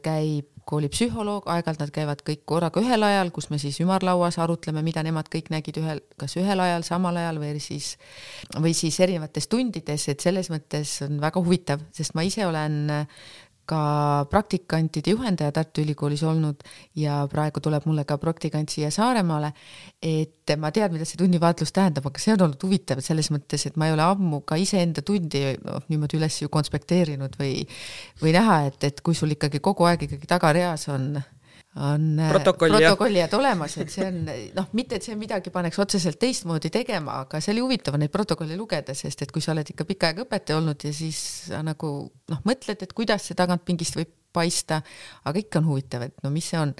käib 0.04 0.53
koolipsühholoog, 0.68 1.48
aeg-ajalt 1.50 1.82
nad 1.84 1.92
käivad 1.94 2.22
kõik 2.26 2.44
korraga 2.48 2.82
ühel 2.82 3.06
ajal, 3.06 3.30
kus 3.34 3.50
me 3.52 3.58
siis 3.62 3.78
ümarlauas 3.84 4.38
arutleme, 4.42 4.82
mida 4.86 5.02
nemad 5.06 5.28
kõik 5.32 5.50
nägid 5.54 5.78
ühel, 5.82 6.02
kas 6.20 6.36
ühel 6.40 6.60
ajal, 6.64 6.86
samal 6.86 7.18
ajal 7.20 7.40
või 7.42 7.54
siis, 7.62 7.94
või 8.56 8.74
siis 8.76 8.98
erinevates 9.04 9.48
tundides, 9.52 10.08
et 10.12 10.24
selles 10.24 10.50
mõttes 10.52 10.96
on 11.06 11.20
väga 11.22 11.42
huvitav, 11.44 11.84
sest 11.94 12.16
ma 12.16 12.24
ise 12.26 12.46
olen 12.48 12.96
ka 13.68 14.26
praktikantide 14.30 15.14
juhendaja 15.14 15.52
Tartu 15.52 15.82
Ülikoolis 15.84 16.22
olnud 16.26 16.64
ja 17.00 17.22
praegu 17.30 17.62
tuleb 17.64 17.86
mulle 17.88 18.04
ka 18.04 18.18
praktikant 18.20 18.72
siia 18.72 18.90
Saaremaale. 18.94 19.52
et 20.02 20.52
ma 20.60 20.70
tean, 20.70 20.92
mida 20.92 21.06
see 21.08 21.16
tunnivaatlus 21.16 21.72
tähendab, 21.72 22.06
aga 22.06 22.20
see 22.20 22.34
on 22.34 22.44
olnud 22.44 22.66
huvitav 22.66 23.00
selles 23.00 23.30
mõttes, 23.32 23.66
et 23.66 23.76
ma 23.80 23.88
ei 23.88 23.94
ole 23.96 24.04
ammu 24.04 24.42
ka 24.44 24.58
iseenda 24.60 25.02
tundi 25.02 25.44
noh, 25.64 25.80
niimoodi 25.88 26.18
üles 26.20 26.42
ju 26.42 26.50
konspekteerinud 26.52 27.38
või, 27.40 27.62
või 28.20 28.34
näha, 28.36 28.58
et, 28.68 28.84
et 28.84 29.00
kui 29.00 29.16
sul 29.16 29.32
ikkagi 29.32 29.62
kogu 29.64 29.88
aeg 29.88 30.04
ikkagi 30.08 30.28
tagareas 30.28 30.88
on 30.92 31.14
on 31.76 32.18
äh, 32.20 32.30
protokollijad 32.30 32.94
protokolli 32.94 33.22
olemas, 33.38 33.76
et 33.82 33.90
see 33.90 34.06
on 34.06 34.20
noh, 34.54 34.68
mitte 34.78 34.98
et 34.98 35.06
see 35.06 35.16
midagi 35.18 35.50
paneks 35.54 35.80
otseselt 35.82 36.20
teistmoodi 36.22 36.70
tegema, 36.74 37.20
aga 37.24 37.40
see 37.42 37.54
oli 37.56 37.64
huvitav 37.64 37.98
neid 37.98 38.12
protokolle 38.14 38.56
lugeda, 38.58 38.94
sest 38.94 39.26
et 39.26 39.32
kui 39.34 39.42
sa 39.42 39.52
oled 39.56 39.74
ikka 39.74 39.86
pikka 39.88 40.12
aega 40.12 40.26
õpetaja 40.26 40.60
olnud 40.60 40.86
ja 40.86 40.92
siis 40.94 41.22
sa 41.48 41.64
nagu 41.66 41.94
noh, 42.30 42.44
mõtled, 42.46 42.86
et 42.86 42.94
kuidas 42.94 43.26
see 43.26 43.38
tagantpingist 43.38 43.98
võib 43.98 44.12
paista, 44.34 44.80
aga 45.24 45.40
ikka 45.40 45.60
on 45.62 45.68
huvitav, 45.70 46.04
et 46.08 46.24
no 46.24 46.32
mis 46.34 46.48
see 46.50 46.60
on. 46.60 46.74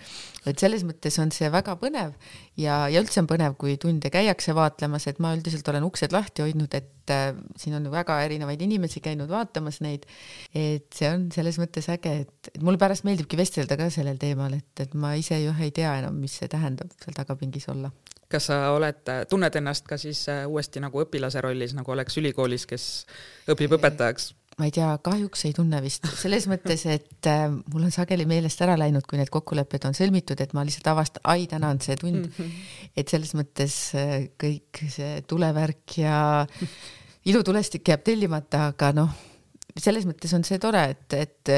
et 0.44 0.60
selles 0.60 0.84
mõttes 0.84 1.16
on 1.22 1.32
see 1.32 1.48
väga 1.52 1.76
põnev 1.80 2.12
ja, 2.60 2.84
ja 2.92 3.00
üldse 3.00 3.22
on 3.22 3.28
põnev, 3.30 3.56
kui 3.60 3.76
tunde 3.80 4.10
käiakse 4.12 4.54
vaatlemas, 4.56 5.08
et 5.10 5.20
ma 5.22 5.34
üldiselt 5.36 5.68
olen 5.72 5.86
uksed 5.88 6.14
lahti 6.14 6.44
hoidnud, 6.44 6.74
et 6.76 7.14
äh, 7.14 7.26
siin 7.60 7.78
on 7.78 7.90
väga 7.92 8.20
erinevaid 8.26 8.62
inimesi 8.66 9.02
käinud 9.04 9.30
vaatamas 9.30 9.80
neid. 9.84 10.08
et 10.54 10.88
see 10.94 11.10
on 11.10 11.28
selles 11.34 11.60
mõttes 11.62 11.88
äge, 11.92 12.16
et, 12.24 12.50
et 12.54 12.62
mulle 12.62 12.80
pärast 12.80 13.06
meeldibki 13.08 13.40
vestelda 13.40 13.78
ka 13.80 13.90
sellel 13.94 14.20
teemal, 14.20 14.58
et, 14.58 14.72
et 14.84 14.94
ma 14.98 15.14
ise 15.18 15.38
ju 15.40 15.54
ei 15.60 15.74
tea 15.74 15.98
enam, 16.02 16.18
mis 16.20 16.40
see 16.40 16.50
tähendab 16.50 16.92
seal 17.00 17.16
tagapingis 17.16 17.70
olla 17.72 17.92
kas 18.34 18.48
sa 18.50 18.56
oled, 18.74 19.04
tunned 19.30 19.56
ennast 19.60 19.86
ka 19.88 19.98
siis 20.00 20.24
äh, 20.32 20.44
uuesti 20.50 20.82
nagu 20.82 21.02
õpilase 21.04 21.42
rollis, 21.44 21.74
nagu 21.76 21.92
oleks 21.94 22.18
ülikoolis, 22.20 22.66
kes 22.70 22.88
õpib 23.52 23.76
õpetajaks? 23.78 24.32
Ma 24.58 24.68
ei 24.68 24.74
tea, 24.74 24.88
kahjuks 25.04 25.44
ei 25.48 25.54
tunne 25.56 25.80
vist 25.82 26.06
selles 26.20 26.46
mõttes, 26.50 26.86
et 26.90 27.28
äh, 27.30 27.46
mul 27.50 27.88
on 27.88 27.94
sageli 27.94 28.26
meelest 28.30 28.62
ära 28.64 28.76
läinud, 28.78 29.06
kui 29.08 29.18
need 29.18 29.32
kokkulepped 29.34 29.88
on 29.88 29.96
sõlmitud, 29.98 30.40
et 30.40 30.54
ma 30.56 30.64
lihtsalt 30.66 30.92
avastan, 30.94 31.24
ai, 31.30 31.48
täna 31.50 31.72
on 31.74 31.82
see 31.84 31.96
tund 32.00 32.22
mm. 32.22 32.32
-hmm. 32.38 32.72
et 32.96 33.10
selles 33.10 33.34
mõttes 33.34 33.78
äh, 33.98 34.16
kõik 34.40 34.84
see 34.94 35.22
tulevärk 35.26 35.98
ja 35.98 36.16
ilutulestik 37.24 37.88
jääb 37.88 38.04
tellimata, 38.06 38.68
aga 38.72 38.92
noh 38.92 39.22
selles 39.82 40.04
mõttes 40.06 40.30
on 40.36 40.44
see 40.46 40.60
tore, 40.62 40.80
et, 40.92 41.16
et, 41.18 41.50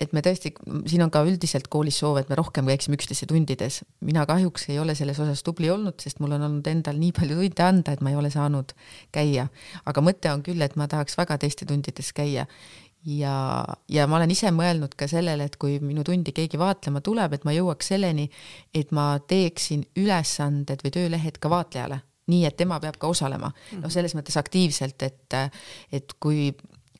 et 0.00 0.12
me 0.16 0.22
tõesti, 0.24 0.54
siin 0.88 1.04
on 1.04 1.12
ka 1.12 1.20
üldiselt 1.28 1.68
koolis 1.68 1.98
soov, 2.00 2.16
et 2.20 2.30
me 2.30 2.38
rohkem 2.38 2.68
käiksime 2.70 2.96
üksteise 2.96 3.28
tundides. 3.28 3.82
mina 4.00 4.24
kahjuks 4.28 4.68
ei 4.72 4.78
ole 4.80 4.94
selles 4.96 5.20
osas 5.20 5.42
tubli 5.44 5.68
olnud, 5.70 5.98
sest 6.00 6.22
mul 6.24 6.32
on 6.38 6.46
olnud 6.48 6.66
endal 6.70 6.96
nii 6.96 7.12
palju 7.12 7.36
tunde 7.36 7.66
anda, 7.66 7.92
et 7.92 8.00
ma 8.00 8.10
ei 8.10 8.16
ole 8.16 8.30
saanud 8.32 8.72
käia. 9.12 9.48
aga 9.84 10.04
mõte 10.04 10.32
on 10.32 10.42
küll, 10.42 10.62
et 10.64 10.76
ma 10.80 10.88
tahaks 10.88 11.18
väga 11.18 11.36
teiste 11.44 11.68
tundides 11.68 12.12
käia. 12.16 12.46
ja, 13.04 13.34
ja 13.88 14.06
ma 14.08 14.16
olen 14.16 14.32
ise 14.32 14.48
mõelnud 14.48 14.96
ka 14.96 15.06
sellele, 15.06 15.44
et 15.44 15.60
kui 15.60 15.76
minu 15.80 16.04
tundi 16.04 16.32
keegi 16.32 16.58
vaatlema 16.58 17.04
tuleb, 17.04 17.36
et 17.36 17.44
ma 17.44 17.52
jõuaks 17.52 17.92
selleni, 17.92 18.30
et 18.74 18.92
ma 18.96 19.18
teeksin 19.20 19.84
ülesanded 19.96 20.80
või 20.84 20.96
töölehed 20.96 21.36
ka 21.38 21.52
vaatlejale 21.52 22.00
nii 22.28 22.44
et 22.44 22.58
tema 22.60 22.76
peab 22.76 22.98
ka 23.00 23.08
osalema, 23.08 23.48
noh, 23.80 23.88
selles 23.88 24.12
mõttes 24.12 24.36
aktiivselt, 24.36 25.00
et, 25.00 25.36
et 25.96 26.12
kui 26.20 26.50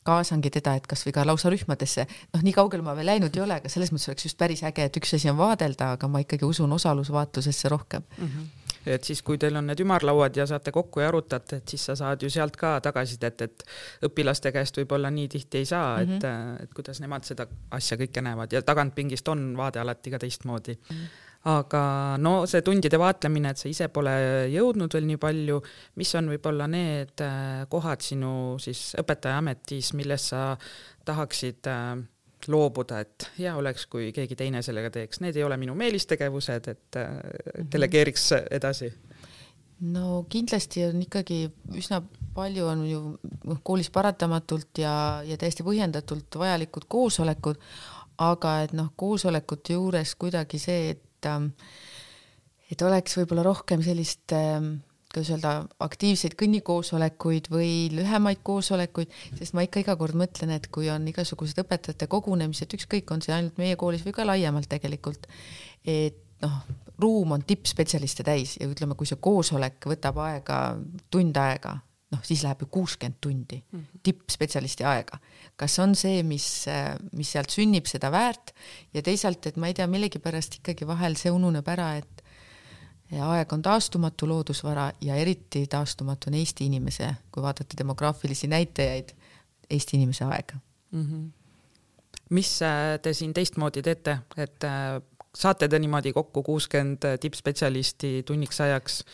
kaasangi 0.09 0.53
teda, 0.59 0.77
et 0.79 0.89
kasvõi 0.91 1.15
ka 1.17 1.27
lausa 1.29 1.53
rühmadesse, 1.53 2.07
noh, 2.35 2.45
nii 2.45 2.57
kaugele 2.57 2.87
ma 2.87 2.97
veel 2.99 3.13
läinud 3.13 3.37
ei 3.37 3.45
ole, 3.45 3.61
aga 3.61 3.73
selles 3.73 3.93
mõttes 3.95 4.13
oleks 4.13 4.29
just 4.31 4.41
päris 4.41 4.65
äge, 4.67 4.89
et 4.89 5.01
üks 5.01 5.15
asi 5.19 5.31
on 5.33 5.39
vaadelda, 5.41 5.93
aga 5.99 6.11
ma 6.11 6.25
ikkagi 6.25 6.49
usun 6.49 6.73
osalusvaatlusesse 6.79 7.75
rohkem 7.75 8.07
mm. 8.17 8.33
-hmm 8.33 8.55
et 8.89 9.05
siis, 9.05 9.23
kui 9.23 9.39
teil 9.39 9.57
on 9.59 9.67
need 9.69 9.81
ümarlauad 9.83 10.37
ja 10.37 10.47
saate 10.49 10.73
kokku 10.73 11.03
ja 11.03 11.09
arutate, 11.11 11.61
et 11.61 11.69
siis 11.69 11.85
sa 11.91 11.97
saad 11.99 12.23
ju 12.23 12.31
sealt 12.33 12.57
ka 12.57 12.79
tagasisidet, 12.81 13.43
et 13.45 13.65
õpilaste 14.09 14.53
käest 14.55 14.81
võib-olla 14.81 15.11
nii 15.13 15.29
tihti 15.29 15.63
ei 15.63 15.69
saa 15.69 15.99
mm, 15.99 16.05
-hmm. 16.05 16.17
et, 16.17 16.23
mhm. 16.23 16.63
et 16.63 16.75
kuidas 16.75 17.01
nemad 17.05 17.25
seda 17.29 17.47
asja 17.71 17.99
kõike 18.01 18.25
näevad 18.25 18.53
ja 18.53 18.63
tagantpingist 18.63 19.29
on 19.29 19.51
vaade 19.57 19.81
alati 19.81 20.11
ka 20.11 20.19
teistmoodi 20.19 20.79
mm. 20.79 20.97
-hmm 20.97 21.28
aga 21.47 21.81
no 22.19 22.43
see 22.51 22.65
tundide 22.67 22.99
vaatlemine, 22.99 23.53
et 23.53 23.61
sa 23.61 23.69
ise 23.71 23.89
pole 23.95 24.13
jõudnud 24.53 24.93
veel 24.95 25.07
nii 25.07 25.21
palju, 25.23 25.61
mis 26.01 26.15
on 26.19 26.31
võib-olla 26.35 26.67
need 26.71 27.23
äh, 27.25 27.65
kohad 27.71 28.03
sinu 28.05 28.33
siis 28.63 28.93
õpetajaametis, 28.99 29.93
milles 29.99 30.31
sa 30.33 30.43
tahaksid 31.07 31.71
äh, 31.71 31.93
loobuda, 32.51 33.03
et 33.05 33.29
hea 33.39 33.55
oleks, 33.59 33.87
kui 33.91 34.11
keegi 34.15 34.37
teine 34.39 34.63
sellega 34.67 34.91
teeks, 34.95 35.23
need 35.25 35.39
ei 35.39 35.47
ole 35.47 35.59
minu 35.61 35.77
meelistegevused, 35.79 36.71
et 36.75 37.01
äh, 37.01 37.15
mhm. 37.15 37.71
delegeeriks 37.73 38.33
edasi. 38.51 38.93
No 39.79 40.25
kindlasti 40.27 40.83
on 40.89 41.05
ikkagi 41.05 41.45
üsna 41.79 42.01
palju 42.35 42.67
on 42.67 42.81
ju 42.87 43.03
noh, 43.23 43.61
koolis 43.63 43.93
paratamatult 43.95 44.81
ja, 44.83 45.23
ja 45.27 45.37
täiesti 45.39 45.63
põhjendatult 45.67 46.35
vajalikud 46.41 46.89
koosolekud, 46.91 47.61
aga 48.27 48.55
et 48.65 48.75
noh, 48.75 48.91
koosolekute 48.99 49.77
juures 49.79 50.17
kuidagi 50.19 50.59
see, 50.59 50.97
et 50.97 51.05
et 51.19 51.31
ähm, 51.31 51.53
et 52.69 52.83
oleks 52.85 53.17
võib-olla 53.17 53.43
rohkem 53.47 53.83
sellist 53.85 54.33
ähm, 54.37 54.79
kuidas 55.09 55.31
öelda, 55.33 55.53
aktiivseid 55.81 56.37
kõnnikoosolekuid 56.39 57.49
või 57.53 57.89
lühemaid 57.95 58.43
koosolekuid, 58.45 59.13
sest 59.39 59.57
ma 59.57 59.65
ikka 59.65 59.83
iga 59.83 59.97
kord 60.01 60.19
mõtlen, 60.19 60.53
et 60.57 60.69
kui 60.73 60.91
on 60.93 61.07
igasugused 61.09 61.59
õpetajate 61.63 62.09
kogunemised, 62.13 62.77
ükskõik, 62.77 63.09
on 63.15 63.25
see 63.25 63.33
ainult 63.35 63.57
meie 63.61 63.79
koolis 63.81 64.05
või 64.05 64.15
ka 64.17 64.27
laiemalt 64.29 64.69
tegelikult, 64.69 65.25
et 65.89 66.21
noh, 66.45 66.61
ruum 67.01 67.33
on 67.39 67.45
tippspetsialiste 67.47 68.27
täis 68.27 68.59
ja 68.61 68.69
ütleme, 68.69 68.99
kui 68.99 69.09
see 69.09 69.19
koosolek 69.21 69.89
võtab 69.89 70.21
aega 70.27 70.61
tund 71.11 71.41
aega, 71.41 71.79
noh, 72.11 72.21
siis 72.25 72.43
läheb 72.45 72.63
ju 72.65 72.69
kuuskümmend 72.73 73.19
tundi 73.21 73.59
mm 73.61 73.81
-hmm. 73.81 74.01
tippspetsialisti 74.03 74.85
aega. 74.85 75.19
kas 75.57 75.79
on 75.79 75.95
see, 75.95 76.23
mis, 76.23 76.67
mis 77.13 77.33
sealt 77.33 77.51
sünnib, 77.51 77.87
seda 77.87 78.11
väärt 78.11 78.55
ja 78.95 79.03
teisalt, 79.03 79.47
et 79.47 79.57
ma 79.57 79.67
ei 79.67 79.75
tea, 79.75 79.87
millegipärast 79.87 80.55
ikkagi 80.55 80.87
vahel 80.87 81.17
see 81.17 81.31
ununeb 81.31 81.69
ära, 81.69 81.97
et 81.97 82.25
aeg 83.17 83.53
on 83.53 83.63
taastumatu 83.63 84.29
loodusvara 84.29 84.93
ja 85.01 85.17
eriti 85.17 85.67
taastumatu 85.67 86.31
on 86.31 86.35
Eesti 86.35 86.67
inimese, 86.67 87.15
kui 87.33 87.43
vaadata 87.43 87.79
demograafilisi 87.79 88.47
näitajaid, 88.47 89.15
Eesti 89.71 89.97
inimese 89.97 90.25
aeg 90.25 90.53
mm. 90.91 91.05
-hmm. 91.05 91.31
mis 92.31 92.63
äh, 92.63 93.01
te 93.03 93.13
siin 93.13 93.35
teistmoodi 93.35 93.83
teete, 93.83 94.19
et 94.37 94.65
äh, 94.65 95.03
saate 95.35 95.69
te 95.69 95.79
niimoodi 95.79 96.13
kokku 96.13 96.43
kuuskümmend 96.43 97.03
tippspetsialisti 97.21 98.23
tunniks 98.23 98.61
ajaks? 98.61 99.05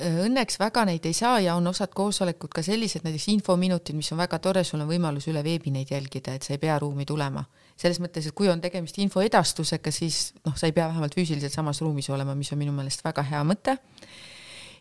Õnneks 0.00 0.58
väga 0.60 0.84
neid 0.88 1.04
ei 1.06 1.12
saa 1.16 1.40
ja 1.44 1.54
on 1.58 1.66
osad 1.66 1.92
koosolekud 1.94 2.52
ka 2.54 2.62
sellised, 2.62 3.04
näiteks 3.04 3.28
infominutid, 3.34 3.96
mis 3.96 4.12
on 4.14 4.20
väga 4.22 4.38
tore, 4.38 4.64
sul 4.64 4.80
on 4.80 4.88
võimalus 4.88 5.28
üle 5.28 5.42
veebi 5.44 5.72
neid 5.74 5.90
jälgida, 5.92 6.34
et 6.34 6.46
sa 6.46 6.54
ei 6.54 6.62
pea 6.62 6.78
ruumi 6.80 7.04
tulema 7.08 7.44
selles 7.80 8.00
mõttes, 8.02 8.28
et 8.28 8.36
kui 8.36 8.50
on 8.52 8.60
tegemist 8.60 8.98
info 9.00 9.22
edastusega, 9.24 9.92
siis 9.94 10.34
noh, 10.44 10.56
sa 10.58 10.68
ei 10.68 10.76
pea 10.76 10.88
vähemalt 10.90 11.16
füüsiliselt 11.16 11.54
samas 11.54 11.80
ruumis 11.84 12.10
olema, 12.12 12.36
mis 12.36 12.52
on 12.52 12.60
minu 12.60 12.74
meelest 12.76 13.04
väga 13.06 13.24
hea 13.30 13.40
mõte. 13.46 13.76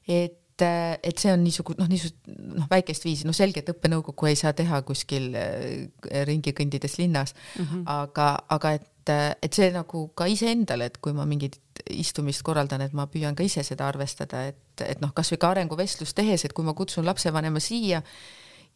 et, 0.09 0.35
et 0.59 1.21
see 1.21 1.31
on 1.31 1.43
niisugune 1.45 1.79
noh, 1.79 1.87
niisugust 1.91 2.17
noh, 2.27 2.67
väikest 2.71 3.07
viisi, 3.07 3.27
no 3.27 3.35
selge, 3.35 3.63
et 3.63 3.71
õppenõukogu 3.71 4.27
ei 4.27 4.35
saa 4.39 4.51
teha 4.57 4.81
kuskil 4.87 5.31
äh, 5.37 6.23
ringi 6.27 6.51
kõndides 6.57 6.97
linnas 6.99 7.35
mm, 7.35 7.65
-hmm. 7.65 7.83
aga, 7.95 8.29
aga 8.57 8.73
et, 8.79 8.88
et 9.07 9.53
see 9.55 9.69
nagu 9.71 10.07
ka 10.17 10.27
iseendale, 10.29 10.89
et 10.89 10.97
kui 11.01 11.13
ma 11.13 11.25
mingit 11.25 11.59
istumist 11.89 12.43
korraldan, 12.43 12.81
et 12.81 12.93
ma 12.93 13.07
püüan 13.07 13.37
ka 13.37 13.45
ise 13.45 13.63
seda 13.63 13.87
arvestada, 13.87 14.47
et, 14.51 14.83
et 14.83 14.99
noh, 15.01 15.13
kasvõi 15.15 15.39
ka 15.39 15.53
arenguvestlust 15.55 16.17
tehes, 16.17 16.45
et 16.45 16.53
kui 16.53 16.65
ma 16.67 16.75
kutsun 16.77 17.07
lapsevanema 17.07 17.61
siia 17.63 18.03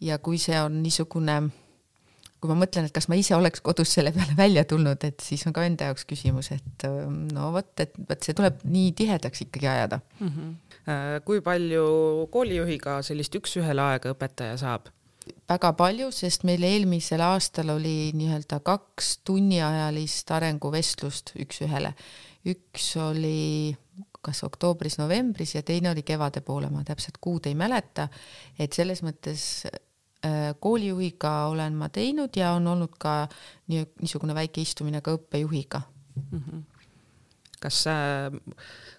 ja 0.01 0.17
kui 0.17 0.39
see 0.41 0.57
on 0.61 0.81
niisugune 0.83 1.41
kui 2.43 2.51
ma 2.51 2.57
mõtlen, 2.59 2.89
et 2.89 2.95
kas 2.95 3.07
ma 3.07 3.15
ise 3.15 3.35
oleks 3.37 3.63
kodus 3.63 3.93
selle 3.95 4.11
peale 4.15 4.35
välja 4.35 4.65
tulnud, 4.67 5.03
et 5.07 5.23
siis 5.23 5.45
on 5.47 5.55
ka 5.55 5.63
enda 5.63 5.87
jaoks 5.91 6.03
küsimus, 6.09 6.51
et 6.51 6.87
no 7.31 7.53
vot, 7.55 7.71
et 7.79 7.93
vot 8.09 8.25
see 8.25 8.35
tuleb 8.35 8.65
nii 8.67 8.91
tihedaks 8.99 9.45
ikkagi 9.45 9.69
ajada 9.71 10.01
mm. 10.19 10.27
-hmm. 10.33 11.21
kui 11.23 11.39
palju 11.45 11.85
koolijuhiga 12.31 12.99
sellist 13.01 13.35
üks-ühele 13.39 13.87
aega 13.93 14.11
õpetaja 14.11 14.57
saab? 14.59 14.91
Väga 15.49 15.73
palju, 15.77 16.11
sest 16.11 16.43
meil 16.47 16.63
eelmisel 16.63 17.21
aastal 17.21 17.69
oli 17.75 18.11
nii-öelda 18.17 18.59
kaks 18.65 19.17
tunniajalist 19.27 20.31
arenguvestlust 20.31 21.35
üks-ühele. 21.39 21.93
üks 22.45 22.95
oli 22.99 23.75
kas 24.23 24.43
oktoobris-novembris 24.43 25.55
ja 25.55 25.63
teine 25.63 25.91
oli 25.91 26.03
kevade 26.03 26.41
poole, 26.41 26.69
ma 26.69 26.83
täpselt 26.83 27.17
kuud 27.21 27.45
ei 27.47 27.55
mäleta. 27.55 28.07
et 28.59 28.73
selles 28.73 29.03
mõttes 29.03 29.65
Äh, 30.25 30.55
koolijuhiga 30.59 31.45
olen 31.51 31.73
ma 31.75 31.89
teinud 31.91 32.37
ja 32.39 32.53
on 32.55 32.67
olnud 32.71 32.93
ka 32.95 33.25
nii, 33.67 33.81
niisugune 33.99 34.31
väike 34.37 34.61
istumine 34.63 35.01
ka 35.03 35.17
õppejuhiga 35.17 35.81
mm. 36.15 36.39
-hmm. 36.39 36.61
kas 37.59 37.81
äh, 37.91 38.31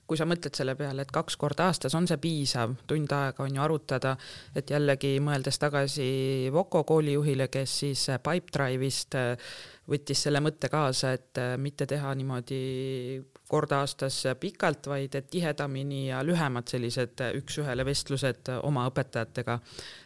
kui 0.06 0.18
sa 0.20 0.26
mõtled 0.28 0.54
selle 0.56 0.74
peale, 0.78 1.04
et 1.04 1.12
kaks 1.14 1.38
korda 1.40 1.68
aastas 1.70 1.94
on 1.96 2.08
see 2.10 2.20
piisav, 2.20 2.74
tund 2.86 3.12
aega 3.16 3.44
on 3.44 3.56
ju 3.56 3.62
arutada, 3.64 4.16
et 4.54 4.70
jällegi 4.70 5.16
mõeldes 5.24 5.60
tagasi 5.62 6.08
Voko 6.52 6.84
koolijuhile, 6.88 7.48
kes 7.48 7.78
siis 7.84 8.06
Pipedrive'ist 8.24 9.16
äh, 9.20 9.54
võttis 9.90 10.26
selle 10.26 10.40
mõtte 10.44 10.68
kaasa, 10.72 11.14
et 11.16 11.40
mitte 11.60 11.86
teha 11.88 12.14
niimoodi 12.16 12.60
kord 13.54 13.74
aastas 13.76 14.16
pikalt, 14.40 14.88
vaid 14.90 15.14
et 15.18 15.28
tihedamini 15.30 16.08
ja 16.08 16.22
lühemad 16.26 16.68
sellised 16.70 17.22
üks-ühele 17.38 17.86
vestlused 17.86 18.50
oma 18.66 18.88
õpetajatega. 18.90 19.58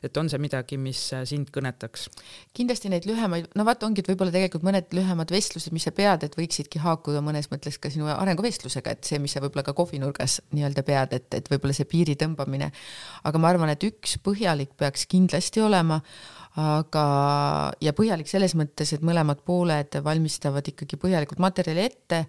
et 0.04 0.16
on 0.20 0.28
see 0.28 0.40
midagi, 0.42 0.78
mis 0.80 1.00
sind 1.30 1.52
kõnetaks? 1.54 2.08
kindlasti 2.56 2.92
neid 2.92 3.08
lühemaid, 3.08 3.48
no 3.56 3.64
vaata, 3.68 3.88
ongi, 3.88 4.04
et 4.04 4.10
võib-olla 4.12 4.34
tegelikult 4.34 4.66
mõned 4.68 4.96
lühemad 4.96 5.32
vestlused, 5.32 5.72
mis 5.72 5.88
sa 5.88 5.94
pead, 5.96 6.26
et 6.26 6.36
võiksidki 6.38 6.82
haakuda 6.84 7.22
mõnes 7.24 7.48
mõttes 7.52 7.78
ka 7.80 7.92
sinu 7.92 8.10
arenguvestlusega, 8.12 8.96
et 8.96 9.08
see, 9.08 9.20
mis 9.22 9.36
sa 9.36 9.42
võib-olla 9.44 9.64
ka 9.66 9.76
kohvinurgas 9.78 10.40
nii-öelda 10.52 10.84
pead, 10.86 11.16
et, 11.16 11.30
et 11.40 11.52
võib-olla 11.52 11.76
see 11.76 11.88
piiri 11.88 12.18
tõmbamine. 12.20 12.72
aga 13.24 13.40
ma 13.40 13.54
arvan, 13.54 13.72
et 13.72 13.88
üks 13.88 14.18
põhjalik 14.24 14.76
peaks 14.78 15.08
kindlasti 15.08 15.64
olema 15.64 16.02
aga, 16.58 17.04
ja 17.84 17.92
põhjalik 17.96 18.28
selles 18.30 18.54
mõttes, 18.58 18.92
et 18.94 19.04
mõlemad 19.04 19.42
pooled 19.46 19.98
valmistavad 20.04 20.66
ikkagi 20.72 20.98
põhjalikult 21.00 21.42
materjali 21.42 21.84
ette 21.86 22.24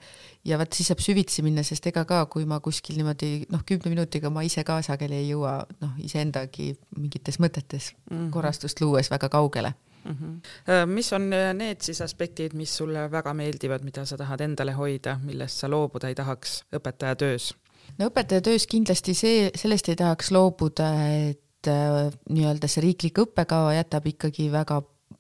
ja 0.46 0.58
vot 0.60 0.74
siis 0.74 0.90
saab 0.92 1.02
süvitsi 1.04 1.44
minna, 1.46 1.64
sest 1.68 1.86
ega 1.92 2.06
ka, 2.10 2.24
kui 2.32 2.46
ma 2.50 2.60
kuskil 2.64 3.00
niimoodi 3.00 3.46
noh, 3.52 3.64
kümne 3.68 3.92
minutiga 3.92 4.32
ma 4.34 4.44
ise 4.48 4.64
ka 4.68 4.80
sageli 4.86 5.20
ei 5.20 5.30
jõua 5.32 5.60
noh, 5.82 5.98
iseendagi 6.04 6.72
mingites 6.98 7.40
mõtetes 7.40 7.94
mm 7.94 8.16
-hmm. 8.16 8.30
korrastust 8.36 8.82
luues 8.82 9.12
väga 9.12 9.30
kaugele 9.30 9.74
mm. 10.06 10.16
-hmm. 10.16 10.86
mis 10.88 11.14
on 11.14 11.30
need 11.30 11.82
siis 11.82 12.02
aspektid, 12.02 12.54
mis 12.54 12.78
sulle 12.78 13.12
väga 13.12 13.34
meeldivad, 13.34 13.84
mida 13.84 14.06
sa 14.06 14.18
tahad 14.18 14.42
endale 14.42 14.72
hoida, 14.74 15.20
millest 15.24 15.58
sa 15.58 15.70
loobuda 15.70 16.08
ei 16.08 16.16
tahaks 16.16 16.64
õpetaja 16.76 17.16
töös? 17.16 17.54
no 17.98 18.08
õpetaja 18.08 18.42
töös 18.42 18.68
kindlasti 18.68 19.14
see, 19.14 19.52
sellest 19.56 19.90
ei 19.90 19.96
tahaks 19.96 20.32
loobuda, 20.32 20.94
et 21.30 21.40
Äh, 21.68 22.08
nii-öelda 22.32 22.70
see 22.72 22.86
riiklik 22.86 23.20
õppekava 23.20 23.74
jätab 23.76 24.06
ikkagi 24.08 24.46
väga 24.54 24.80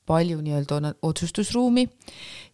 palju 0.09 0.41
nii-öelda 0.41 0.93
otsustusruumi. 1.05 1.87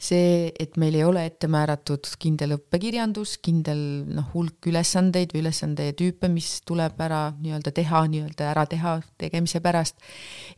see, 0.06 0.52
et 0.60 0.76
meil 0.78 0.98
ei 0.98 1.06
ole 1.08 1.22
ette 1.26 1.48
määratud 1.48 2.10
kindel 2.20 2.58
õppekirjandus, 2.58 3.38
kindel 3.42 3.80
noh, 4.12 4.28
hulk 4.34 4.68
ülesandeid 4.68 5.32
või 5.32 5.46
ülesande 5.46 5.88
tüüpe, 5.96 6.28
mis 6.30 6.50
tuleb 6.68 7.00
ära 7.02 7.22
nii-öelda 7.40 7.72
teha, 7.72 8.04
nii-öelda 8.12 8.50
ära 8.52 8.66
teha 8.70 8.98
tegemise 9.22 9.62
pärast. 9.64 9.96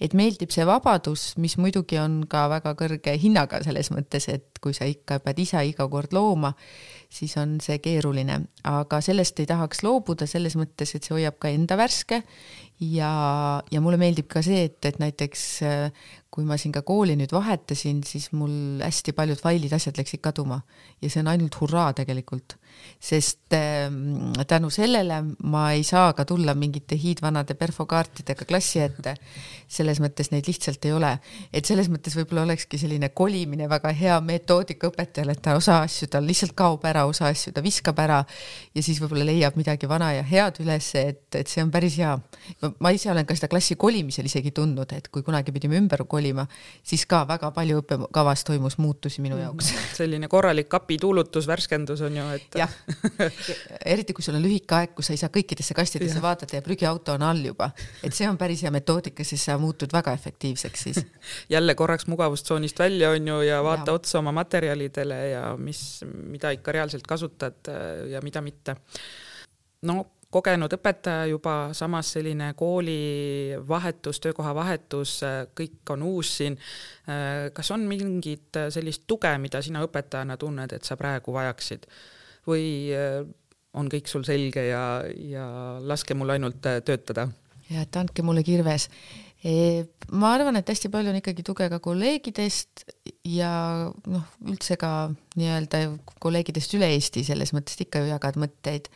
et 0.01 0.17
meeldib 0.17 0.51
see 0.51 0.65
vabadus, 0.65 1.35
mis 1.37 1.57
muidugi 1.61 2.01
on 2.01 2.23
ka 2.29 2.47
väga 2.49 2.73
kõrge 2.79 3.13
hinnaga 3.21 3.61
selles 3.63 3.91
mõttes, 3.93 4.27
et 4.33 4.57
kui 4.61 4.73
sa 4.73 4.89
ikka 4.89 5.19
pead 5.21 5.39
ise 5.39 5.61
iga 5.69 5.85
kord 5.87 6.13
looma, 6.17 6.53
siis 7.13 7.37
on 7.37 7.59
see 7.63 7.77
keeruline, 7.83 8.41
aga 8.67 9.01
sellest 9.05 9.39
ei 9.39 9.49
tahaks 9.49 9.83
loobuda 9.85 10.27
selles 10.27 10.57
mõttes, 10.59 10.95
et 10.95 11.05
see 11.05 11.15
hoiab 11.15 11.37
ka 11.39 11.53
enda 11.53 11.77
värske 11.79 12.23
ja, 12.79 13.11
ja 13.71 13.81
mulle 13.81 13.97
meeldib 14.01 14.27
ka 14.31 14.43
see, 14.45 14.67
et, 14.69 14.79
et 14.85 14.99
näiteks 15.01 15.43
kui 16.33 16.45
ma 16.45 16.57
siin 16.59 16.73
ka 16.75 16.83
kooli 16.85 17.15
nüüd 17.17 17.31
vahetasin, 17.33 18.03
siis 18.05 18.29
mul 18.37 18.81
hästi 18.83 19.15
paljud 19.17 19.39
failid, 19.41 19.73
asjad 19.73 19.97
läksid 19.97 20.21
kaduma. 20.21 20.59
Ja 21.01 21.09
see 21.09 21.23
on 21.23 21.31
ainult 21.31 21.57
hurraa 21.61 21.89
tegelikult 21.97 22.59
sest 22.99 23.53
ähm, 23.53 24.33
tänu 24.47 24.69
sellele 24.69 25.21
ma 25.43 25.71
ei 25.71 25.83
saa 25.83 26.13
ka 26.13 26.25
tulla 26.25 26.55
mingite 26.57 26.97
hiidvanade 26.97 27.53
perfokaartidega 27.53 28.45
klassi 28.45 28.81
ette. 28.81 29.15
selles 29.67 29.99
mõttes 29.99 30.29
neid 30.31 30.47
lihtsalt 30.47 30.85
ei 30.87 30.93
ole, 30.95 31.09
et 31.51 31.67
selles 31.67 31.89
mõttes 31.91 32.13
võib-olla 32.15 32.45
olekski 32.45 32.77
selline 32.79 33.09
kolimine 33.09 33.67
väga 33.67 33.91
hea 33.91 34.15
metoodika 34.23 34.87
õpetajale, 34.87 35.35
et 35.35 35.41
ta 35.43 35.57
osa 35.59 35.81
asju 35.83 36.07
tal 36.07 36.23
lihtsalt 36.23 36.55
kaob 36.55 36.85
ära, 36.87 37.03
osa 37.05 37.27
asju 37.27 37.51
ta 37.51 37.61
viskab 37.61 37.99
ära 37.99 38.21
ja 38.73 38.83
siis 38.83 39.01
võib-olla 39.03 39.27
leiab 39.27 39.59
midagi 39.59 39.89
vana 39.91 40.13
ja 40.15 40.23
head 40.23 40.61
üles, 40.63 40.87
et, 40.95 41.27
et 41.35 41.51
see 41.51 41.65
on 41.65 41.71
päris 41.71 41.97
hea. 41.99 42.15
ma 42.79 42.93
ise 42.95 43.11
olen 43.11 43.27
ka 43.27 43.35
seda 43.35 43.51
klassi 43.51 43.75
kolimisel 43.75 44.31
isegi 44.31 44.53
tundnud, 44.55 44.95
et 44.95 45.11
kui 45.11 45.25
kunagi 45.27 45.51
pidime 45.51 45.77
ümber 45.81 46.05
kolima, 46.07 46.47
siis 46.83 47.05
ka 47.05 47.25
väga 47.27 47.51
palju 47.51 47.83
õppekavas 47.83 48.47
toimus 48.47 48.79
muutusi 48.79 49.21
minu 49.21 49.37
jaoks. 49.41 49.73
selline 49.99 50.31
korralik 50.31 50.71
kapituulutus, 50.71 51.47
värskendus 51.47 52.01
on 52.07 52.17
ju, 52.17 52.29
et 52.39 52.56
jah, 52.57 52.73
eriti 53.93 54.15
kui 54.17 54.25
sul 54.25 54.37
on 54.39 54.43
lühike 54.43 54.77
aeg, 54.77 54.95
kus 54.97 55.09
sa 55.09 55.15
ei 55.15 55.21
saa 55.21 55.31
kõikidesse 55.33 55.77
kastidesse 55.77 56.21
vaadata 56.23 56.59
ja 56.59 56.65
prügiauto 56.65 57.15
on 57.17 57.25
all 57.27 57.45
juba, 57.49 57.69
et 58.03 58.15
see 58.15 58.27
on 58.29 58.39
päris 58.39 58.63
hea 58.65 58.73
metoodika, 58.73 59.25
sest 59.27 59.49
sa 59.49 59.57
muutud 59.61 59.93
väga 59.93 60.13
efektiivseks 60.17 60.87
siis 60.87 61.01
jälle 61.55 61.75
korraks 61.75 62.07
mugavustsoonist 62.07 62.79
välja 62.79 63.11
on 63.15 63.27
ju 63.27 63.41
ja 63.47 63.63
vaata 63.63 63.91
ja. 63.91 64.01
otsa 64.01 64.19
oma 64.19 64.31
materjalidele 64.31 65.21
ja 65.29 65.47
mis, 65.57 66.03
mida 66.05 66.51
ikka 66.55 66.71
reaalselt 66.71 67.07
kasutad 67.07 67.71
äh, 67.71 68.09
ja 68.11 68.21
mida 68.21 68.41
mitte. 68.41 68.75
no 69.81 70.05
kogenud 70.33 70.73
õpetaja 70.75 71.27
juba, 71.31 71.55
samas 71.77 72.11
selline 72.17 72.51
koolivahetus, 72.59 74.19
töökoha 74.23 74.53
vahetus, 74.55 75.21
äh, 75.23 75.39
kõik 75.55 75.93
on 75.95 76.03
uus 76.03 76.33
siin. 76.41 76.57
Äh, 77.07 77.47
kas 77.55 77.71
on 77.71 77.87
mingit 77.87 78.59
sellist 78.73 79.05
tuge, 79.07 79.31
mida 79.41 79.61
sina 79.63 79.83
õpetajana 79.85 80.37
tunned, 80.37 80.73
et 80.75 80.83
sa 80.83 80.99
praegu 80.99 81.35
vajaksid? 81.35 81.87
Või 82.47 82.65
äh, 82.95 83.21
on 83.77 83.89
kõik 83.91 84.09
sul 84.09 84.25
selge 84.27 84.67
ja, 84.69 84.83
ja 85.05 85.45
laske 85.83 86.17
mul 86.17 86.35
ainult 86.35 86.65
äh, 86.69 86.81
töötada? 86.85 87.29
ja 87.67 87.83
et 87.83 87.99
andke 87.99 88.23
mulle 88.23 88.45
kirves 88.47 88.87
e,. 89.43 89.85
ma 90.15 90.31
arvan, 90.37 90.55
et 90.59 90.69
hästi 90.71 90.91
palju 90.93 91.11
on 91.11 91.19
ikkagi 91.19 91.43
tuge 91.45 91.67
ka 91.71 91.81
kolleegidest 91.83 92.85
ja 93.27 93.51
noh, 94.07 94.27
üldse 94.47 94.79
ka 94.79 95.09
nii-öelda 95.35 95.83
kolleegidest 96.23 96.77
üle 96.79 96.89
Eesti, 96.95 97.25
selles 97.27 97.53
mõttes 97.55 97.79
ikka 97.83 98.03
ju 98.03 98.11
jagad 98.13 98.39
mõtteid. 98.39 98.87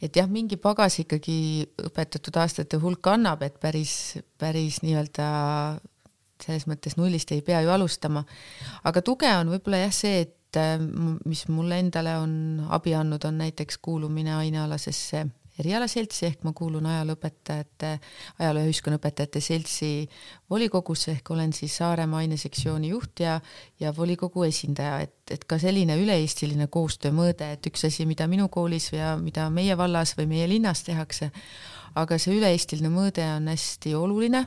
et 0.00 0.16
jah, 0.16 0.30
mingi 0.30 0.58
pagas 0.60 1.00
ikkagi 1.02 1.66
õpetatud 1.88 2.38
aastate 2.38 2.80
hulk 2.80 3.10
annab, 3.10 3.42
et 3.42 3.58
päris, 3.60 4.16
päris 4.38 4.82
nii-öelda 4.86 5.28
selles 6.42 6.66
mõttes 6.68 6.98
nullist 7.00 7.32
ei 7.32 7.42
pea 7.42 7.62
ju 7.64 7.70
alustama. 7.72 8.24
aga 8.84 9.02
tuge 9.02 9.30
on 9.40 9.50
võib-olla 9.54 9.86
jah 9.86 9.94
see, 9.94 10.26
et 10.26 10.35
et 10.56 10.62
äh, 10.80 11.18
mis 11.28 11.46
mulle 11.52 11.80
endale 11.82 12.16
on 12.18 12.66
abi 12.72 12.94
andnud, 12.96 13.24
on 13.28 13.42
näiteks 13.44 13.78
kuulumine 13.84 14.34
ainealasesse 14.34 15.26
erialaseltsi 15.60 16.26
ehk 16.28 16.42
ma 16.44 16.52
kuulun 16.56 16.86
ajalooõpetajate, 16.90 17.92
ajaloo 18.40 18.64
ja 18.64 18.70
ühiskonnaõpetajate 18.70 19.40
seltsi 19.40 19.90
volikogusse 20.50 21.14
ehk 21.14 21.30
olen 21.32 21.54
siis 21.56 21.78
Saaremaa 21.80 22.20
ainesektsiooni 22.24 22.90
juht 22.92 23.24
ja, 23.24 23.38
ja 23.80 23.92
volikogu 23.96 24.44
esindaja, 24.48 25.00
et, 25.06 25.16
et 25.32 25.46
ka 25.48 25.58
selline 25.62 25.96
üle-eestiline 26.00 26.68
koostöömõõde, 26.72 27.54
et 27.56 27.70
üks 27.70 27.86
asi, 27.88 28.06
mida 28.08 28.28
minu 28.28 28.50
koolis 28.52 28.90
ja 28.92 29.14
mida 29.20 29.48
meie 29.50 29.76
vallas 29.78 30.12
või 30.18 30.28
meie 30.34 30.48
linnas 30.50 30.84
tehakse, 30.86 31.30
aga 31.96 32.20
see 32.20 32.36
üle-eestiline 32.36 32.92
mõõde 32.92 33.24
on 33.38 33.48
hästi 33.48 33.96
oluline 33.96 34.44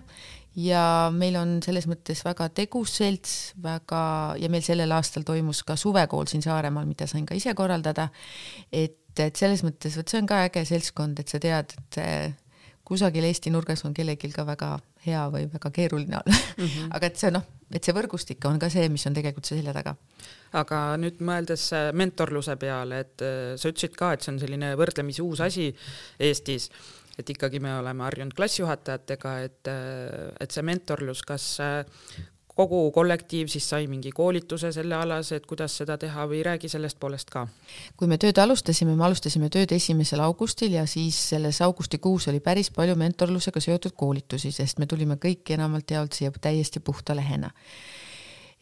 ja 0.58 0.84
meil 1.14 1.38
on 1.40 1.58
selles 1.66 1.88
mõttes 1.90 2.24
väga 2.26 2.50
tegus 2.56 2.96
selts, 3.00 3.36
väga, 3.62 4.02
ja 4.42 4.50
meil 4.52 4.66
sellel 4.66 4.92
aastal 4.96 5.26
toimus 5.28 5.62
ka 5.68 5.78
suvekool 5.80 6.30
siin 6.30 6.44
Saaremaal, 6.46 6.88
mida 6.90 7.08
sain 7.08 7.26
ka 7.30 7.38
ise 7.38 7.54
korraldada, 7.58 8.10
et, 8.72 8.98
et 9.20 9.36
selles 9.36 9.64
mõttes, 9.66 9.98
vot 10.00 10.10
see 10.10 10.22
on 10.22 10.30
ka 10.30 10.44
äge 10.48 10.66
seltskond, 10.68 11.22
et 11.22 11.32
sa 11.32 11.42
tead, 11.44 11.76
et 11.78 12.02
eh, 12.02 12.38
kusagil 12.90 13.28
Eesti 13.28 13.54
nurgas 13.54 13.86
on 13.86 13.94
kellelgi 13.94 14.32
ka 14.34 14.46
väga 14.48 14.74
hea 15.06 15.22
või 15.32 15.46
väga 15.52 15.72
keeruline 15.72 16.18
olla 16.20 16.36
mm. 16.36 16.66
-hmm. 16.66 16.92
aga 16.98 17.08
et 17.08 17.22
see 17.22 17.32
noh, 17.32 17.46
et 17.72 17.84
see 17.86 17.96
võrgustik 17.96 18.46
on 18.50 18.60
ka 18.60 18.70
see, 18.74 18.90
mis 18.90 19.06
on 19.08 19.16
tegelikult 19.16 19.46
see 19.46 19.60
selja 19.60 19.74
taga. 19.76 19.96
aga 20.60 20.80
nüüd 20.98 21.22
mõeldes 21.22 21.70
äh, 21.78 21.92
mentorluse 21.94 22.56
peale, 22.56 23.04
et 23.06 23.22
äh, 23.22 23.54
sa 23.56 23.70
ütlesid 23.70 23.96
ka, 23.96 24.14
et 24.14 24.26
see 24.26 24.34
on 24.34 24.40
selline 24.42 24.74
võrdlemisi 24.80 25.22
uus 25.22 25.42
asi 25.46 25.70
Eestis 26.20 26.70
et 27.20 27.30
ikkagi 27.36 27.60
me 27.60 27.76
oleme 27.78 28.06
harjunud 28.08 28.36
klassijuhatajatega, 28.38 29.38
et, 29.46 29.72
et 30.40 30.56
see 30.56 30.66
mentorlus, 30.66 31.24
kas 31.28 31.48
kogu 32.60 32.80
kollektiiv 32.92 33.48
siis 33.52 33.68
sai 33.72 33.88
mingi 33.88 34.12
koolituse 34.16 34.72
sellealase, 34.76 35.40
et 35.40 35.46
kuidas 35.48 35.78
seda 35.80 35.96
teha 36.02 36.26
või 36.28 36.42
räägi 36.46 36.72
sellest 36.72 37.00
poolest 37.00 37.32
ka? 37.32 37.46
kui 38.00 38.10
me 38.12 38.18
tööd 38.22 38.42
alustasime, 38.44 38.96
me 39.00 39.06
alustasime 39.08 39.52
tööd 39.54 39.72
esimesel 39.76 40.24
augustil 40.26 40.76
ja 40.76 40.86
siis 40.90 41.20
selles 41.34 41.62
augustikuus 41.66 42.28
oli 42.32 42.44
päris 42.44 42.72
palju 42.76 42.98
mentorlusega 43.00 43.64
seotud 43.64 43.96
koolitusi, 43.96 44.52
sest 44.56 44.80
me 44.80 44.90
tulime 44.92 45.20
kõik 45.22 45.56
enamalt 45.56 45.96
jaolt 45.96 46.20
siia 46.20 46.34
täiesti 46.36 46.84
puhta 46.84 47.16
lehena 47.16 47.54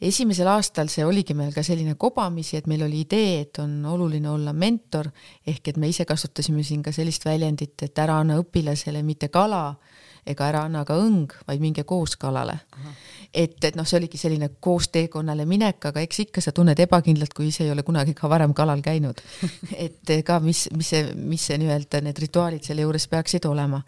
esimesel 0.02 0.48
aastal 0.52 0.92
see 0.94 1.06
oligi 1.06 1.34
meil 1.34 1.54
ka 1.56 1.64
selline 1.66 1.96
kobamisi, 2.00 2.58
et 2.58 2.68
meil 2.70 2.84
oli 2.86 3.02
idee, 3.06 3.42
et 3.46 3.62
on 3.64 3.80
oluline 3.94 4.30
olla 4.30 4.54
mentor, 4.54 5.10
ehk 5.48 5.74
et 5.74 5.78
me 5.78 5.90
ise 5.90 6.06
kasutasime 6.06 6.64
siin 6.64 6.84
ka 6.86 6.94
sellist 6.96 7.26
väljendit, 7.26 7.76
et 7.82 8.04
ära 8.04 8.20
anna 8.22 8.38
õpilasele 8.42 9.04
mitte 9.04 9.32
kala 9.34 9.72
ega 10.28 10.48
ära 10.50 10.64
anna 10.68 10.84
ka 10.88 10.98
õng, 11.00 11.32
vaid 11.48 11.62
minge 11.64 11.86
koos 11.88 12.18
kalale. 12.20 12.60
et, 13.34 13.56
et 13.64 13.76
noh, 13.80 13.86
see 13.88 14.00
oligi 14.00 14.20
selline 14.20 14.50
koos 14.64 14.90
teekonnale 14.94 15.46
minek, 15.48 15.80
aga 15.90 16.04
eks 16.04 16.26
ikka 16.28 16.44
sa 16.44 16.52
tunned 16.56 16.80
ebakindlalt, 16.80 17.34
kui 17.36 17.50
ise 17.52 17.64
ei 17.66 17.72
ole 17.72 17.86
kunagi 17.88 18.16
ka 18.18 18.30
varem 18.30 18.54
kalal 18.58 18.84
käinud. 18.84 19.22
et 19.86 20.14
ka 20.28 20.40
mis, 20.44 20.68
mis 20.76 20.92
see, 20.96 21.14
mis 21.16 21.48
see 21.50 21.60
nii-öelda 21.62 22.04
need 22.06 22.20
rituaalid 22.26 22.68
selle 22.68 22.86
juures 22.86 23.08
peaksid 23.12 23.48
olema. 23.50 23.82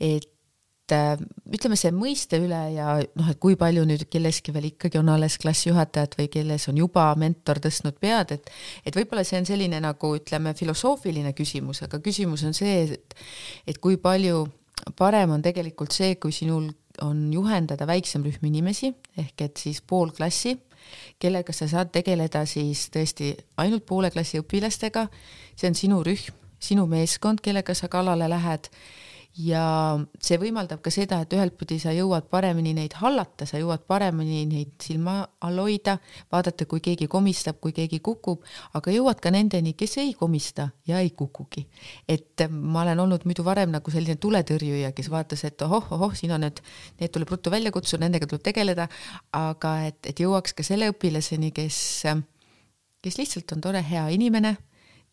et 0.00 0.28
ütleme, 0.96 1.76
see 1.78 1.92
mõiste 1.94 2.38
üle 2.40 2.60
ja 2.74 2.96
noh, 3.02 3.30
et 3.30 3.38
kui 3.42 3.56
palju 3.58 3.84
nüüd 3.88 4.06
kelleski 4.12 4.52
veel 4.54 4.70
ikkagi 4.70 5.00
on 5.00 5.10
alles 5.12 5.38
klassijuhatajad 5.42 6.16
või 6.18 6.28
kelles 6.32 6.68
on 6.70 6.80
juba 6.80 7.08
mentor 7.20 7.60
tõstnud 7.64 7.98
pead, 8.00 8.36
et 8.38 8.50
et 8.86 8.96
võib-olla 8.96 9.24
see 9.26 9.40
on 9.40 9.48
selline 9.48 9.80
nagu 9.84 10.12
ütleme, 10.16 10.54
filosoofiline 10.58 11.34
küsimus, 11.36 11.82
aga 11.86 12.00
küsimus 12.04 12.44
on 12.48 12.56
see, 12.56 12.84
et 12.98 13.16
et 13.68 13.80
kui 13.82 13.98
palju 14.00 14.46
parem 14.96 15.34
on 15.36 15.42
tegelikult 15.44 15.92
see, 15.92 16.16
kui 16.16 16.32
sinul 16.32 16.70
on 17.04 17.28
juhendada 17.32 17.86
väiksem 17.86 18.24
rühm 18.26 18.48
inimesi 18.50 18.92
ehk 19.18 19.44
et 19.46 19.60
siis 19.60 19.80
pool 19.80 20.10
klassi, 20.14 20.56
kellega 21.20 21.52
sa 21.52 21.68
saad 21.70 21.92
tegeleda 21.94 22.44
siis 22.46 22.88
tõesti 22.94 23.34
ainult 23.60 23.86
poole 23.86 24.10
klassi 24.10 24.40
õpilastega, 24.40 25.06
see 25.56 25.70
on 25.70 25.78
sinu 25.78 26.00
rühm, 26.06 26.32
sinu 26.58 26.86
meeskond, 26.90 27.42
kellega 27.44 27.74
sa 27.74 27.90
kalale 27.92 28.28
lähed 28.30 28.70
ja 29.38 29.62
see 30.22 30.38
võimaldab 30.40 30.80
ka 30.82 30.90
seda, 30.90 31.20
et 31.22 31.32
ühelt 31.36 31.54
pidi 31.58 31.78
sa 31.82 31.92
jõuad 31.94 32.26
paremini 32.30 32.72
neid 32.74 32.96
hallata, 32.98 33.46
sa 33.46 33.60
jõuad 33.60 33.84
paremini 33.86 34.42
neid 34.50 34.72
silma 34.82 35.20
all 35.46 35.60
hoida, 35.62 35.98
vaadata, 36.32 36.66
kui 36.70 36.82
keegi 36.84 37.06
komistab, 37.10 37.60
kui 37.62 37.74
keegi 37.76 38.00
kukub, 38.04 38.42
aga 38.78 38.94
jõuad 38.94 39.22
ka 39.22 39.30
nendeni, 39.34 39.76
kes 39.78 39.98
ei 40.02 40.14
komista 40.18 40.68
ja 40.88 40.98
ei 41.04 41.10
kukugi. 41.10 41.66
et 42.08 42.48
ma 42.50 42.82
olen 42.82 43.00
olnud 43.00 43.24
muidu 43.24 43.44
varem 43.44 43.70
nagu 43.70 43.90
selline 43.90 44.16
tuletõrjuja, 44.16 44.92
kes 44.92 45.10
vaatas, 45.10 45.44
et 45.44 45.62
ohoh, 45.62 45.86
ohoh, 45.94 46.14
siin 46.14 46.32
on 46.34 46.42
need, 46.46 46.62
need 47.00 47.14
tuleb 47.14 47.30
ruttu 47.30 47.50
välja 47.50 47.70
kutsuda, 47.72 48.04
nendega 48.06 48.26
tuleb 48.26 48.42
tegeleda, 48.42 48.88
aga 49.32 49.74
et, 49.86 50.00
et 50.06 50.20
jõuaks 50.20 50.54
ka 50.54 50.66
selle 50.66 50.90
õpilaseni, 50.90 51.52
kes 51.54 51.78
kes 53.02 53.18
lihtsalt 53.20 53.52
on 53.54 53.60
tore, 53.62 53.82
hea 53.86 54.08
inimene 54.10 54.56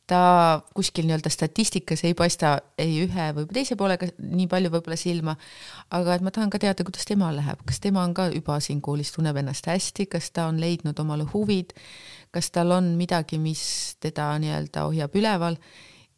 ta 0.08 0.62
kuskil 0.78 1.08
nii-öelda 1.08 1.30
statistikas 1.34 2.04
ei 2.06 2.14
paista 2.18 2.60
ei 2.78 3.00
ühe 3.06 3.26
või 3.38 3.48
teise 3.54 3.78
poolega 3.80 4.10
nii 4.20 4.46
palju 4.52 4.72
võib-olla 4.76 4.98
silma, 5.00 5.34
aga 5.98 6.18
et 6.18 6.26
ma 6.26 6.34
tahan 6.34 6.52
ka 6.54 6.62
teada, 6.62 6.86
kuidas 6.86 7.08
temal 7.10 7.36
läheb, 7.40 7.64
kas 7.66 7.82
tema 7.82 8.04
on 8.06 8.14
ka 8.18 8.28
juba 8.34 8.60
siin 8.62 8.84
koolis, 8.86 9.14
tunneb 9.16 9.40
ennast 9.42 9.66
hästi, 9.70 10.06
kas 10.12 10.30
ta 10.36 10.48
on 10.52 10.62
leidnud 10.62 11.00
omale 11.02 11.26
huvid, 11.34 11.74
kas 12.36 12.52
tal 12.54 12.76
on 12.78 12.94
midagi, 13.00 13.42
mis 13.42 13.66
teda 14.04 14.34
nii-öelda 14.42 14.88
hoiab 14.90 15.18
üleval? 15.18 15.60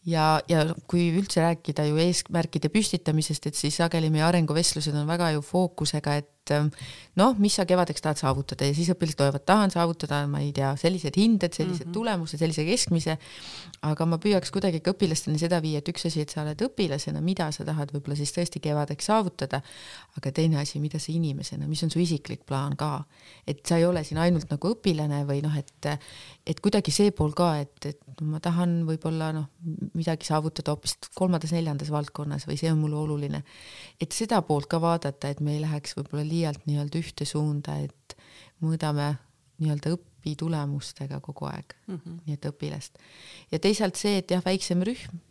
Ja, 0.07 0.37
ja 0.47 0.61
kui 0.87 1.09
üldse 1.19 1.41
rääkida 1.43 1.83
ju 1.89 1.97
eesmärkide 1.99 2.69
püstitamisest, 2.71 3.49
et 3.49 3.59
siis 3.59 3.75
sageli 3.75 4.07
meie 4.11 4.23
arenguvestlused 4.23 4.95
on 4.95 5.07
väga 5.07 5.33
ju 5.35 5.43
fookusega, 5.43 6.13
et 6.21 6.29
et 6.47 6.55
ähm, 6.55 6.69
noh, 7.19 7.35
mis 7.41 7.55
sa 7.57 7.65
kevadeks 7.67 8.03
tahad 8.03 8.19
saavutada 8.19 8.67
ja 8.67 8.75
siis 8.77 8.89
õpilased 8.93 9.19
loevad, 9.19 9.43
tahan 9.47 9.73
saavutada, 9.73 10.21
ma 10.29 10.41
ei 10.43 10.51
tea, 10.55 10.69
sellised 10.79 11.17
hinded, 11.19 11.53
sellised 11.53 11.85
mm 11.85 11.89
-hmm. 11.89 11.93
tulemused, 11.93 12.39
sellise 12.39 12.65
keskmise. 12.65 13.17
aga 13.81 14.05
ma 14.05 14.17
püüaks 14.17 14.51
kuidagi 14.51 14.79
ka 14.81 14.91
õpilasteni 14.91 15.37
seda 15.37 15.61
viia, 15.61 15.79
et 15.79 15.89
üks 15.89 16.07
asi, 16.07 16.21
et 16.21 16.29
sa 16.29 16.41
oled 16.41 16.61
õpilasena, 16.61 17.21
mida 17.21 17.51
sa 17.51 17.65
tahad 17.65 17.91
võib-olla 17.93 18.15
siis 18.15 18.31
tõesti 18.33 18.59
kevadeks 18.59 19.05
saavutada, 19.05 19.61
aga 20.17 20.31
teine 20.31 20.59
asi, 20.59 20.79
mida 20.79 20.99
sa 20.99 21.11
inimesena, 21.11 21.67
mis 21.67 21.83
on 21.83 21.89
su 21.89 21.99
isiklik 21.99 22.45
plaan 22.45 22.75
ka, 22.75 23.03
et 23.47 23.65
sa 23.65 23.77
ei 23.77 23.85
ole 23.85 24.03
siin 24.03 24.17
ainult 24.17 24.49
nagu 24.49 24.73
õpilane 24.73 25.25
või 25.25 25.41
noh, 25.41 25.57
et 25.57 25.99
et 26.47 26.59
kuidagi 26.63 26.93
see 26.95 27.11
pool 27.15 27.33
ka, 27.37 27.49
et, 27.63 27.89
et 27.89 28.21
ma 28.25 28.39
tahan 28.43 28.79
võib-olla 28.87 29.29
noh, 29.35 29.47
midagi 29.97 30.27
saavutada 30.29 30.73
hoopis 30.73 30.95
kolmandas-neljandas 31.17 31.91
valdkonnas 31.93 32.47
või 32.47 32.57
see 32.59 32.71
on 32.71 32.79
mulle 32.81 32.99
oluline. 33.01 33.43
et 34.01 34.15
seda 34.15 34.41
poolt 34.47 34.69
ka 34.71 34.79
vaadata, 34.81 35.29
et 35.29 35.43
me 35.43 35.57
ei 35.57 35.63
läheks 35.63 35.97
võib-olla 35.97 36.25
liialt 36.27 36.67
nii-öelda 36.69 37.01
ühte 37.01 37.27
suunda, 37.27 37.77
et 37.83 38.17
mõõdame 38.63 39.13
nii-öelda 39.61 39.95
õpitulemustega 39.97 41.19
kogu 41.25 41.49
aeg 41.49 41.75
mm, 41.87 41.97
-hmm. 41.97 42.19
nii 42.25 42.37
et 42.39 42.51
õpilast. 42.51 43.01
ja 43.51 43.59
teisalt 43.59 43.99
see, 43.99 44.17
et 44.21 44.31
jah, 44.31 44.43
väiksem 44.45 44.85
rühm 44.87 45.23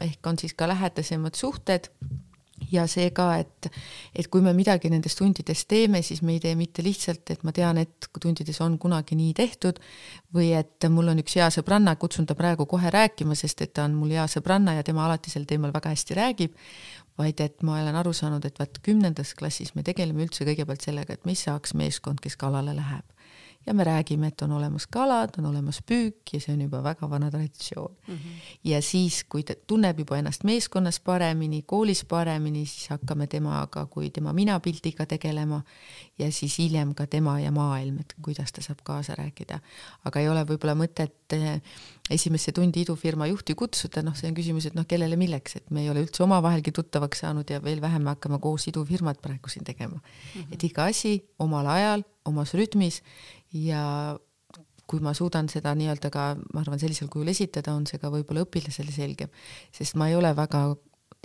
ehk 0.00 0.26
on 0.26 0.38
siis 0.38 0.54
ka 0.54 0.68
lähedasemad 0.68 1.34
suhted 1.38 1.90
ja 2.72 2.86
see 2.90 3.10
ka, 3.14 3.28
et, 3.42 3.68
et 4.14 4.28
kui 4.28 4.42
me 4.44 4.52
midagi 4.56 4.90
nendes 4.92 5.16
tundides 5.18 5.64
teeme, 5.70 6.02
siis 6.02 6.22
me 6.22 6.36
ei 6.36 6.42
tee 6.42 6.54
mitte 6.58 6.84
lihtsalt, 6.84 7.30
et 7.30 7.44
ma 7.44 7.52
tean, 7.52 7.78
et 7.82 8.08
tundides 8.20 8.60
on 8.64 8.78
kunagi 8.80 9.18
nii 9.18 9.32
tehtud 9.36 9.80
või 10.34 10.52
et 10.56 10.88
mul 10.90 11.12
on 11.12 11.22
üks 11.22 11.36
hea 11.38 11.48
sõbranna, 11.54 11.96
kutsun 12.00 12.26
ta 12.26 12.36
praegu 12.38 12.66
kohe 12.70 12.90
rääkima, 12.90 13.36
sest 13.38 13.62
et 13.66 13.74
ta 13.76 13.86
on 13.88 13.96
mul 13.98 14.14
hea 14.16 14.26
sõbranna 14.30 14.76
ja 14.78 14.86
tema 14.86 15.06
alati 15.06 15.32
sel 15.32 15.46
teemal 15.48 15.74
väga 15.74 15.94
hästi 15.94 16.18
räägib, 16.18 16.58
vaid 17.18 17.40
et 17.40 17.62
ma 17.62 17.78
olen 17.80 17.96
aru 17.96 18.12
saanud, 18.16 18.44
et 18.44 18.58
vaat 18.58 18.80
kümnendas 18.82 19.34
klassis 19.38 19.74
me 19.74 19.84
tegeleme 19.86 20.26
üldse 20.26 20.46
kõigepealt 20.48 20.82
sellega, 20.84 21.14
et 21.14 21.28
mis 21.28 21.46
saaks 21.46 21.74
meeskond, 21.78 22.22
kes 22.22 22.36
kalale 22.40 22.74
läheb. 22.76 23.13
Ja 23.66 23.74
me 23.74 23.84
räägime, 23.84 24.26
et 24.26 24.42
on 24.42 24.52
olemas 24.52 24.86
kalad, 24.86 25.38
on 25.38 25.46
olemas 25.46 25.80
püük 25.82 26.32
ja 26.32 26.40
see 26.40 26.54
on 26.54 26.64
juba 26.66 26.82
väga 26.84 27.10
vana 27.10 27.30
traditsioon 27.30 27.96
mm. 28.08 28.14
-hmm. 28.14 28.58
ja 28.64 28.82
siis, 28.82 29.24
kui 29.24 29.42
ta 29.42 29.54
tunneb 29.66 29.98
juba 29.98 30.18
ennast 30.18 30.44
meeskonnas 30.44 31.00
paremini, 31.00 31.62
koolis 31.62 32.04
paremini, 32.04 32.66
siis 32.66 32.88
hakkame 32.88 33.26
temaga 33.26 33.86
kui 33.86 34.10
tema 34.10 34.32
minapildiga 34.32 35.06
tegelema 35.06 35.62
ja 36.18 36.28
siis 36.32 36.58
hiljem 36.58 36.94
ka 36.94 37.06
tema 37.10 37.36
ja 37.40 37.50
maailm, 37.54 37.98
et 38.04 38.14
kuidas 38.22 38.52
ta 38.54 38.62
saab 38.62 38.82
kaasa 38.86 39.16
rääkida. 39.18 39.58
aga 40.04 40.20
ei 40.20 40.28
ole 40.28 40.44
võib-olla 40.46 40.74
mõtet 40.78 41.34
eh, 41.34 41.60
esimesse 42.10 42.52
tundi 42.52 42.84
idufirma 42.84 43.26
juhti 43.26 43.54
kutsuda, 43.54 44.02
noh, 44.06 44.14
see 44.18 44.28
on 44.30 44.36
küsimus, 44.36 44.68
et 44.68 44.76
noh, 44.78 44.86
kellele 44.86 45.16
milleks, 45.16 45.56
et 45.56 45.70
me 45.70 45.82
ei 45.82 45.90
ole 45.90 46.04
üldse 46.06 46.22
omavahelgi 46.22 46.72
tuttavaks 46.72 47.24
saanud 47.24 47.50
ja 47.50 47.62
veel 47.62 47.82
vähem 47.82 48.04
me 48.06 48.14
hakkame 48.14 48.38
koos 48.38 48.68
idufirmat 48.70 49.20
praegu 49.22 49.50
siin 49.50 49.64
tegema 49.64 49.98
mm. 49.98 50.40
-hmm. 50.40 50.52
et 50.52 50.64
iga 50.64 50.84
asi 50.84 51.16
omal 51.38 51.66
ajal, 51.66 52.04
omas 52.24 52.54
rütmis 52.54 53.02
ja 53.52 54.18
kui 54.86 55.00
ma 55.00 55.14
suudan 55.16 55.48
seda 55.48 55.72
nii-öelda 55.74 56.10
ka, 56.12 56.34
ma 56.52 56.60
arvan, 56.60 56.78
sellisel 56.78 57.08
kujul 57.08 57.28
esitada, 57.32 57.72
on 57.74 57.86
see 57.88 57.98
ka 57.98 58.10
võib-olla 58.12 58.44
õpilasele 58.44 58.92
selgem, 58.92 59.30
sest 59.72 59.96
ma 59.96 60.10
ei 60.10 60.16
ole 60.18 60.34
väga 60.36 60.76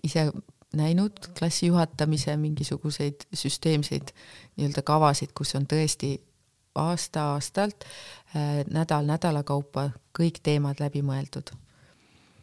ise 0.03 0.29
näinud 0.73 1.19
klassi 1.39 1.67
juhatamise 1.67 2.37
mingisuguseid 2.37 3.25
süsteemseid 3.33 4.13
nii-öelda 4.57 4.83
kavasid, 4.85 5.33
kus 5.37 5.55
on 5.55 5.65
tõesti 5.69 6.17
aasta-aastalt, 6.75 7.85
äh, 8.35 8.61
nädal 8.69 9.05
nädala 9.09 9.43
kaupa 9.43 9.89
kõik 10.19 10.43
teemad 10.43 10.79
läbi 10.79 11.01
mõeldud. 11.05 11.51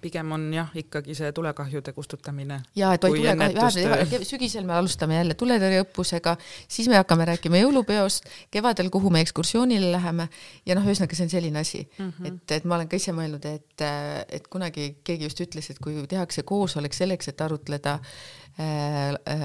Pigem 0.01 0.33
on 0.33 0.47
jah, 0.55 0.71
ikkagi 0.75 1.15
see 1.19 1.33
tulekahjude 1.33 1.93
kustutamine. 1.97 2.61
ja 2.77 2.93
et 2.95 3.05
vaid 3.05 3.17
tulekahju, 3.17 4.23
sügisel 4.29 4.67
me 4.69 4.77
alustame 4.77 5.19
jälle 5.19 5.35
tuletõrjeõppusega, 5.35 6.37
siis 6.69 6.89
me 6.93 7.01
hakkame 7.01 7.29
rääkima 7.33 7.61
jõulupeost, 7.63 8.31
kevadel, 8.51 8.91
kuhu 8.95 9.11
me 9.11 9.23
ekskursioonile 9.25 9.93
läheme 9.93 10.29
ja 10.67 10.79
noh, 10.79 10.87
ühesõnaga 10.87 11.19
see 11.19 11.29
on 11.29 11.35
selline 11.37 11.63
asi 11.63 11.83
mm, 11.85 12.13
-hmm. 12.13 12.27
et, 12.33 12.57
et 12.59 12.65
ma 12.65 12.79
olen 12.79 12.89
ka 12.89 12.97
ise 13.01 13.15
mõelnud, 13.17 13.47
et, 13.51 13.87
et 14.29 14.49
kunagi 14.49 14.97
keegi 15.05 15.31
just 15.31 15.41
ütles, 15.41 15.71
et 15.71 15.83
kui 15.83 15.99
tehakse 16.09 16.43
koosolek 16.43 16.95
selleks, 16.95 17.29
et 17.33 17.41
arutleda 17.41 17.99
äh, 18.01 18.46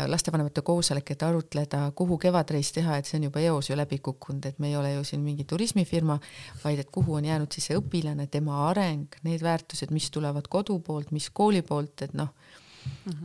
lastevanemate 0.08 0.62
koosolek, 0.64 1.10
et 1.12 1.24
arutleda, 1.28 1.82
kuhu 1.96 2.18
kevadreis 2.22 2.72
teha, 2.72 2.96
et 2.98 3.10
see 3.10 3.18
on 3.20 3.26
juba 3.28 3.42
eos 3.44 3.70
ju 3.70 3.76
läbi 3.76 4.00
kukkunud, 4.00 4.46
et 4.48 4.60
me 4.60 4.70
ei 4.70 4.78
ole 4.80 4.94
ju 4.94 5.04
siin 5.04 5.24
mingi 5.26 5.44
turismifirma, 5.44 6.16
vaid 6.64 6.80
et 6.80 6.92
kuhu 6.92 7.18
on 7.20 7.28
jäänud 7.28 7.52
siis 7.52 7.68
see 7.72 7.80
õpilane, 7.80 8.30
tema 8.32 8.62
areng, 8.70 9.20
need 9.28 9.44
väärtused, 9.44 9.92
mis 9.92 10.08
tulevad 10.16 10.48
kodu 10.48 10.80
poolt, 10.80 11.12
mis 11.12 11.30
kooli 11.30 11.62
poolt, 11.62 12.08
et 12.08 12.16
noh. 12.16 12.32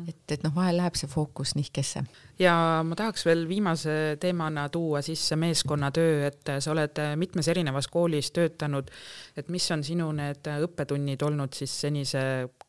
Et, 0.08 0.32
et 0.32 0.44
noh, 0.44 0.52
vahel 0.54 0.78
läheb 0.80 0.96
see 0.98 1.08
fookus 1.10 1.54
nihkesse. 1.56 2.02
ja 2.38 2.54
ma 2.84 2.96
tahaks 2.98 3.24
veel 3.26 3.46
viimase 3.48 4.16
teemana 4.20 4.68
tuua 4.72 5.02
sisse 5.02 5.36
meeskonnatöö, 5.36 6.26
et 6.26 6.52
sa 6.60 6.72
oled 6.72 7.00
mitmes 7.16 7.48
erinevas 7.48 7.88
koolis 7.92 8.30
töötanud, 8.36 8.90
et 9.36 9.48
mis 9.52 9.70
on 9.72 9.84
sinu 9.84 10.10
need 10.16 10.48
õppetunnid 10.68 11.22
olnud 11.26 11.56
siis 11.56 11.74
senise 11.86 12.22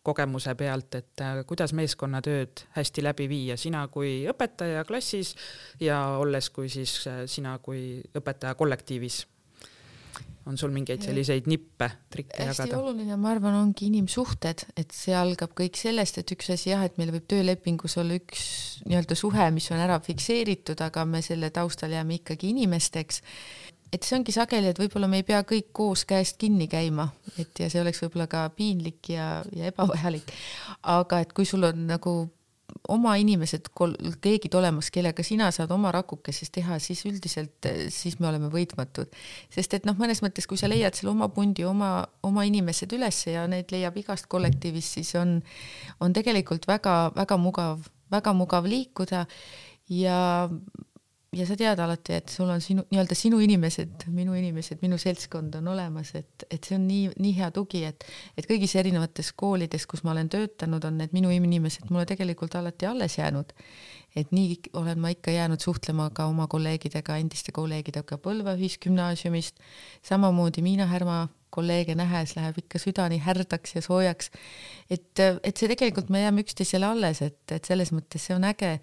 kogemuse 0.07 0.55
pealt, 0.55 0.95
et 0.95 1.25
kuidas 1.47 1.73
meeskonnatööd 1.77 2.67
hästi 2.77 3.03
läbi 3.03 3.29
viia, 3.29 3.57
sina 3.57 3.87
kui 3.91 4.21
õpetaja 4.29 4.85
klassis 4.87 5.35
ja 5.79 6.01
olles 6.21 6.49
kui 6.49 6.69
siis 6.71 6.99
sina 7.25 7.57
kui 7.63 7.97
õpetaja 8.15 8.55
kollektiivis 8.55 9.25
on 10.47 10.57
sul 10.59 10.71
mingeid 10.73 11.03
selliseid 11.03 11.47
nippe, 11.49 11.89
trikke 12.13 12.39
jagada? 12.39 12.63
hästi 12.63 12.77
oluline, 12.77 13.17
ma 13.19 13.31
arvan, 13.33 13.57
ongi 13.59 13.89
inimsuhted, 13.91 14.65
et 14.79 14.95
see 14.95 15.15
algab 15.17 15.53
kõik 15.57 15.79
sellest, 15.79 16.21
et 16.21 16.33
üks 16.35 16.51
asi 16.55 16.71
jah, 16.71 16.85
et 16.87 16.97
meil 16.99 17.11
võib 17.15 17.27
töölepingus 17.29 17.97
olla 18.01 18.17
üks 18.17 18.43
nii-öelda 18.87 19.17
suhe, 19.19 19.49
mis 19.55 19.69
on 19.75 19.83
ära 19.83 19.99
fikseeritud, 20.03 20.81
aga 20.85 21.05
me 21.09 21.23
selle 21.25 21.51
taustal 21.55 21.95
jääme 21.95 22.21
ikkagi 22.21 22.53
inimesteks. 22.55 23.21
et 23.91 24.03
see 24.03 24.17
ongi 24.17 24.35
sageli, 24.35 24.71
et 24.71 24.79
võib-olla 24.79 25.07
me 25.07 25.21
ei 25.21 25.27
pea 25.27 25.43
kõik 25.47 25.69
koos 25.75 26.05
käest 26.07 26.39
kinni 26.39 26.67
käima, 26.71 27.09
et 27.37 27.59
ja 27.59 27.69
see 27.71 27.83
oleks 27.83 28.01
võib-olla 28.03 28.27
ka 28.31 28.47
piinlik 28.55 29.13
ja, 29.13 29.43
ja 29.55 29.71
ebavajalik. 29.71 30.33
aga 30.83 31.21
et 31.23 31.33
kui 31.33 31.45
sul 31.45 31.63
on 31.67 31.87
nagu 31.91 32.17
oma 32.87 33.15
inimesed, 33.19 33.69
keegid 34.23 34.55
olemas, 34.57 34.89
kellega 34.93 35.23
sina 35.25 35.49
saad 35.55 35.71
oma 35.75 35.91
rakukeses 35.95 36.51
teha, 36.53 36.79
siis 36.83 37.03
üldiselt, 37.09 37.57
eh, 37.65 37.87
siis 37.93 38.19
me 38.19 38.29
oleme 38.29 38.49
võitmatud. 38.53 39.13
sest 39.53 39.73
et 39.73 39.85
noh, 39.85 39.95
mõnes 39.95 40.21
mõttes, 40.23 40.47
kui 40.47 40.57
sa 40.57 40.67
leiad 40.67 40.95
selle 40.95 41.11
oma 41.11 41.29
pundi, 41.29 41.65
oma, 41.65 42.07
oma 42.23 42.43
inimesed 42.43 42.93
üles 42.93 43.25
ja 43.27 43.47
need 43.47 43.71
leiab 43.71 43.97
igast 43.97 44.27
kollektiivist, 44.27 44.99
siis 44.99 45.15
on, 45.15 45.41
on 45.99 46.13
tegelikult 46.13 46.67
väga-väga 46.67 47.37
mugav, 47.37 47.87
väga 48.11 48.33
mugav 48.33 48.65
liikuda 48.65 49.25
ja 49.89 50.49
ja 51.35 51.45
sa 51.47 51.57
tead 51.59 51.79
alati, 51.83 52.15
et 52.17 52.31
sul 52.31 52.49
on 52.49 52.61
sinu 52.63 52.85
nii-öelda 52.87 53.15
sinu 53.17 53.39
inimesed, 53.43 54.05
minu 54.15 54.35
inimesed, 54.37 54.79
minu 54.81 54.97
seltskond 55.01 55.57
on 55.59 55.67
olemas, 55.73 56.13
et, 56.15 56.45
et 56.49 56.63
see 56.63 56.77
on 56.77 56.85
nii, 56.87 57.09
nii 57.19 57.33
hea 57.39 57.49
tugi, 57.55 57.83
et, 57.89 58.05
et 58.39 58.47
kõigis 58.47 58.77
erinevates 58.79 59.33
koolides, 59.35 59.85
kus 59.91 60.05
ma 60.07 60.13
olen 60.13 60.31
töötanud, 60.31 60.87
on 60.87 61.01
need 61.01 61.15
minu 61.17 61.31
inimesed 61.33 61.91
mulle 61.91 62.07
tegelikult 62.07 62.55
alati 62.55 62.87
alles 62.87 63.17
jäänud. 63.19 63.53
et 64.17 64.31
nii 64.33 64.55
olen 64.73 64.99
ma 64.99 65.11
ikka 65.13 65.31
jäänud 65.31 65.61
suhtlema 65.61 66.09
ka 66.15 66.25
oma 66.25 66.47
kolleegidega, 66.49 67.17
endiste 67.21 67.51
kolleegidega 67.51 68.17
Põlva 68.17 68.55
Ühisgümnaasiumist, 68.57 69.59
samamoodi 70.01 70.63
Miina 70.65 70.87
Härma 70.87 71.27
kolleege 71.53 71.95
nähes 71.95 72.33
läheb 72.35 72.57
ikka 72.63 72.79
süda 72.81 73.05
nii 73.11 73.19
härdaks 73.21 73.75
ja 73.75 73.81
soojaks. 73.81 74.31
et, 74.89 75.19
et 75.19 75.57
see 75.57 75.67
tegelikult 75.67 76.09
me 76.09 76.23
jääme 76.23 76.41
üksteisele 76.41 76.87
alles, 76.87 77.21
et, 77.21 77.43
et 77.51 77.65
selles 77.65 77.91
mõttes 77.91 78.25
see 78.25 78.35
on 78.35 78.47
äge 78.47 78.79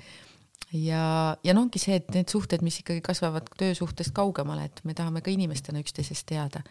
ja, 0.74 1.36
ja 1.44 1.54
noh, 1.54 1.66
ongi 1.66 1.80
see, 1.82 1.98
et 2.00 2.10
need 2.14 2.30
suhted, 2.32 2.64
mis 2.66 2.80
ikkagi 2.82 3.02
kasvavad 3.04 3.48
töösuhtest 3.60 4.14
kaugemale, 4.16 4.68
et 4.70 4.82
me 4.84 4.96
tahame 4.96 5.22
ka 5.24 5.32
inimestena 5.32 5.82
üksteisest 5.82 6.26
teada. 6.30 6.64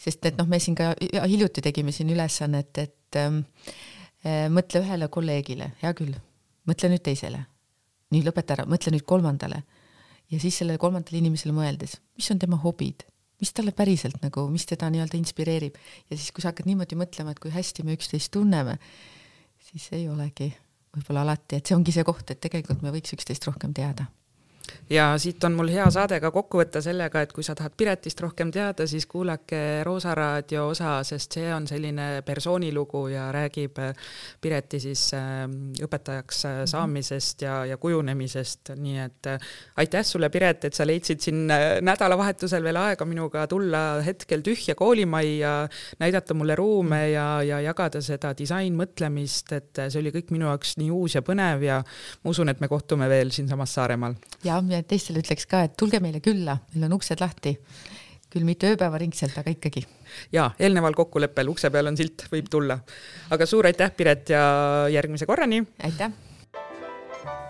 sest 0.00 0.24
et 0.24 0.38
noh, 0.40 0.46
me 0.48 0.56
siin 0.56 0.74
ka 0.78 0.94
hiljuti 1.28 1.60
tegime 1.60 1.92
siin 1.92 2.08
ülesannet, 2.08 2.78
et 2.80 3.18
ähm, 3.20 3.42
äh, 4.24 4.46
mõtle 4.48 4.80
ühele 4.80 5.10
kolleegile, 5.12 5.74
hea 5.82 5.92
küll, 5.96 6.14
mõtle 6.68 6.88
nüüd 6.92 7.04
teisele. 7.04 7.44
nüüd 8.10 8.24
lõpeta 8.26 8.56
ära, 8.56 8.66
mõtle 8.66 8.94
nüüd 8.94 9.04
kolmandale. 9.04 9.62
ja 10.30 10.40
siis 10.40 10.56
sellele 10.58 10.78
kolmandale 10.78 11.18
inimesele 11.18 11.52
mõeldes, 11.52 11.98
mis 12.16 12.30
on 12.30 12.38
tema 12.38 12.56
hobid, 12.56 13.04
mis 13.40 13.52
talle 13.52 13.72
päriselt 13.72 14.22
nagu, 14.22 14.48
mis 14.48 14.66
teda 14.66 14.88
nii-öelda 14.90 15.18
inspireerib 15.18 15.76
ja 16.08 16.16
siis, 16.16 16.30
kui 16.32 16.40
sa 16.42 16.52
hakkad 16.52 16.68
niimoodi 16.70 16.96
mõtlema, 16.96 17.32
et 17.32 17.40
kui 17.40 17.50
hästi 17.50 17.84
me 17.84 17.96
üksteist 17.98 18.32
tunneme, 18.32 18.78
siis 19.70 19.88
ei 19.92 20.08
olegi 20.08 20.52
võib-olla 20.96 21.26
alati, 21.26 21.58
et 21.58 21.66
see 21.66 21.76
ongi 21.76 21.94
see 21.94 22.06
koht, 22.06 22.30
et 22.30 22.40
tegelikult 22.40 22.82
me 22.82 22.92
võiks 22.94 23.14
üksteist 23.16 23.46
rohkem 23.48 23.74
teada 23.76 24.08
ja 24.90 25.12
siit 25.18 25.44
on 25.44 25.54
mul 25.58 25.70
hea 25.70 25.86
saade 25.90 26.18
ka 26.20 26.30
kokku 26.34 26.60
võtta 26.60 26.82
sellega, 26.82 27.22
et 27.22 27.32
kui 27.32 27.44
sa 27.46 27.54
tahad 27.58 27.74
Piretist 27.78 28.20
rohkem 28.20 28.50
teada, 28.54 28.86
siis 28.90 29.06
kuulake 29.10 29.82
Roosa 29.86 30.14
raadio 30.14 30.66
osa, 30.72 30.98
sest 31.06 31.38
see 31.38 31.50
on 31.54 31.66
selline 31.70 32.08
persoonilugu 32.26 33.04
ja 33.12 33.28
räägib 33.34 33.78
äh, 33.78 33.94
Pireti 34.40 34.80
siis 34.82 35.04
ähm, 35.14 35.72
õpetajaks 35.78 36.44
äh, 36.44 36.56
mhm. 36.60 36.70
saamisest 36.72 37.44
ja, 37.46 37.60
ja 37.70 37.78
kujunemisest, 37.80 38.72
nii 38.80 38.98
et 39.04 39.30
äh, 39.30 39.50
aitäh 39.82 40.04
sulle, 40.06 40.30
Piret, 40.30 40.64
et 40.64 40.74
sa 40.74 40.86
leidsid 40.86 41.22
siin 41.22 41.46
nädalavahetusel 41.84 42.64
veel 42.64 42.78
aega 42.80 43.06
minuga 43.08 43.46
tulla 43.50 43.82
hetkel 44.04 44.42
tühja 44.46 44.74
koolimajja, 44.78 45.54
näidata 46.02 46.34
mulle 46.34 46.54
ruume 46.58 47.02
ja, 47.10 47.26
ja 47.46 47.60
jagada 47.64 48.02
seda 48.04 48.32
disainmõtlemist, 48.38 49.54
et 49.56 49.82
see 49.86 50.00
oli 50.02 50.12
kõik 50.14 50.34
minu 50.34 50.48
jaoks 50.50 50.76
nii 50.80 50.90
uus 50.94 51.16
ja 51.18 51.24
põnev 51.26 51.64
ja 51.66 51.80
ma 52.24 52.34
usun, 52.34 52.50
et 52.52 52.60
me 52.60 52.68
kohtume 52.70 53.08
veel 53.10 53.32
siinsamas 53.34 53.74
Saaremaal. 53.74 54.16
jah, 54.44 54.59
ja 54.70 54.82
teistele 54.82 55.22
ütleks 55.22 55.46
ka, 55.48 55.64
et 55.64 55.76
tulge 55.80 56.00
meile 56.00 56.20
külla, 56.20 56.58
meil 56.74 56.88
on 56.90 56.98
uksed 56.98 57.20
lahti. 57.20 57.58
küll 58.30 58.44
mitte 58.46 58.68
ööpäevaringselt, 58.70 59.38
aga 59.38 59.50
ikkagi. 59.50 59.86
ja 60.32 60.50
eelneval 60.58 60.94
kokkuleppel 60.94 61.48
ukse 61.48 61.70
peal 61.70 61.86
on 61.90 61.96
silt, 61.96 62.26
võib 62.32 62.50
tulla. 62.50 62.78
aga 63.30 63.46
suur 63.46 63.66
aitäh, 63.66 63.92
Piret 63.96 64.28
ja 64.28 64.42
järgmise 64.90 65.26
korrani. 65.26 65.64
aitäh 65.82 66.29